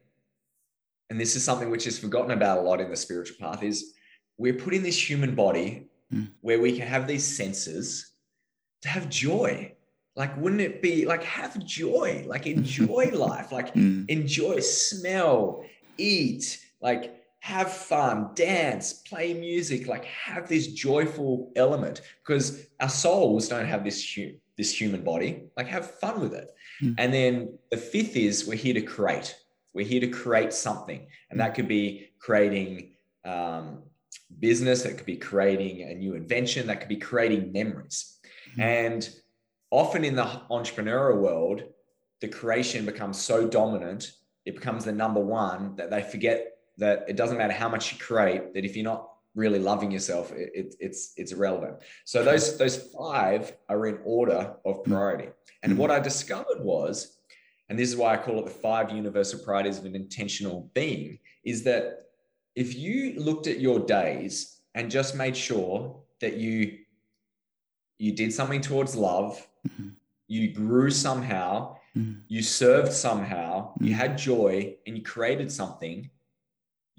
and 1.11 1.20
this 1.20 1.34
is 1.36 1.44
something 1.44 1.70
which 1.70 1.86
is 1.86 1.98
forgotten 1.98 2.30
about 2.30 2.59
a 2.59 2.61
lot 2.61 2.80
in 2.80 2.90
the 2.90 2.96
spiritual 2.96 3.36
path 3.40 3.62
is 3.62 3.94
we're 4.38 4.55
put 4.55 4.74
in 4.74 4.82
this 4.82 5.11
human 5.11 5.34
body 5.34 5.88
mm. 6.12 6.28
where 6.40 6.61
we 6.61 6.76
can 6.76 6.86
have 6.86 7.07
these 7.07 7.24
senses 7.24 8.12
to 8.82 8.88
have 8.88 9.09
joy. 9.09 9.74
Like 10.16 10.36
wouldn't 10.36 10.61
it 10.61 10.82
be 10.82 11.07
like 11.07 11.22
have 11.24 11.64
joy 11.64 12.24
like 12.26 12.46
enjoy 12.59 13.11
life 13.12 13.53
like 13.53 13.74
mm. 13.74 14.09
enjoy 14.09 14.61
smell 14.61 15.64
eat 15.98 16.59
like 16.80 17.20
have 17.41 17.72
fun 17.72 18.30
dance 18.34 18.93
play 18.93 19.32
music 19.34 19.86
like 19.86 20.05
have 20.05 20.49
this 20.49 20.68
joyful 20.68 21.51
element 21.57 22.03
because 22.22 22.66
our 22.80 22.88
souls 22.88 23.49
don't 23.49 23.66
have 23.66 23.82
this 23.82 24.14
hu- 24.14 24.34
this 24.57 24.78
human 24.78 25.03
body 25.03 25.45
like 25.57 25.66
have 25.66 25.91
fun 25.91 26.20
with 26.20 26.34
it 26.34 26.51
mm. 26.82 26.95
and 26.99 27.14
then 27.14 27.59
the 27.70 27.76
fifth 27.76 28.14
is 28.14 28.47
we're 28.47 28.55
here 28.55 28.74
to 28.74 28.82
create 28.82 29.34
we're 29.72 29.86
here 29.86 30.01
to 30.01 30.09
create 30.09 30.53
something, 30.53 31.07
and 31.30 31.41
that 31.41 31.55
could 31.55 31.68
be 31.68 32.11
creating 32.18 32.93
um, 33.24 33.82
business, 34.38 34.82
that 34.82 34.97
could 34.97 35.07
be 35.07 35.16
creating 35.16 35.82
a 35.82 35.95
new 35.95 36.14
invention, 36.14 36.66
that 36.66 36.80
could 36.80 36.88
be 36.88 36.97
creating 36.97 37.53
memories. 37.53 38.18
Mm-hmm. 38.53 38.61
And 38.61 39.11
often 39.70 40.05
in 40.05 40.16
the 40.16 40.24
entrepreneurial 40.51 41.18
world, 41.18 41.62
the 42.20 42.28
creation 42.28 42.84
becomes 42.84 43.20
so 43.20 43.47
dominant, 43.47 44.12
it 44.45 44.55
becomes 44.55 44.84
the 44.84 44.93
number 44.93 45.20
one 45.20 45.76
that 45.76 45.91
they 45.91 46.03
forget 46.03 46.57
that 46.81 47.05
it 47.09 47.16
doesn't 47.16 47.39
matter 47.39 47.53
how 47.53 47.68
much 47.68 47.93
you 47.93 47.99
create, 47.99 48.53
that 48.55 48.64
if 48.64 48.74
you're 48.76 48.85
not 48.85 49.09
really 49.35 49.61
loving 49.61 49.91
yourself, 49.91 50.33
it, 50.33 50.51
it, 50.61 50.74
it's 50.81 51.12
it's 51.16 51.33
irrelevant. 51.33 51.76
So 52.05 52.24
those 52.24 52.59
those 52.59 52.76
five 52.99 53.53
are 53.68 53.87
in 53.87 53.99
order 54.05 54.55
of 54.64 54.83
priority. 54.85 55.28
And 55.62 55.78
what 55.78 55.91
I 55.91 56.01
discovered 56.01 56.61
was 56.61 57.20
and 57.70 57.78
this 57.78 57.89
is 57.89 57.97
why 57.97 58.14
I 58.14 58.16
call 58.16 58.41
it 58.41 58.47
the 58.47 58.51
five 58.51 58.91
universal 58.91 59.39
priorities 59.39 59.78
of 59.78 59.85
an 59.85 59.95
intentional 59.95 60.68
being, 60.74 61.20
is 61.45 61.62
that 61.62 62.09
if 62.57 62.74
you 62.74 63.14
looked 63.20 63.47
at 63.47 63.61
your 63.61 63.78
days 63.78 64.61
and 64.74 64.91
just 64.91 65.14
made 65.14 65.37
sure 65.37 66.03
that 66.20 66.37
you 66.37 66.78
you 67.99 68.12
did 68.12 68.33
something 68.33 68.61
towards 68.61 68.97
love, 68.97 69.47
mm-hmm. 69.68 69.91
you 70.26 70.53
grew 70.53 70.91
somehow, 70.91 71.76
mm-hmm. 71.97 72.20
you 72.26 72.43
served 72.43 72.93
somehow, 72.93 73.68
mm-hmm. 73.68 73.85
you 73.85 73.95
had 73.95 74.18
joy, 74.18 74.74
and 74.87 74.97
you 74.97 75.03
created 75.05 75.53
something, 75.53 76.11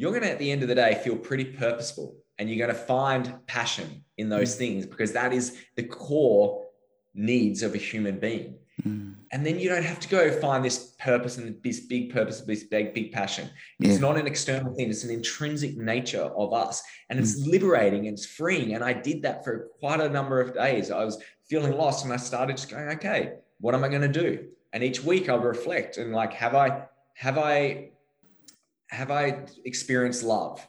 you're 0.02 0.10
going 0.10 0.24
to, 0.24 0.32
at 0.32 0.40
the 0.40 0.52
end 0.52 0.64
of 0.64 0.68
the 0.68 0.74
day, 0.74 1.00
feel 1.04 1.16
pretty 1.16 1.46
purposeful 1.46 2.16
and 2.40 2.50
you're 2.50 2.58
going 2.58 2.76
to 2.76 2.86
find 2.86 3.36
passion 3.46 4.04
in 4.18 4.30
those 4.30 4.56
mm. 4.56 4.58
things 4.58 4.88
because 4.88 5.12
that 5.12 5.32
is 5.32 5.60
the 5.76 5.84
core 5.84 6.66
needs 7.14 7.62
of 7.62 7.76
a 7.76 7.78
human 7.78 8.18
being. 8.18 8.56
Mm. 8.84 9.14
And 9.32 9.46
then 9.46 9.60
you 9.60 9.70
don't 9.70 9.84
have 9.84 10.00
to 10.00 10.10
go 10.10 10.32
find 10.32 10.66
this 10.66 10.96
purpose 10.98 11.38
and 11.38 11.56
this 11.64 11.82
big 11.82 12.12
purpose, 12.12 12.42
this 12.42 12.64
big, 12.64 12.96
big 12.96 13.12
passion. 13.12 13.48
It's 13.80 13.94
yeah. 13.94 14.00
not 14.00 14.18
an 14.18 14.26
external 14.26 14.74
thing, 14.74 14.90
it's 14.90 15.04
an 15.04 15.12
intrinsic 15.12 15.78
nature 15.78 16.32
of 16.36 16.52
us. 16.52 16.82
And 17.12 17.20
it's 17.20 17.40
mm. 17.40 17.52
liberating 17.52 18.08
and 18.08 18.18
it's 18.18 18.26
freeing. 18.26 18.74
And 18.74 18.84
I 18.84 18.94
did 18.94 19.22
that 19.22 19.44
for 19.44 19.68
quite 19.80 20.02
a 20.02 20.10
number 20.10 20.42
of 20.42 20.56
days. 20.56 20.90
I 20.90 21.06
was 21.06 21.22
feeling 21.48 21.78
lost 21.78 22.06
and 22.06 22.12
I 22.12 22.18
started 22.18 22.58
just 22.58 22.72
going, 22.72 22.90
okay, 22.90 23.34
what 23.60 23.76
am 23.76 23.84
I 23.84 23.90
going 23.90 24.02
to 24.02 24.08
do? 24.08 24.48
And 24.74 24.84
each 24.84 25.04
week 25.04 25.30
I 25.30 25.36
would 25.36 25.46
reflect 25.46 25.98
and 25.98 26.12
like, 26.12 26.34
have 26.34 26.56
I, 26.56 26.88
have 27.14 27.38
I, 27.38 27.91
have 28.92 29.12
I 29.12 29.46
experienced 29.66 30.24
love? 30.24 30.66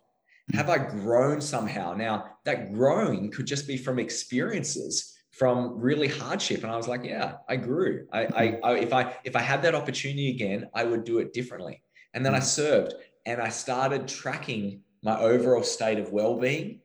Have 0.55 0.69
I 0.69 0.79
grown 0.79 1.41
somehow? 1.41 1.95
Now, 1.95 2.37
that 2.45 2.73
growing 2.73 3.31
could 3.31 3.47
just 3.47 3.67
be 3.67 3.77
from 3.77 3.99
experiences 3.99 5.13
from 5.33 5.81
really 5.81 6.09
hardship. 6.09 6.63
And 6.63 6.71
i 6.71 6.77
was 6.77 6.89
like 6.89 7.05
yeah 7.05 7.37
i 7.49 7.57
grew. 7.57 8.07
I, 8.13 8.21
I, 8.21 8.27
mm-hmm. 8.27 8.65
I, 8.65 8.73
if 8.79 8.93
i 8.93 9.17
if 9.25 9.35
i 9.35 9.41
had 9.41 9.63
that 9.63 9.75
opportunity 9.75 10.31
again 10.31 10.69
i 10.75 10.85
would 10.85 11.05
do 11.05 11.19
it 11.19 11.33
differently. 11.33 11.83
And 12.15 12.25
then 12.25 12.35
i 12.35 12.39
mm. 12.39 12.45
served 12.45 12.95
and 13.27 13.41
i 13.41 13.49
started 13.49 14.07
tracking 14.07 14.83
my 15.03 15.19
overall 15.19 15.63
state 15.63 15.99
of 15.99 16.13
well-being 16.13 16.81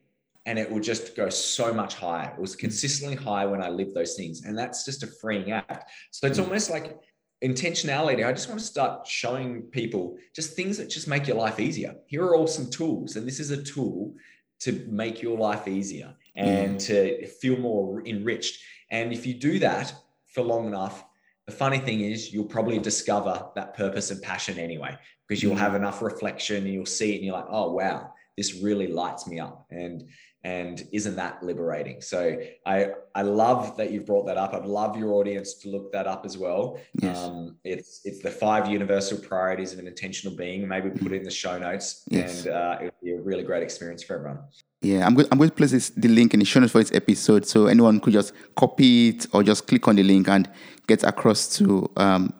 and 0.46 0.58
it 0.58 0.70
would 0.72 0.82
just 0.82 1.14
go 1.14 1.28
so 1.28 1.74
much 1.74 1.94
higher. 1.94 2.32
It 2.32 2.40
was 2.40 2.52
mm-hmm. 2.52 2.60
consistently 2.60 3.16
high 3.16 3.44
when 3.44 3.62
i 3.62 3.68
lived 3.68 3.94
those 3.94 4.14
things. 4.14 4.44
And 4.44 4.58
that's 4.58 4.84
just 4.84 5.02
a 5.02 5.06
freeing 5.06 5.52
act. 5.52 5.90
So 6.10 6.26
it's 6.26 6.38
almost 6.38 6.70
like 6.70 6.96
intentionality 7.42 8.26
i 8.26 8.32
just 8.32 8.48
want 8.48 8.58
to 8.58 8.66
start 8.66 9.06
showing 9.06 9.62
people 9.62 10.16
just 10.34 10.54
things 10.56 10.76
that 10.76 10.90
just 10.90 11.06
make 11.06 11.26
your 11.26 11.36
life 11.36 11.60
easier 11.60 11.94
here 12.06 12.24
are 12.24 12.34
all 12.34 12.46
some 12.46 12.68
tools 12.68 13.14
and 13.16 13.26
this 13.26 13.38
is 13.38 13.50
a 13.52 13.62
tool 13.62 14.12
to 14.60 14.84
make 14.90 15.22
your 15.22 15.38
life 15.38 15.68
easier 15.68 16.14
and 16.34 16.76
mm. 16.76 16.86
to 16.86 17.26
feel 17.26 17.56
more 17.58 18.06
enriched. 18.06 18.62
And 18.90 19.12
if 19.12 19.26
you 19.26 19.34
do 19.34 19.58
that 19.60 19.92
for 20.26 20.42
long 20.42 20.66
enough, 20.66 21.04
the 21.46 21.52
funny 21.52 21.78
thing 21.78 22.00
is 22.00 22.32
you'll 22.32 22.44
probably 22.44 22.78
discover 22.78 23.46
that 23.54 23.74
purpose 23.74 24.10
and 24.10 24.20
passion 24.20 24.58
anyway, 24.58 24.96
because 25.26 25.42
you'll 25.42 25.54
mm. 25.54 25.60
have 25.60 25.74
enough 25.74 26.02
reflection 26.02 26.64
and 26.64 26.68
you'll 26.68 26.86
see 26.86 27.12
it 27.12 27.16
and 27.16 27.24
you're 27.24 27.34
like, 27.34 27.46
oh 27.48 27.72
wow, 27.72 28.12
this 28.38 28.62
really 28.62 28.86
lights 28.86 29.26
me 29.26 29.38
up. 29.38 29.66
And 29.70 30.08
and 30.44 30.86
isn't 30.92 31.16
that 31.16 31.42
liberating 31.42 32.00
so 32.00 32.38
i 32.64 32.86
i 33.16 33.22
love 33.22 33.76
that 33.76 33.90
you've 33.90 34.06
brought 34.06 34.24
that 34.24 34.36
up 34.36 34.54
i'd 34.54 34.64
love 34.64 34.96
your 34.96 35.14
audience 35.14 35.54
to 35.54 35.68
look 35.68 35.90
that 35.90 36.06
up 36.06 36.24
as 36.24 36.38
well 36.38 36.78
yes. 37.02 37.18
um, 37.18 37.56
it's 37.64 38.00
it's 38.04 38.22
the 38.22 38.30
five 38.30 38.68
universal 38.68 39.18
priorities 39.18 39.72
of 39.72 39.80
an 39.80 39.88
intentional 39.88 40.36
being 40.36 40.66
maybe 40.68 40.90
put 40.90 41.12
it 41.12 41.16
in 41.16 41.24
the 41.24 41.30
show 41.30 41.58
notes 41.58 42.04
yes. 42.08 42.46
and 42.46 42.54
uh, 42.54 42.78
it 42.80 42.84
would 42.84 43.00
be 43.02 43.12
a 43.12 43.20
really 43.20 43.42
great 43.42 43.62
experience 43.62 44.02
for 44.02 44.14
everyone 44.14 44.38
yeah, 44.80 45.04
I'm 45.04 45.14
going, 45.14 45.26
I'm 45.32 45.38
going 45.38 45.50
to 45.50 45.56
place 45.56 45.72
this, 45.72 45.90
the 45.90 46.06
link 46.06 46.34
in 46.34 46.38
the 46.38 46.46
show 46.46 46.60
notes 46.60 46.70
for 46.70 46.78
this 46.78 46.92
episode 46.92 47.44
so 47.44 47.66
anyone 47.66 47.98
could 47.98 48.12
just 48.12 48.32
copy 48.54 49.08
it 49.08 49.26
or 49.32 49.42
just 49.42 49.66
click 49.66 49.88
on 49.88 49.96
the 49.96 50.04
link 50.04 50.28
and 50.28 50.48
get 50.86 51.02
across 51.02 51.48
to 51.56 51.90
um, 51.96 52.32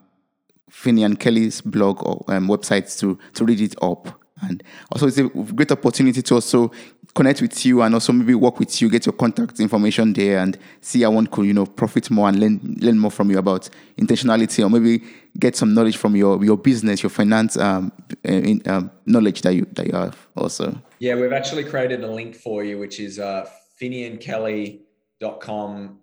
Finian 0.71 1.19
Kelly's 1.19 1.61
blog 1.61 2.01
or 2.07 2.25
um, 2.29 2.47
websites 2.47 2.97
to, 3.01 3.19
to 3.35 3.45
read 3.45 3.61
it 3.61 3.75
up. 3.83 4.18
And 4.43 4.63
also, 4.91 5.07
it's 5.07 5.19
a 5.19 5.29
great 5.29 5.71
opportunity 5.73 6.23
to 6.23 6.35
also 6.35 6.73
connect 7.15 7.43
with 7.43 7.67
you 7.67 7.83
and 7.83 7.95
also 7.95 8.13
maybe 8.13 8.35
work 8.35 8.59
with 8.59 8.81
you, 8.81 8.89
get 8.89 9.05
your 9.07 9.13
contact 9.13 9.61
information 9.61 10.13
there, 10.13 10.39
and 10.39 10.59
see 10.81 11.03
how 11.03 11.11
one 11.11 11.27
could 11.27 11.47
you 11.47 11.53
know 11.53 11.67
profit 11.67 12.11
more 12.11 12.29
and 12.29 12.39
learn 12.39 12.77
learn 12.81 12.99
more 12.99 13.11
from 13.11 13.31
you 13.31 13.39
about 13.39 13.69
intentionality, 13.99 14.65
or 14.65 14.71
maybe 14.71 15.05
get 15.39 15.57
some 15.57 15.75
knowledge 15.75 15.97
from 15.97 16.15
your 16.17 16.43
your 16.45 16.57
business, 16.57 17.03
your 17.03 17.11
finance 17.11 17.57
um, 17.57 17.93
in, 18.25 18.63
um, 18.67 18.91
knowledge 19.07 19.43
that 19.43 19.55
you 19.55 19.67
that 19.73 19.87
you 19.87 19.93
have 19.93 20.29
also. 20.37 20.81
Yeah, 20.99 21.17
we've 21.17 21.33
actually 21.33 21.65
created 21.65 22.05
a 22.05 22.11
link 22.11 22.35
for 22.35 22.65
you, 22.65 22.79
which 22.79 23.01
is 23.01 23.19
uh, 23.19 23.49
finiankelly.com 23.81 25.99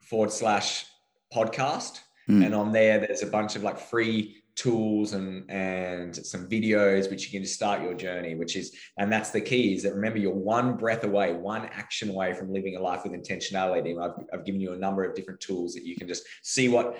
forward 0.00 0.32
slash 0.32 0.86
podcast. 1.34 2.00
Mm. 2.28 2.46
And 2.46 2.54
on 2.54 2.72
there, 2.72 2.98
there's 2.98 3.22
a 3.22 3.26
bunch 3.26 3.56
of 3.56 3.62
like 3.62 3.78
free 3.78 4.35
tools 4.56 5.12
and 5.12 5.48
and 5.50 6.16
some 6.16 6.48
videos 6.48 7.10
which 7.10 7.26
you 7.26 7.30
can 7.30 7.42
just 7.42 7.54
start 7.54 7.82
your 7.82 7.92
journey 7.92 8.34
which 8.34 8.56
is 8.56 8.74
and 8.96 9.12
that's 9.12 9.30
the 9.30 9.40
key 9.40 9.74
is 9.74 9.82
that 9.82 9.94
remember 9.94 10.18
you're 10.18 10.32
one 10.32 10.76
breath 10.76 11.04
away 11.04 11.34
one 11.34 11.66
action 11.66 12.08
away 12.08 12.32
from 12.32 12.50
living 12.52 12.76
a 12.76 12.80
life 12.80 13.02
with 13.04 13.12
intentionality. 13.12 13.92
I've, 14.02 14.24
I've 14.32 14.44
given 14.44 14.60
you 14.60 14.72
a 14.72 14.76
number 14.76 15.04
of 15.04 15.14
different 15.14 15.40
tools 15.40 15.74
that 15.74 15.84
you 15.84 15.94
can 15.94 16.08
just 16.08 16.24
see 16.42 16.68
what 16.68 16.96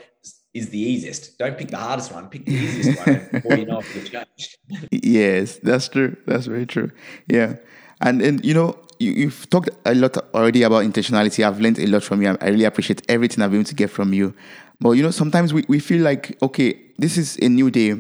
is 0.52 0.68
the 0.68 0.78
easiest. 0.78 1.38
Don't 1.38 1.57
pick 1.57 1.68
the 1.68 1.78
hardest 1.78 2.12
one 2.12 2.28
pick 2.28 2.44
the 2.44 2.52
easiest 2.52 3.07
one 3.07 3.28
before 3.32 3.57
you 3.57 3.66
know 3.66 3.78
if 3.78 3.94
you've 3.94 4.11
changed. 4.11 4.59
Yes 4.90 5.59
that's 5.62 5.88
true. 5.88 6.16
That's 6.26 6.46
very 6.46 6.66
true. 6.66 6.90
Yeah. 7.26 7.54
And 8.00 8.20
and 8.20 8.44
you 8.44 8.54
know 8.54 8.78
you, 8.98 9.26
have 9.28 9.48
talked 9.50 9.70
a 9.84 9.94
lot 9.94 10.16
already 10.34 10.62
about 10.62 10.84
intentionality. 10.84 11.44
I've 11.44 11.61
learned 11.61 11.78
a 11.78 11.86
lot 11.86 12.02
from 12.02 12.22
you. 12.22 12.36
I 12.40 12.48
really 12.48 12.64
appreciate 12.64 13.02
everything 13.09 13.42
i've 13.42 13.50
been 13.50 13.61
able 13.61 13.68
to 13.68 13.74
get 13.74 13.90
from 13.90 14.12
you 14.14 14.34
but 14.81 14.93
you 14.93 15.03
know, 15.03 15.11
sometimes 15.11 15.53
we, 15.55 15.64
we 15.68 15.79
feel 15.79 16.03
like, 16.03 16.37
okay, 16.43 16.81
this 16.99 17.16
is 17.16 17.37
a 17.39 17.49
new 17.49 17.70
day 17.70 17.91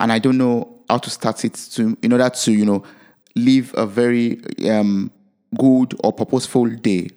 and 0.00 0.12
I 0.12 0.18
don't 0.18 0.38
know 0.38 0.82
how 0.88 0.98
to 0.98 1.10
start 1.10 1.44
it 1.44 1.54
to 1.54 1.96
in 2.02 2.12
order 2.12 2.28
to, 2.28 2.52
you 2.52 2.64
know, 2.64 2.84
live 3.34 3.72
a 3.76 3.86
very 3.86 4.40
um, 4.68 5.10
good 5.56 5.94
or 6.02 6.12
purposeful 6.12 6.68
day. 6.68 7.10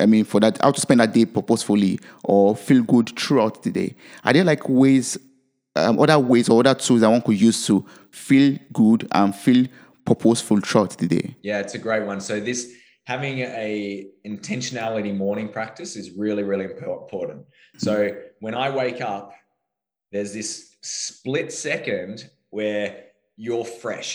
I 0.00 0.06
mean, 0.06 0.24
for 0.24 0.40
that, 0.40 0.60
how 0.60 0.72
to 0.72 0.80
spend 0.80 1.00
that 1.00 1.12
day 1.12 1.24
purposefully 1.24 2.00
or 2.24 2.56
feel 2.56 2.82
good 2.82 3.18
throughout 3.18 3.62
the 3.62 3.70
day. 3.70 3.96
Are 4.24 4.32
there 4.32 4.44
like 4.44 4.68
ways, 4.68 5.16
um, 5.76 5.98
other 6.00 6.18
ways 6.18 6.48
or 6.48 6.60
other 6.60 6.74
tools 6.74 7.00
that 7.00 7.10
one 7.10 7.22
could 7.22 7.40
use 7.40 7.66
to 7.66 7.84
feel 8.10 8.58
good 8.72 9.08
and 9.12 9.34
feel 9.34 9.66
purposeful 10.04 10.60
throughout 10.60 10.98
the 10.98 11.06
day? 11.06 11.36
Yeah, 11.42 11.60
it's 11.60 11.74
a 11.74 11.78
great 11.78 12.04
one. 12.04 12.20
So 12.20 12.40
this 12.40 12.72
having 13.04 13.40
a 13.40 14.06
intentionality 14.26 15.14
morning 15.14 15.48
practice 15.48 15.94
is 15.94 16.10
really 16.16 16.42
really 16.42 16.64
important 16.64 17.44
so 17.76 18.10
when 18.44 18.54
i 18.54 18.68
wake 18.70 19.00
up 19.00 19.32
there's 20.12 20.32
this 20.32 20.76
split 20.82 21.52
second 21.52 22.30
where 22.50 22.86
you're 23.36 23.64
fresh 23.64 24.12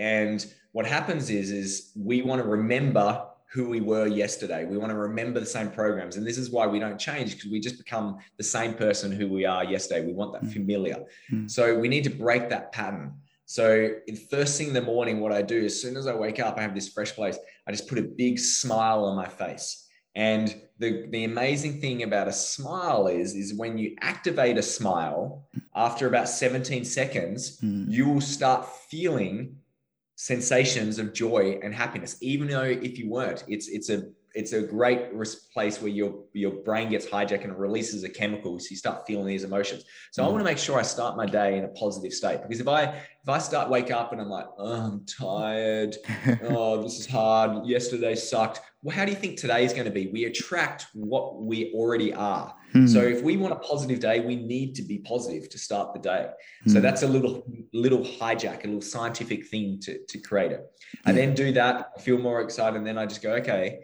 And 0.00 0.44
what 0.72 0.86
happens 0.86 1.28
is, 1.28 1.50
is 1.50 1.92
we 1.94 2.22
want 2.22 2.42
to 2.42 2.48
remember 2.48 3.26
who 3.52 3.68
we 3.68 3.80
were 3.80 4.06
yesterday. 4.06 4.64
We 4.64 4.78
want 4.78 4.90
to 4.90 4.96
remember 4.96 5.40
the 5.40 5.46
same 5.46 5.70
programs. 5.70 6.16
And 6.16 6.26
this 6.26 6.38
is 6.38 6.50
why 6.50 6.66
we 6.66 6.78
don't 6.78 6.98
change 6.98 7.34
because 7.34 7.50
we 7.50 7.60
just 7.60 7.76
become 7.76 8.18
the 8.38 8.44
same 8.44 8.74
person 8.74 9.12
who 9.12 9.28
we 9.28 9.44
are 9.44 9.62
yesterday. 9.62 10.06
We 10.06 10.14
want 10.14 10.32
that 10.32 10.44
mm. 10.44 10.52
familiar. 10.52 11.04
Mm. 11.30 11.50
So 11.50 11.78
we 11.78 11.88
need 11.88 12.04
to 12.04 12.10
break 12.10 12.48
that 12.48 12.72
pattern. 12.72 13.12
So 13.44 13.90
in 14.06 14.16
first 14.16 14.56
thing 14.56 14.68
in 14.68 14.74
the 14.74 14.80
morning, 14.80 15.20
what 15.20 15.32
I 15.32 15.42
do, 15.42 15.64
as 15.64 15.80
soon 15.82 15.96
as 15.96 16.06
I 16.06 16.14
wake 16.14 16.40
up, 16.40 16.56
I 16.56 16.62
have 16.62 16.74
this 16.74 16.88
fresh 16.88 17.12
place. 17.12 17.36
I 17.66 17.72
just 17.72 17.88
put 17.88 17.98
a 17.98 18.02
big 18.02 18.38
smile 18.38 19.04
on 19.04 19.16
my 19.16 19.28
face. 19.28 19.86
And 20.14 20.54
the, 20.78 21.06
the 21.10 21.24
amazing 21.24 21.80
thing 21.80 22.02
about 22.02 22.28
a 22.28 22.32
smile 22.32 23.06
is, 23.06 23.34
is 23.34 23.54
when 23.54 23.78
you 23.78 23.96
activate 24.00 24.58
a 24.58 24.62
smile, 24.62 25.46
after 25.74 26.06
about 26.08 26.28
17 26.28 26.84
seconds, 26.84 27.60
mm. 27.60 27.86
you 27.88 28.08
will 28.08 28.20
start 28.20 28.66
feeling 28.90 29.56
sensations 30.20 30.98
of 30.98 31.14
joy 31.14 31.58
and 31.62 31.74
happiness 31.74 32.18
even 32.20 32.46
though 32.46 32.62
if 32.62 32.98
you 32.98 33.08
weren't 33.08 33.42
it's 33.48 33.68
it's 33.68 33.88
a 33.88 34.04
it's 34.34 34.52
a 34.52 34.62
great 34.62 35.10
place 35.52 35.80
where 35.80 35.90
your 35.90 36.24
your 36.32 36.50
brain 36.50 36.88
gets 36.88 37.06
hijacked 37.06 37.44
and 37.44 37.58
releases 37.58 38.04
a 38.04 38.08
chemical 38.08 38.58
so 38.58 38.66
you 38.70 38.76
start 38.76 39.06
feeling 39.06 39.26
these 39.26 39.44
emotions 39.44 39.84
so 40.12 40.22
mm. 40.22 40.26
i 40.26 40.28
want 40.28 40.40
to 40.40 40.44
make 40.44 40.58
sure 40.58 40.78
i 40.78 40.82
start 40.82 41.16
my 41.16 41.26
day 41.26 41.58
in 41.58 41.64
a 41.64 41.68
positive 41.68 42.12
state 42.12 42.40
because 42.42 42.60
if 42.60 42.68
i 42.68 42.84
if 42.84 43.28
i 43.28 43.38
start 43.38 43.68
wake 43.68 43.90
up 43.90 44.12
and 44.12 44.20
i'm 44.20 44.28
like 44.28 44.46
oh, 44.58 44.72
i'm 44.72 45.04
tired 45.06 45.96
oh 46.44 46.82
this 46.82 46.98
is 46.98 47.06
hard 47.06 47.66
yesterday 47.66 48.14
sucked 48.14 48.60
well 48.82 48.94
how 48.94 49.04
do 49.04 49.10
you 49.10 49.16
think 49.16 49.38
today 49.38 49.64
is 49.64 49.72
going 49.72 49.84
to 49.84 49.90
be 49.90 50.08
we 50.08 50.24
attract 50.24 50.86
what 50.94 51.42
we 51.42 51.72
already 51.74 52.12
are 52.14 52.54
Mm. 52.74 52.88
So 52.88 53.00
if 53.00 53.22
we 53.22 53.36
want 53.36 53.52
a 53.52 53.56
positive 53.56 54.00
day, 54.00 54.20
we 54.20 54.36
need 54.36 54.74
to 54.76 54.82
be 54.82 54.98
positive 54.98 55.48
to 55.50 55.58
start 55.58 55.92
the 55.92 56.00
day. 56.00 56.30
Mm. 56.66 56.72
So 56.72 56.78
hmm. 56.78 56.82
that's 56.82 57.02
a 57.02 57.08
little 57.08 57.44
little 57.72 58.00
hijack, 58.00 58.64
a 58.64 58.66
little 58.66 58.80
scientific 58.80 59.46
thing 59.46 59.80
to, 59.80 59.98
to 60.06 60.18
create 60.18 60.52
it. 60.52 60.64
I 61.04 61.12
then 61.12 61.34
do 61.34 61.52
that, 61.52 61.90
I 61.96 62.00
feel 62.00 62.18
more 62.18 62.40
excited, 62.40 62.76
and 62.76 62.86
then 62.86 62.98
I 62.98 63.06
just 63.06 63.22
go, 63.22 63.32
okay, 63.34 63.80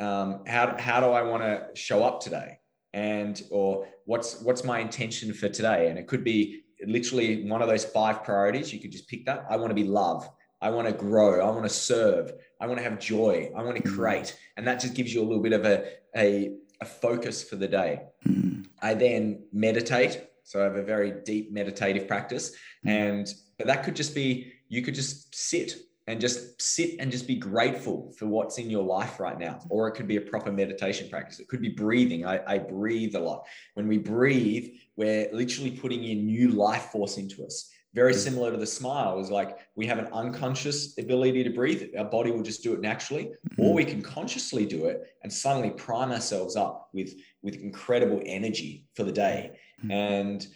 um, 0.00 0.44
how, 0.46 0.76
how 0.78 1.00
do 1.00 1.06
I 1.06 1.22
want 1.22 1.42
to 1.42 1.66
show 1.74 2.02
up 2.02 2.20
today? 2.20 2.58
And 2.92 3.40
or 3.50 3.86
what's 4.06 4.40
what's 4.40 4.64
my 4.64 4.80
intention 4.80 5.32
for 5.32 5.48
today? 5.48 5.88
And 5.88 5.98
it 5.98 6.08
could 6.08 6.24
be 6.24 6.62
literally 6.84 7.48
one 7.48 7.62
of 7.62 7.68
those 7.68 7.84
five 7.84 8.24
priorities. 8.24 8.72
You 8.72 8.80
could 8.80 8.90
just 8.90 9.08
pick 9.08 9.26
that. 9.26 9.44
I 9.48 9.56
want 9.56 9.70
to 9.70 9.74
be 9.74 9.84
love. 9.84 10.28
I 10.60 10.70
want 10.70 10.88
to 10.88 10.92
grow. 10.92 11.40
I 11.40 11.50
want 11.50 11.62
to 11.62 11.68
serve. 11.68 12.32
I 12.60 12.66
want 12.66 12.78
to 12.78 12.84
have 12.84 12.98
joy. 12.98 13.52
I 13.56 13.62
want 13.62 13.76
to 13.76 13.88
hmm. 13.88 13.96
create. 13.96 14.36
And 14.56 14.66
that 14.66 14.80
just 14.80 14.94
gives 14.94 15.14
you 15.14 15.20
a 15.20 15.26
little 15.26 15.42
bit 15.42 15.52
of 15.52 15.64
a, 15.64 15.84
a 16.16 16.50
a 16.80 16.84
focus 16.84 17.44
for 17.44 17.56
the 17.56 17.68
day. 17.68 18.00
Mm. 18.26 18.66
I 18.80 18.94
then 18.94 19.44
meditate. 19.52 20.26
So 20.44 20.60
I 20.60 20.64
have 20.64 20.76
a 20.76 20.82
very 20.82 21.12
deep 21.24 21.52
meditative 21.52 22.08
practice. 22.08 22.52
Mm. 22.86 22.90
And 22.90 23.34
but 23.58 23.66
that 23.66 23.84
could 23.84 23.94
just 23.94 24.14
be 24.14 24.52
you 24.68 24.82
could 24.82 24.94
just 24.94 25.34
sit 25.34 25.74
and 26.10 26.20
just 26.20 26.60
sit 26.60 26.96
and 26.98 27.10
just 27.10 27.26
be 27.26 27.36
grateful 27.36 28.12
for 28.18 28.26
what's 28.26 28.58
in 28.58 28.68
your 28.68 28.82
life 28.82 29.20
right 29.20 29.38
now. 29.38 29.60
Or 29.70 29.88
it 29.88 29.92
could 29.92 30.08
be 30.08 30.16
a 30.16 30.20
proper 30.20 30.50
meditation 30.50 31.08
practice. 31.08 31.38
It 31.38 31.48
could 31.48 31.62
be 31.62 31.70
breathing. 31.70 32.26
I, 32.26 32.40
I 32.46 32.58
breathe 32.58 33.14
a 33.14 33.20
lot. 33.20 33.46
When 33.74 33.86
we 33.86 33.98
breathe, 33.98 34.76
we're 34.96 35.28
literally 35.32 35.70
putting 35.70 36.04
in 36.04 36.26
new 36.26 36.48
life 36.50 36.86
force 36.86 37.16
into 37.16 37.44
us 37.44 37.70
very 37.92 38.14
similar 38.14 38.52
to 38.52 38.56
the 38.56 38.66
smile 38.66 39.18
is 39.18 39.30
like 39.30 39.58
we 39.74 39.86
have 39.86 39.98
an 39.98 40.06
unconscious 40.12 40.96
ability 40.98 41.42
to 41.42 41.50
breathe 41.50 41.90
our 41.98 42.04
body 42.04 42.30
will 42.30 42.42
just 42.42 42.62
do 42.62 42.72
it 42.72 42.80
naturally 42.80 43.24
mm-hmm. 43.24 43.62
or 43.62 43.74
we 43.74 43.84
can 43.84 44.00
consciously 44.00 44.64
do 44.64 44.86
it 44.86 45.16
and 45.22 45.32
suddenly 45.32 45.70
prime 45.70 46.12
ourselves 46.12 46.56
up 46.56 46.88
with 46.92 47.14
with 47.42 47.56
incredible 47.56 48.22
energy 48.24 48.86
for 48.94 49.02
the 49.02 49.12
day 49.12 49.52
mm-hmm. 49.80 49.90
and 49.90 50.46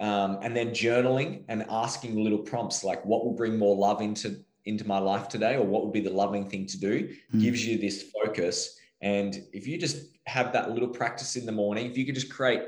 um, 0.00 0.38
and 0.42 0.56
then 0.56 0.70
journaling 0.70 1.44
and 1.48 1.64
asking 1.70 2.22
little 2.22 2.38
prompts 2.38 2.82
like 2.82 3.04
what 3.04 3.24
will 3.24 3.34
bring 3.34 3.56
more 3.56 3.76
love 3.76 4.00
into 4.00 4.44
into 4.64 4.86
my 4.86 4.98
life 4.98 5.28
today 5.28 5.56
or 5.56 5.64
what 5.64 5.84
would 5.84 5.92
be 5.92 6.00
the 6.00 6.10
loving 6.10 6.48
thing 6.48 6.66
to 6.66 6.78
do 6.78 7.08
mm-hmm. 7.08 7.40
gives 7.40 7.66
you 7.66 7.78
this 7.78 8.10
focus 8.10 8.78
and 9.00 9.42
if 9.52 9.66
you 9.66 9.78
just 9.78 10.06
have 10.26 10.52
that 10.52 10.70
little 10.70 10.88
practice 10.88 11.36
in 11.36 11.46
the 11.46 11.52
morning 11.52 11.90
if 11.90 11.96
you 11.96 12.06
could 12.06 12.14
just 12.14 12.32
create 12.32 12.62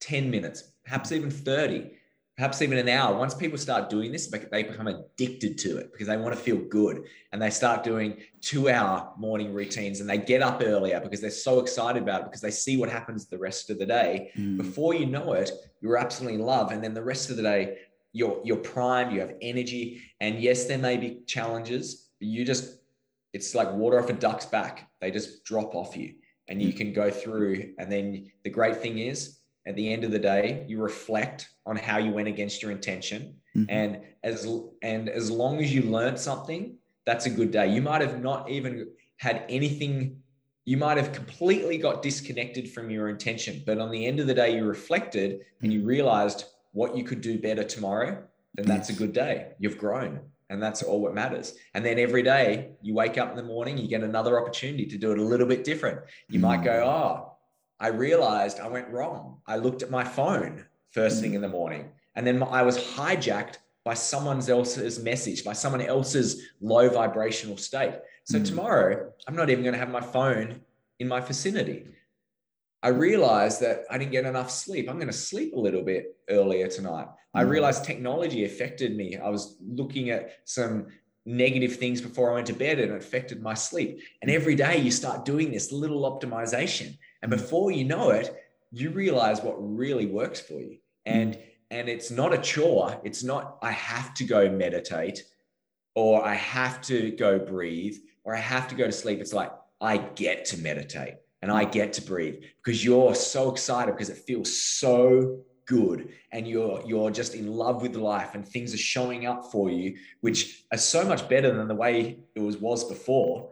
10 0.00 0.30
minutes 0.30 0.72
perhaps 0.84 1.12
even 1.12 1.30
30 1.30 1.90
perhaps 2.36 2.62
even 2.62 2.78
an 2.78 2.88
hour. 2.88 3.16
Once 3.16 3.34
people 3.34 3.58
start 3.58 3.90
doing 3.90 4.10
this, 4.10 4.26
they 4.50 4.62
become 4.62 4.88
addicted 4.88 5.58
to 5.58 5.76
it 5.76 5.92
because 5.92 6.08
they 6.08 6.16
want 6.16 6.34
to 6.34 6.40
feel 6.40 6.56
good 6.56 7.04
and 7.32 7.40
they 7.40 7.50
start 7.50 7.84
doing 7.84 8.16
two 8.40 8.70
hour 8.70 9.12
morning 9.18 9.52
routines 9.52 10.00
and 10.00 10.08
they 10.08 10.18
get 10.18 10.42
up 10.42 10.62
earlier 10.64 10.98
because 11.00 11.20
they're 11.20 11.30
so 11.30 11.60
excited 11.60 12.02
about 12.02 12.22
it 12.22 12.24
because 12.24 12.40
they 12.40 12.50
see 12.50 12.76
what 12.76 12.88
happens 12.88 13.26
the 13.26 13.38
rest 13.38 13.68
of 13.70 13.78
the 13.78 13.86
day. 13.86 14.30
Mm. 14.36 14.56
Before 14.56 14.94
you 14.94 15.06
know 15.06 15.34
it, 15.34 15.50
you're 15.80 15.98
absolutely 15.98 16.38
in 16.38 16.44
love. 16.44 16.72
And 16.72 16.82
then 16.82 16.94
the 16.94 17.04
rest 17.04 17.30
of 17.30 17.36
the 17.36 17.42
day, 17.42 17.78
you're, 18.12 18.40
you're 18.44 18.56
primed, 18.56 19.12
you 19.12 19.20
have 19.20 19.34
energy. 19.40 20.02
And 20.20 20.40
yes, 20.40 20.66
there 20.66 20.78
may 20.78 20.96
be 20.96 21.20
challenges, 21.26 22.10
but 22.18 22.28
you 22.28 22.44
just, 22.44 22.78
it's 23.32 23.54
like 23.54 23.72
water 23.72 23.98
off 23.98 24.10
a 24.10 24.12
duck's 24.12 24.46
back. 24.46 24.90
They 25.00 25.10
just 25.10 25.44
drop 25.44 25.74
off 25.74 25.96
you 25.96 26.14
and 26.48 26.60
you 26.60 26.72
mm. 26.72 26.76
can 26.76 26.92
go 26.92 27.10
through. 27.10 27.74
And 27.78 27.90
then 27.90 28.30
the 28.44 28.50
great 28.50 28.76
thing 28.76 28.98
is, 28.98 29.38
at 29.66 29.76
the 29.76 29.92
end 29.92 30.04
of 30.04 30.10
the 30.10 30.18
day 30.18 30.64
you 30.68 30.80
reflect 30.80 31.48
on 31.66 31.76
how 31.76 31.98
you 31.98 32.12
went 32.12 32.28
against 32.28 32.62
your 32.62 32.70
intention 32.70 33.34
mm-hmm. 33.56 33.64
and 33.68 34.00
as 34.24 34.46
and 34.82 35.08
as 35.08 35.30
long 35.30 35.58
as 35.58 35.74
you 35.74 35.82
learned 35.82 36.18
something 36.18 36.76
that's 37.06 37.26
a 37.26 37.30
good 37.30 37.50
day 37.50 37.72
you 37.72 37.82
might 37.82 38.00
have 38.00 38.20
not 38.20 38.48
even 38.50 38.88
had 39.16 39.44
anything 39.48 40.16
you 40.64 40.76
might 40.76 40.96
have 40.96 41.12
completely 41.12 41.76
got 41.76 42.02
disconnected 42.02 42.70
from 42.70 42.90
your 42.90 43.08
intention 43.08 43.62
but 43.66 43.78
on 43.78 43.90
the 43.90 44.06
end 44.06 44.20
of 44.20 44.26
the 44.26 44.34
day 44.34 44.56
you 44.56 44.64
reflected 44.64 45.40
and 45.60 45.72
you 45.72 45.80
mm-hmm. 45.80 45.88
realized 45.88 46.44
what 46.72 46.96
you 46.96 47.04
could 47.04 47.20
do 47.20 47.38
better 47.38 47.64
tomorrow 47.64 48.22
then 48.54 48.66
that's 48.66 48.90
a 48.90 48.92
good 48.92 49.12
day 49.12 49.52
you've 49.58 49.78
grown 49.78 50.20
and 50.50 50.62
that's 50.62 50.82
all 50.82 51.00
what 51.00 51.14
matters 51.14 51.54
and 51.74 51.84
then 51.84 51.98
every 51.98 52.22
day 52.22 52.72
you 52.82 52.94
wake 52.94 53.16
up 53.18 53.30
in 53.30 53.36
the 53.36 53.42
morning 53.42 53.78
you 53.78 53.88
get 53.88 54.02
another 54.02 54.40
opportunity 54.40 54.86
to 54.86 54.98
do 54.98 55.12
it 55.12 55.18
a 55.18 55.22
little 55.22 55.46
bit 55.46 55.64
different 55.64 56.00
you 56.28 56.38
mm-hmm. 56.38 56.48
might 56.48 56.64
go 56.64 56.84
oh 56.84 57.32
I 57.82 57.88
realized 57.88 58.60
I 58.60 58.68
went 58.68 58.88
wrong. 58.90 59.38
I 59.44 59.56
looked 59.56 59.82
at 59.82 59.90
my 59.90 60.04
phone 60.04 60.64
first 60.92 61.20
thing 61.20 61.34
in 61.34 61.40
the 61.40 61.48
morning, 61.48 61.90
and 62.14 62.24
then 62.24 62.40
I 62.40 62.62
was 62.62 62.78
hijacked 62.78 63.56
by 63.82 63.94
someone 63.94 64.40
else's 64.48 65.02
message, 65.02 65.42
by 65.42 65.52
someone 65.52 65.80
else's 65.80 66.46
low 66.60 66.88
vibrational 66.88 67.56
state. 67.56 67.94
So 68.22 68.38
mm. 68.38 68.46
tomorrow, 68.46 69.12
I'm 69.26 69.34
not 69.34 69.50
even 69.50 69.64
going 69.64 69.72
to 69.72 69.80
have 69.80 69.90
my 69.90 70.00
phone 70.00 70.60
in 71.00 71.08
my 71.08 71.18
vicinity. 71.18 71.86
I 72.82 72.88
realized 72.88 73.60
that 73.60 73.84
I 73.90 73.98
didn't 73.98 74.10
get 74.10 74.24
enough 74.24 74.50
sleep. 74.50 74.88
I'm 74.88 74.96
going 74.96 75.06
to 75.06 75.12
sleep 75.12 75.54
a 75.54 75.60
little 75.60 75.82
bit 75.82 76.16
earlier 76.28 76.66
tonight. 76.66 77.06
Mm. 77.06 77.14
I 77.34 77.42
realized 77.42 77.84
technology 77.84 78.44
affected 78.44 78.96
me. 78.96 79.16
I 79.16 79.28
was 79.28 79.56
looking 79.64 80.10
at 80.10 80.38
some 80.44 80.88
negative 81.24 81.76
things 81.76 82.00
before 82.00 82.30
I 82.30 82.34
went 82.34 82.48
to 82.48 82.52
bed 82.52 82.80
and 82.80 82.90
it 82.90 82.96
affected 82.96 83.40
my 83.40 83.54
sleep. 83.54 84.00
And 84.20 84.30
mm. 84.30 84.34
every 84.34 84.56
day 84.56 84.78
you 84.78 84.90
start 84.90 85.24
doing 85.24 85.52
this 85.52 85.70
little 85.70 86.02
optimization 86.10 86.98
and 87.22 87.32
mm. 87.32 87.36
before 87.36 87.70
you 87.70 87.84
know 87.84 88.10
it, 88.10 88.34
you 88.72 88.90
realize 88.90 89.40
what 89.40 89.56
really 89.58 90.06
works 90.06 90.40
for 90.40 90.60
you. 90.60 90.78
Mm. 91.06 91.12
And 91.14 91.38
and 91.70 91.88
it's 91.88 92.10
not 92.10 92.34
a 92.34 92.38
chore. 92.38 93.00
It's 93.02 93.24
not 93.24 93.58
I 93.62 93.70
have 93.70 94.12
to 94.14 94.24
go 94.24 94.50
meditate 94.50 95.24
or 95.94 96.22
I 96.22 96.34
have 96.34 96.82
to 96.82 97.12
go 97.12 97.38
breathe 97.38 97.96
or 98.24 98.34
I 98.36 98.40
have 98.40 98.68
to 98.68 98.74
go 98.74 98.86
to 98.86 98.92
sleep. 98.92 99.20
It's 99.20 99.32
like 99.32 99.52
I 99.80 99.96
get 99.96 100.44
to 100.46 100.58
meditate 100.58 101.14
and 101.42 101.50
I 101.50 101.64
get 101.64 101.92
to 101.94 102.02
breathe 102.02 102.42
because 102.64 102.84
you're 102.84 103.14
so 103.14 103.50
excited 103.50 103.92
because 103.92 104.10
it 104.10 104.18
feels 104.18 104.56
so 104.56 105.40
good 105.66 106.08
and 106.32 106.46
you're 106.46 106.82
you're 106.86 107.10
just 107.10 107.34
in 107.34 107.46
love 107.46 107.82
with 107.82 107.94
life 107.94 108.34
and 108.34 108.46
things 108.46 108.74
are 108.74 108.78
showing 108.78 109.26
up 109.26 109.50
for 109.52 109.70
you 109.70 109.96
which 110.20 110.64
are 110.72 110.78
so 110.78 111.04
much 111.04 111.28
better 111.28 111.54
than 111.54 111.68
the 111.68 111.74
way 111.74 112.18
it 112.34 112.40
was 112.40 112.56
was 112.56 112.84
before 112.84 113.50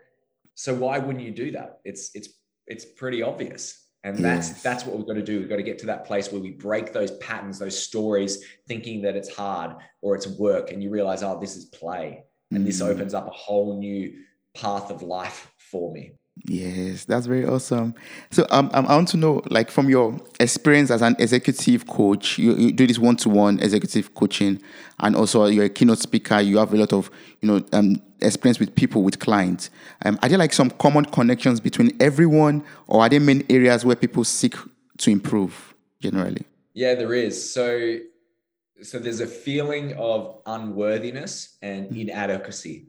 so 0.57 0.75
why 0.75 0.99
wouldn't 0.99 1.25
you 1.25 1.31
do 1.31 1.53
that 1.53 1.79
it's 1.85 2.11
it's 2.15 2.31
it's 2.71 2.85
pretty 2.85 3.23
obvious. 3.23 3.89
And 4.03 4.17
that's 4.17 4.49
yes. 4.49 4.63
that's 4.63 4.87
what 4.87 4.97
we've 4.97 5.07
got 5.07 5.15
to 5.15 5.23
do. 5.23 5.41
We've 5.41 5.49
got 5.49 5.57
to 5.57 5.63
get 5.63 5.79
to 5.81 5.87
that 5.87 6.07
place 6.07 6.33
where 6.33 6.41
we 6.41 6.53
break 6.53 6.95
those 6.95 7.11
patterns, 7.19 7.59
those 7.59 7.79
stories, 7.79 8.43
thinking 8.67 9.03
that 9.03 9.15
it's 9.15 9.29
hard 9.29 9.77
or 10.01 10.15
it's 10.15 10.27
work, 10.27 10.71
and 10.71 10.83
you 10.83 10.89
realize, 10.89 11.23
oh, 11.23 11.39
this 11.39 11.55
is 11.55 11.67
play, 11.67 12.25
and 12.51 12.63
mm. 12.63 12.67
this 12.67 12.81
opens 12.81 13.13
up 13.13 13.27
a 13.27 13.33
whole 13.33 13.79
new 13.79 14.15
path 14.55 14.91
of 14.91 15.03
life 15.03 15.53
for 15.59 15.93
me. 15.93 16.13
Yes, 16.47 17.05
that's 17.05 17.27
very 17.27 17.45
awesome. 17.45 17.95
So 18.31 18.47
um, 18.51 18.71
um, 18.73 18.87
I 18.87 18.97
want 18.97 19.09
to 19.09 19.17
know, 19.17 19.43
like, 19.51 19.71
from 19.71 19.91
your 19.91 20.19
experience 20.41 20.91
as 20.91 21.03
an 21.03 21.15
executive 21.19 21.87
coach, 21.87 22.39
you, 22.39 22.55
you 22.55 22.73
do 22.73 22.87
this 22.87 22.99
one-to-one 22.99 23.61
executive 23.61 24.15
coaching, 24.15 24.61
and 25.01 25.15
also 25.15 25.45
you're 25.47 25.67
a 25.67 25.69
keynote 25.69 25.99
speaker. 25.99 26.41
You 26.41 26.59
have 26.59 26.73
a 26.73 26.77
lot 26.77 26.93
of, 26.93 27.11
you 27.41 27.49
know, 27.49 27.65
um, 27.73 28.01
experience 28.21 28.59
with 28.59 28.75
people, 28.75 29.03
with 29.03 29.19
clients. 29.19 29.71
Um, 30.05 30.19
are 30.23 30.29
there 30.29 30.39
like 30.39 30.53
some 30.53 30.71
common 30.71 31.05
connections 31.05 31.61
between 31.61 31.95
everyone, 32.01 32.65
or 32.87 33.03
are 33.03 33.09
there 33.09 33.21
main 33.21 33.45
areas 33.51 33.85
where 33.85 33.97
people 33.97 34.25
seek 34.25 34.55
to 34.99 35.11
improve 35.11 35.75
generally? 36.01 36.47
Yeah, 36.73 36.95
there 36.95 37.13
is. 37.13 37.53
So, 37.53 37.99
so 38.83 38.99
there's 38.99 39.21
a 39.21 39.27
feeling 39.27 39.93
of 39.95 40.41
unworthiness 40.47 41.59
and 41.61 41.91
mm. 41.91 42.01
inadequacy 42.01 42.87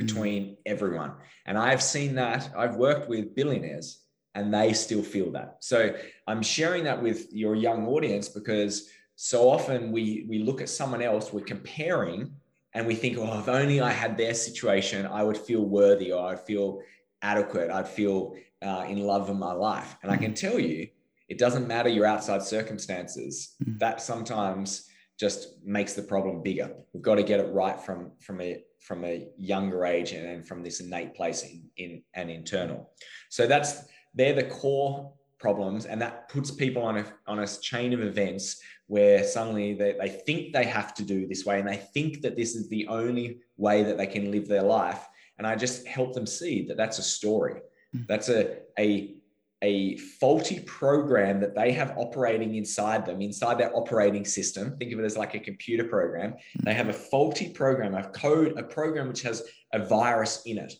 between 0.00 0.42
mm. 0.42 0.56
everyone. 0.66 1.12
And 1.46 1.58
I've 1.58 1.82
seen 1.82 2.14
that. 2.16 2.50
I've 2.56 2.76
worked 2.76 3.08
with 3.08 3.34
billionaires 3.34 4.00
and 4.34 4.52
they 4.52 4.72
still 4.72 5.02
feel 5.02 5.30
that. 5.32 5.56
So 5.60 5.94
I'm 6.26 6.42
sharing 6.42 6.84
that 6.84 7.02
with 7.02 7.32
your 7.32 7.54
young 7.54 7.86
audience 7.88 8.28
because 8.28 8.88
so 9.16 9.50
often 9.50 9.92
we 9.92 10.26
we 10.28 10.38
look 10.38 10.60
at 10.60 10.68
someone 10.68 11.02
else, 11.02 11.32
we're 11.32 11.44
comparing 11.56 12.32
and 12.74 12.86
we 12.86 12.94
think, 12.94 13.18
oh, 13.18 13.40
if 13.40 13.48
only 13.48 13.80
I 13.80 13.90
had 13.90 14.16
their 14.16 14.34
situation, 14.34 15.06
I 15.06 15.22
would 15.22 15.36
feel 15.36 15.62
worthy 15.62 16.12
or 16.12 16.28
I'd 16.28 16.40
feel 16.40 16.80
adequate. 17.20 17.70
I'd 17.70 17.88
feel 17.88 18.36
uh, 18.62 18.84
in 18.88 19.00
love 19.00 19.28
with 19.28 19.38
my 19.38 19.52
life. 19.52 19.96
And 20.02 20.12
I 20.12 20.16
can 20.16 20.34
tell 20.34 20.58
you, 20.58 20.88
it 21.28 21.38
doesn't 21.38 21.66
matter 21.66 21.88
your 21.88 22.06
outside 22.06 22.42
circumstances. 22.42 23.56
Mm. 23.64 23.78
That 23.80 24.00
sometimes 24.00 24.88
just 25.18 25.62
makes 25.64 25.92
the 25.94 26.02
problem 26.02 26.42
bigger. 26.42 26.72
We've 26.92 27.02
got 27.02 27.16
to 27.16 27.22
get 27.22 27.40
it 27.40 27.52
right 27.52 27.78
from 27.80 28.12
from 28.20 28.40
a 28.40 28.62
from 28.80 29.04
a 29.04 29.28
younger 29.36 29.84
age 29.84 30.12
and, 30.12 30.26
and 30.26 30.46
from 30.46 30.62
this 30.62 30.80
innate 30.80 31.14
place 31.14 31.42
in, 31.42 31.62
in 31.76 32.02
and 32.14 32.30
internal. 32.30 32.90
So 33.28 33.46
that's 33.46 33.84
they're 34.14 34.34
the 34.34 34.44
core 34.44 35.12
problems 35.38 35.86
and 35.86 36.00
that 36.02 36.28
puts 36.28 36.50
people 36.50 36.82
on 36.82 36.98
a 36.98 37.06
on 37.26 37.38
a 37.38 37.46
chain 37.46 37.92
of 37.92 38.00
events 38.00 38.60
where 38.88 39.24
suddenly 39.24 39.72
they, 39.72 39.94
they 39.98 40.08
think 40.08 40.52
they 40.52 40.64
have 40.64 40.92
to 40.94 41.02
do 41.02 41.26
this 41.26 41.46
way 41.46 41.58
and 41.58 41.68
they 41.68 41.76
think 41.76 42.20
that 42.20 42.36
this 42.36 42.54
is 42.54 42.68
the 42.68 42.86
only 42.88 43.38
way 43.56 43.82
that 43.82 43.96
they 43.96 44.06
can 44.06 44.30
live 44.30 44.46
their 44.46 44.62
life 44.62 45.06
and 45.38 45.46
i 45.46 45.56
just 45.56 45.86
help 45.86 46.12
them 46.12 46.26
see 46.26 46.66
that 46.66 46.76
that's 46.76 46.98
a 46.98 47.02
story 47.02 47.60
hmm. 47.92 48.02
that's 48.06 48.28
a 48.28 48.58
a 48.78 49.14
a 49.62 49.96
faulty 49.96 50.60
program 50.60 51.38
that 51.40 51.54
they 51.54 51.70
have 51.70 51.92
operating 51.98 52.54
inside 52.54 53.04
them 53.04 53.20
inside 53.20 53.58
their 53.58 53.74
operating 53.76 54.24
system 54.24 54.76
think 54.78 54.92
of 54.92 54.98
it 54.98 55.04
as 55.04 55.16
like 55.16 55.34
a 55.34 55.40
computer 55.40 55.84
program 55.84 56.32
hmm. 56.32 56.64
they 56.64 56.74
have 56.74 56.88
a 56.88 56.92
faulty 56.92 57.50
program 57.50 57.94
a 57.94 58.08
code 58.10 58.56
a 58.58 58.62
program 58.62 59.08
which 59.08 59.22
has 59.22 59.42
a 59.72 59.78
virus 59.78 60.42
in 60.46 60.58
it 60.58 60.74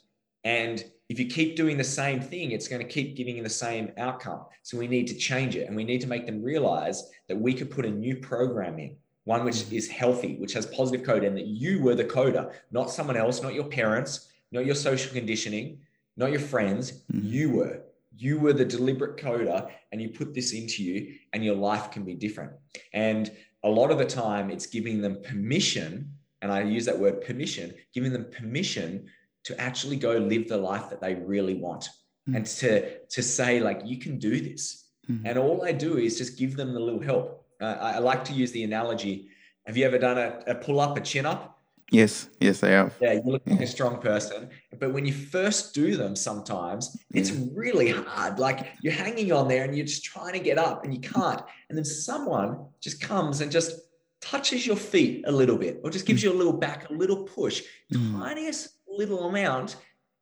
and 0.44 0.84
if 1.10 1.18
you 1.18 1.26
keep 1.26 1.56
doing 1.56 1.76
the 1.76 1.84
same 1.84 2.20
thing, 2.20 2.52
it's 2.52 2.68
going 2.68 2.80
to 2.80 2.86
keep 2.86 3.16
giving 3.16 3.36
you 3.36 3.42
the 3.42 3.48
same 3.48 3.90
outcome. 3.98 4.44
So 4.62 4.78
we 4.78 4.86
need 4.86 5.08
to 5.08 5.16
change 5.16 5.56
it 5.56 5.66
and 5.66 5.74
we 5.74 5.82
need 5.82 6.00
to 6.02 6.06
make 6.06 6.24
them 6.24 6.40
realize 6.40 7.10
that 7.28 7.36
we 7.36 7.52
could 7.52 7.68
put 7.68 7.84
a 7.84 7.90
new 7.90 8.16
program 8.16 8.78
in, 8.78 8.96
one 9.24 9.44
which 9.44 9.56
mm-hmm. 9.56 9.74
is 9.74 9.88
healthy, 9.88 10.36
which 10.36 10.52
has 10.52 10.66
positive 10.66 11.04
code, 11.04 11.24
and 11.24 11.36
that 11.36 11.46
you 11.46 11.82
were 11.82 11.96
the 11.96 12.04
coder, 12.04 12.52
not 12.70 12.92
someone 12.92 13.16
else, 13.16 13.42
not 13.42 13.54
your 13.54 13.64
parents, 13.64 14.30
not 14.52 14.64
your 14.64 14.76
social 14.76 15.12
conditioning, 15.12 15.80
not 16.16 16.30
your 16.30 16.40
friends. 16.40 16.92
Mm-hmm. 17.12 17.26
You 17.26 17.50
were. 17.50 17.82
You 18.16 18.38
were 18.38 18.52
the 18.52 18.64
deliberate 18.64 19.16
coder, 19.16 19.70
and 19.92 20.00
you 20.02 20.10
put 20.10 20.34
this 20.34 20.52
into 20.52 20.82
you, 20.82 21.14
and 21.32 21.44
your 21.44 21.54
life 21.54 21.90
can 21.90 22.04
be 22.04 22.14
different. 22.14 22.52
And 22.92 23.30
a 23.62 23.68
lot 23.68 23.90
of 23.90 23.98
the 23.98 24.06
time, 24.06 24.50
it's 24.50 24.66
giving 24.66 25.00
them 25.00 25.22
permission, 25.22 26.12
and 26.42 26.52
I 26.52 26.62
use 26.62 26.84
that 26.86 26.98
word 26.98 27.22
permission, 27.22 27.74
giving 27.94 28.12
them 28.12 28.26
permission 28.30 29.08
to 29.44 29.60
actually 29.60 29.96
go 29.96 30.16
live 30.18 30.48
the 30.48 30.56
life 30.56 30.90
that 30.90 31.00
they 31.00 31.14
really 31.14 31.54
want 31.54 31.88
mm. 32.28 32.36
and 32.36 32.46
to 32.46 32.98
to 33.06 33.22
say 33.22 33.60
like 33.60 33.82
you 33.84 33.98
can 33.98 34.18
do 34.18 34.40
this 34.40 34.90
mm. 35.10 35.20
and 35.24 35.38
all 35.38 35.64
i 35.64 35.72
do 35.72 35.96
is 35.96 36.18
just 36.18 36.38
give 36.38 36.56
them 36.56 36.72
the 36.72 36.80
little 36.80 37.00
help 37.00 37.46
uh, 37.60 37.76
I, 37.80 37.92
I, 37.92 37.98
like 37.98 38.24
to 38.24 38.32
use 38.32 38.52
the 38.52 38.64
analogy 38.64 39.28
have 39.66 39.76
you 39.76 39.84
ever 39.84 39.98
done 39.98 40.18
a, 40.18 40.42
a 40.46 40.54
pull 40.54 40.80
up 40.80 40.96
a 40.96 41.00
chin 41.00 41.26
up 41.26 41.59
yes 41.90 42.28
yes 42.40 42.60
they 42.60 42.70
have 42.70 42.94
yeah 43.00 43.12
you 43.12 43.22
look 43.24 43.42
like 43.46 43.60
a 43.60 43.66
strong 43.66 44.00
person 44.00 44.48
but 44.78 44.92
when 44.92 45.04
you 45.04 45.12
first 45.12 45.74
do 45.74 45.96
them 45.96 46.14
sometimes 46.14 46.96
it's 47.12 47.30
yeah. 47.30 47.46
really 47.52 47.90
hard 47.90 48.38
like 48.38 48.68
you're 48.80 48.92
hanging 48.92 49.32
on 49.32 49.48
there 49.48 49.64
and 49.64 49.76
you're 49.76 49.86
just 49.86 50.04
trying 50.04 50.32
to 50.32 50.38
get 50.38 50.58
up 50.58 50.84
and 50.84 50.94
you 50.94 51.00
can't 51.00 51.42
and 51.68 51.76
then 51.76 51.84
someone 51.84 52.64
just 52.80 53.00
comes 53.00 53.40
and 53.40 53.50
just 53.50 53.72
touches 54.20 54.66
your 54.66 54.76
feet 54.76 55.24
a 55.26 55.32
little 55.32 55.56
bit 55.56 55.80
or 55.82 55.90
just 55.90 56.06
gives 56.06 56.20
mm. 56.20 56.24
you 56.24 56.32
a 56.32 56.38
little 56.38 56.52
back 56.52 56.88
a 56.90 56.92
little 56.92 57.24
push 57.24 57.62
mm. 57.92 58.20
tiniest 58.20 58.78
little 58.88 59.28
amount 59.28 59.76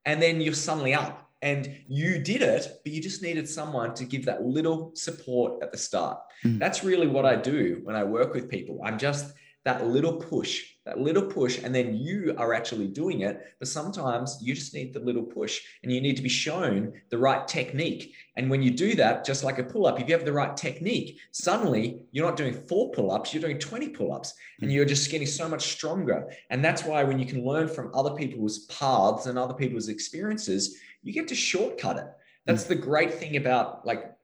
and 0.06 0.22
then 0.22 0.40
you're 0.40 0.54
suddenly 0.54 0.94
up 0.94 1.30
and 1.42 1.76
you 1.86 2.18
did 2.18 2.42
it 2.42 2.80
but 2.82 2.92
you 2.92 3.00
just 3.00 3.22
needed 3.22 3.48
someone 3.48 3.94
to 3.94 4.04
give 4.04 4.24
that 4.24 4.42
little 4.42 4.92
support 4.94 5.62
at 5.62 5.70
the 5.70 5.78
start 5.78 6.18
mm. 6.44 6.58
that's 6.58 6.82
really 6.82 7.06
what 7.06 7.26
i 7.26 7.36
do 7.36 7.80
when 7.84 7.94
i 7.94 8.02
work 8.02 8.32
with 8.34 8.48
people 8.48 8.80
i'm 8.84 8.98
just 8.98 9.34
that 9.64 9.86
little 9.86 10.14
push 10.14 10.64
that 10.88 10.98
little 10.98 11.22
push 11.22 11.62
and 11.62 11.74
then 11.74 11.94
you 11.94 12.34
are 12.38 12.54
actually 12.54 12.88
doing 12.88 13.20
it 13.20 13.54
but 13.58 13.68
sometimes 13.68 14.38
you 14.40 14.54
just 14.54 14.72
need 14.72 14.94
the 14.94 15.00
little 15.00 15.22
push 15.22 15.60
and 15.82 15.92
you 15.92 16.00
need 16.00 16.16
to 16.16 16.22
be 16.22 16.30
shown 16.30 16.92
the 17.10 17.18
right 17.18 17.46
technique. 17.46 18.14
And 18.36 18.48
when 18.48 18.62
you 18.62 18.70
do 18.70 18.94
that 18.94 19.24
just 19.24 19.44
like 19.44 19.58
a 19.58 19.64
pull-up 19.64 20.00
if 20.00 20.08
you 20.08 20.14
have 20.14 20.24
the 20.24 20.32
right 20.32 20.56
technique 20.56 21.18
suddenly 21.30 22.00
you're 22.10 22.24
not 22.24 22.36
doing 22.36 22.54
four 22.54 22.90
pull-ups 22.92 23.34
you're 23.34 23.42
doing 23.42 23.58
20 23.58 23.90
pull-ups 23.90 24.32
and 24.60 24.70
hmm. 24.70 24.74
you're 24.74 24.86
just 24.86 25.10
getting 25.10 25.26
so 25.26 25.46
much 25.46 25.72
stronger. 25.72 26.30
And 26.48 26.64
that's 26.64 26.84
why 26.84 27.04
when 27.04 27.18
you 27.18 27.26
can 27.26 27.44
learn 27.44 27.68
from 27.68 27.90
other 27.94 28.14
people's 28.14 28.60
paths 28.66 29.26
and 29.26 29.38
other 29.38 29.54
people's 29.54 29.88
experiences 29.88 30.78
you 31.02 31.12
get 31.12 31.28
to 31.28 31.34
shortcut 31.34 31.98
it. 31.98 32.06
That's 32.46 32.64
hmm. 32.64 32.70
the 32.70 32.76
great 32.76 33.12
thing 33.12 33.36
about 33.36 33.86
like 33.86 34.14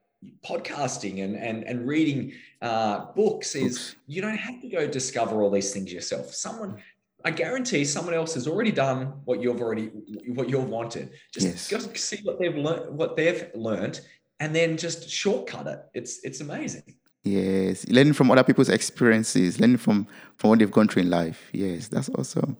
podcasting 0.46 1.22
and 1.24 1.36
and 1.36 1.64
and 1.64 1.86
reading 1.86 2.32
uh, 2.62 3.06
books 3.12 3.54
is 3.54 3.96
you 4.06 4.22
don't 4.22 4.36
have 4.36 4.60
to 4.60 4.68
go 4.68 4.86
discover 4.86 5.42
all 5.42 5.50
these 5.50 5.72
things 5.72 5.92
yourself. 5.92 6.34
Someone, 6.34 6.82
I 7.24 7.30
guarantee, 7.30 7.84
someone 7.84 8.14
else 8.14 8.34
has 8.34 8.46
already 8.46 8.72
done 8.72 9.14
what 9.24 9.42
you've 9.42 9.60
already 9.60 9.90
what 10.28 10.48
you've 10.48 10.68
wanted. 10.68 11.10
Just 11.32 11.46
yes. 11.46 11.68
go 11.68 11.78
see 11.94 12.20
what 12.22 12.38
they've 12.38 12.56
learned, 12.56 12.96
what 12.96 13.16
they've 13.16 13.50
learned, 13.54 14.00
and 14.40 14.54
then 14.54 14.76
just 14.76 15.08
shortcut 15.08 15.66
it. 15.66 15.80
It's 15.94 16.20
it's 16.24 16.40
amazing. 16.40 16.96
Yes, 17.24 17.88
learning 17.88 18.12
from 18.12 18.30
other 18.30 18.44
people's 18.44 18.68
experiences, 18.68 19.58
learning 19.58 19.78
from 19.78 20.06
from 20.36 20.50
what 20.50 20.58
they've 20.58 20.70
gone 20.70 20.88
through 20.88 21.02
in 21.02 21.10
life. 21.10 21.48
Yes, 21.52 21.88
that's 21.88 22.10
awesome. 22.10 22.56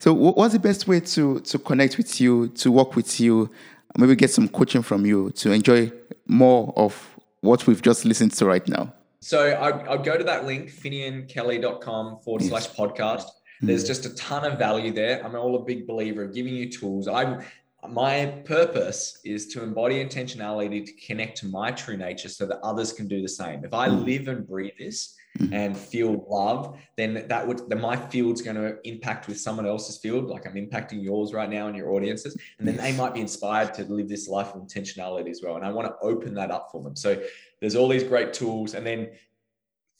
So, 0.00 0.12
what's 0.12 0.52
the 0.52 0.58
best 0.58 0.88
way 0.88 0.98
to 0.98 1.38
to 1.38 1.58
connect 1.58 1.96
with 1.96 2.20
you, 2.20 2.48
to 2.48 2.72
work 2.72 2.96
with 2.96 3.20
you, 3.20 3.48
maybe 3.96 4.16
get 4.16 4.30
some 4.30 4.48
coaching 4.48 4.82
from 4.82 5.06
you, 5.06 5.30
to 5.32 5.52
enjoy 5.52 5.92
more 6.26 6.72
of 6.76 7.16
what 7.40 7.66
we've 7.66 7.82
just 7.82 8.04
listened 8.04 8.32
to 8.32 8.46
right 8.46 8.66
now? 8.68 8.92
So 9.20 9.50
I, 9.50 9.70
I'll 9.86 10.02
go 10.02 10.16
to 10.18 10.24
that 10.24 10.46
link, 10.46 10.70
finiankelly.com 10.70 12.18
forward 12.20 12.42
slash 12.42 12.68
podcast. 12.70 13.26
There's 13.64 13.86
just 13.86 14.04
a 14.06 14.14
ton 14.16 14.44
of 14.44 14.58
value 14.58 14.92
there. 14.92 15.24
I'm 15.24 15.36
all 15.36 15.54
a 15.54 15.64
big 15.64 15.86
believer 15.86 16.24
of 16.24 16.34
giving 16.34 16.52
you 16.52 16.68
tools. 16.68 17.06
I'm 17.06 17.42
my 17.88 18.26
purpose 18.44 19.20
is 19.24 19.48
to 19.48 19.62
embody 19.62 20.04
intentionality 20.04 20.86
to 20.86 20.92
connect 21.04 21.38
to 21.38 21.46
my 21.46 21.72
true 21.72 21.96
nature 21.96 22.28
so 22.28 22.46
that 22.46 22.58
others 22.60 22.92
can 22.92 23.08
do 23.08 23.20
the 23.22 23.28
same. 23.28 23.64
If 23.64 23.74
I 23.74 23.88
mm. 23.88 24.04
live 24.04 24.28
and 24.28 24.46
breathe 24.46 24.74
this 24.78 25.16
mm. 25.38 25.52
and 25.52 25.76
feel 25.76 26.26
love, 26.28 26.78
then 26.96 27.26
that 27.28 27.46
would 27.46 27.68
then 27.68 27.80
my 27.80 27.96
field's 27.96 28.42
going 28.42 28.56
to 28.56 28.76
impact 28.86 29.28
with 29.28 29.40
someone 29.40 29.66
else's 29.66 29.98
field, 29.98 30.28
like 30.28 30.46
I'm 30.46 30.54
impacting 30.54 31.02
yours 31.02 31.32
right 31.32 31.48
now 31.48 31.68
and 31.68 31.76
your 31.76 31.90
audiences, 31.92 32.36
and 32.58 32.66
then 32.66 32.76
they 32.76 32.92
might 32.92 33.14
be 33.14 33.20
inspired 33.20 33.74
to 33.74 33.84
live 33.84 34.08
this 34.08 34.28
life 34.28 34.54
of 34.54 34.62
intentionality 34.62 35.30
as 35.30 35.40
well. 35.42 35.56
And 35.56 35.64
I 35.64 35.70
want 35.70 35.88
to 35.88 35.94
open 36.06 36.34
that 36.34 36.50
up 36.50 36.68
for 36.70 36.82
them. 36.82 36.96
So 36.96 37.22
there's 37.60 37.76
all 37.76 37.88
these 37.88 38.04
great 38.04 38.32
tools, 38.32 38.74
and 38.74 38.86
then 38.86 39.10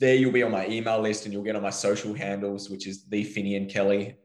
there 0.01 0.15
you'll 0.15 0.33
be 0.33 0.43
on 0.43 0.51
my 0.51 0.67
email 0.67 1.01
list 1.01 1.27
and 1.27 1.33
you'll 1.33 1.45
get 1.45 1.55
on 1.55 1.63
my 1.63 1.71
social 1.71 2.13
handles, 2.13 2.69
which 2.69 2.87
is 2.87 3.05
the 3.05 3.25
Finian 3.25 3.71
Kelly 3.71 4.17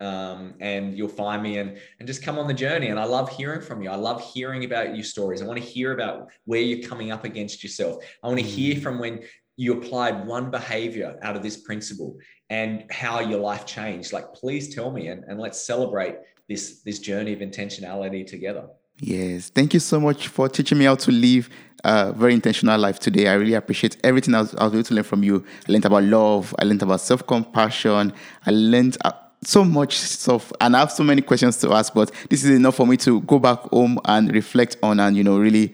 um, 0.00 0.54
and 0.60 0.96
you'll 0.96 1.08
find 1.08 1.42
me 1.42 1.58
and 1.58 1.78
and 1.98 2.06
just 2.06 2.22
come 2.22 2.38
on 2.38 2.46
the 2.46 2.54
journey. 2.54 2.88
And 2.88 3.00
I 3.00 3.04
love 3.04 3.28
hearing 3.30 3.60
from 3.60 3.82
you. 3.82 3.90
I 3.90 3.96
love 3.96 4.22
hearing 4.22 4.64
about 4.64 4.94
your 4.94 5.04
stories. 5.04 5.42
I 5.42 5.46
want 5.46 5.58
to 5.58 5.64
hear 5.64 5.92
about 5.92 6.30
where 6.44 6.60
you're 6.60 6.86
coming 6.88 7.10
up 7.10 7.24
against 7.24 7.62
yourself. 7.62 8.04
I 8.22 8.28
want 8.28 8.38
to 8.38 8.46
hear 8.46 8.76
mm. 8.76 8.82
from 8.82 8.98
when 8.98 9.22
you 9.58 9.72
applied 9.72 10.24
one 10.24 10.50
behavior 10.50 11.18
out 11.20 11.36
of 11.36 11.42
this 11.42 11.56
principle 11.56 12.16
and 12.48 12.84
how 12.90 13.18
your 13.18 13.40
life 13.40 13.66
changed. 13.66 14.12
Like, 14.12 14.32
please 14.32 14.72
tell 14.72 14.92
me 14.92 15.08
and, 15.08 15.24
and 15.24 15.38
let's 15.38 15.60
celebrate 15.60 16.14
this 16.48 16.80
this 16.82 17.00
journey 17.00 17.32
of 17.32 17.40
intentionality 17.40 18.24
together. 18.24 18.68
Yes, 19.00 19.50
thank 19.50 19.74
you 19.74 19.80
so 19.80 20.00
much 20.00 20.28
for 20.28 20.48
teaching 20.48 20.78
me 20.78 20.84
how 20.84 20.94
to 20.94 21.10
live 21.10 21.50
a 21.84 22.12
very 22.12 22.34
intentional 22.34 22.78
life 22.78 23.00
today. 23.00 23.26
I 23.28 23.34
really 23.34 23.54
appreciate 23.54 23.96
everything 24.02 24.34
I 24.34 24.40
was, 24.42 24.54
I 24.54 24.64
was 24.64 24.72
able 24.72 24.84
to 24.84 24.94
learn 24.94 25.04
from 25.04 25.22
you. 25.24 25.44
I 25.68 25.72
learned 25.72 25.84
about 25.84 26.04
love. 26.04 26.54
I 26.58 26.64
learned 26.64 26.82
about 26.82 27.00
self 27.00 27.26
compassion. 27.26 28.12
I 28.46 28.50
learned. 28.50 28.96
Uh, 29.04 29.12
so 29.44 29.64
much 29.64 29.96
stuff 29.96 30.52
and 30.60 30.74
I 30.74 30.80
have 30.80 30.90
so 30.90 31.04
many 31.04 31.22
questions 31.22 31.58
to 31.58 31.72
ask, 31.72 31.94
but 31.94 32.10
this 32.28 32.42
is 32.42 32.50
enough 32.50 32.74
for 32.74 32.88
me 32.88 32.96
to 32.96 33.20
go 33.20 33.38
back 33.38 33.60
home 33.70 34.00
and 34.04 34.32
reflect 34.32 34.76
on 34.82 34.98
and, 34.98 35.16
you 35.16 35.22
know, 35.22 35.38
really 35.38 35.72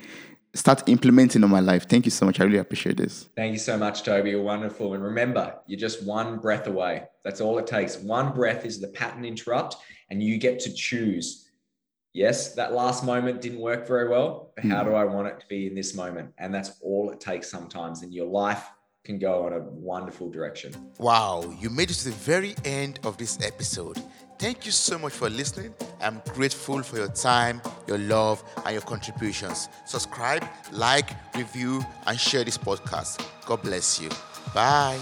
start 0.55 0.89
implementing 0.89 1.45
on 1.45 1.51
my 1.51 1.61
life. 1.61 1.89
Thank 1.89 2.05
you 2.05 2.11
so 2.11 2.27
much. 2.27 2.41
I 2.41 2.45
really 2.45 2.59
appreciate 2.59 2.97
this. 2.97 3.29
Thank 3.37 3.53
you 3.53 3.59
so 3.59 3.77
much, 3.77 4.03
Toby. 4.03 4.31
You're 4.31 4.43
wonderful. 4.43 4.95
And 4.95 5.03
remember, 5.03 5.55
you're 5.67 5.81
just 5.81 6.05
one 6.05 6.39
breath 6.39 6.67
away. 6.67 7.05
That's 7.25 7.41
all 7.41 7.59
it 7.59 7.67
takes. 7.67 7.99
One 7.99 8.33
breath 8.33 8.65
is 8.65 8.81
the 8.81 8.89
pattern 8.89 9.25
interrupt, 9.25 9.77
and 10.11 10.23
you 10.23 10.39
get 10.39 10.61
to 10.61 10.73
choose. 10.73 11.51
Yes, 12.13 12.55
that 12.55 12.73
last 12.73 13.05
moment 13.05 13.41
didn't 13.41 13.59
work 13.59 13.89
very 13.89 14.09
well, 14.09 14.53
but 14.55 14.65
how 14.65 14.83
mm. 14.83 14.87
do 14.87 14.95
I 14.95 15.05
want 15.05 15.27
it 15.27 15.41
to 15.41 15.47
be 15.49 15.67
in 15.67 15.75
this 15.75 15.95
moment? 15.95 16.33
And 16.39 16.55
that's 16.55 16.73
all 16.81 17.11
it 17.11 17.21
takes 17.21 17.51
sometimes 17.51 18.05
in 18.05 18.13
your 18.13 18.27
life 18.27 18.71
can 19.05 19.19
go 19.19 19.47
in 19.47 19.53
a 19.53 19.61
wonderful 19.61 20.31
direction. 20.31 20.73
Wow, 20.99 21.55
you 21.61 21.69
made 21.69 21.91
it 21.91 21.95
to 21.95 22.05
the 22.07 22.17
very 22.17 22.55
end 22.65 23.01
of 23.05 23.19
this 23.19 23.39
episode. 23.43 24.03
Thank 24.39 24.67
you 24.67 24.73
so 24.73 24.99
much 24.99 25.13
for 25.13 25.31
listening. 25.31 25.75
I'm 26.01 26.21
grateful 26.35 26.83
for 26.83 26.97
your 26.97 27.09
time, 27.09 27.63
your 27.87 27.99
love, 27.99 28.43
and 28.65 28.73
your 28.75 28.83
contributions. 28.83 29.69
Subscribe, 29.87 30.45
like, 30.73 31.11
review, 31.35 31.83
and 32.07 32.19
share 32.19 32.45
this 32.45 32.59
podcast. 32.59 33.25
God 33.47 33.63
bless 33.63 34.01
you. 34.01 34.11
Bye. 34.53 34.99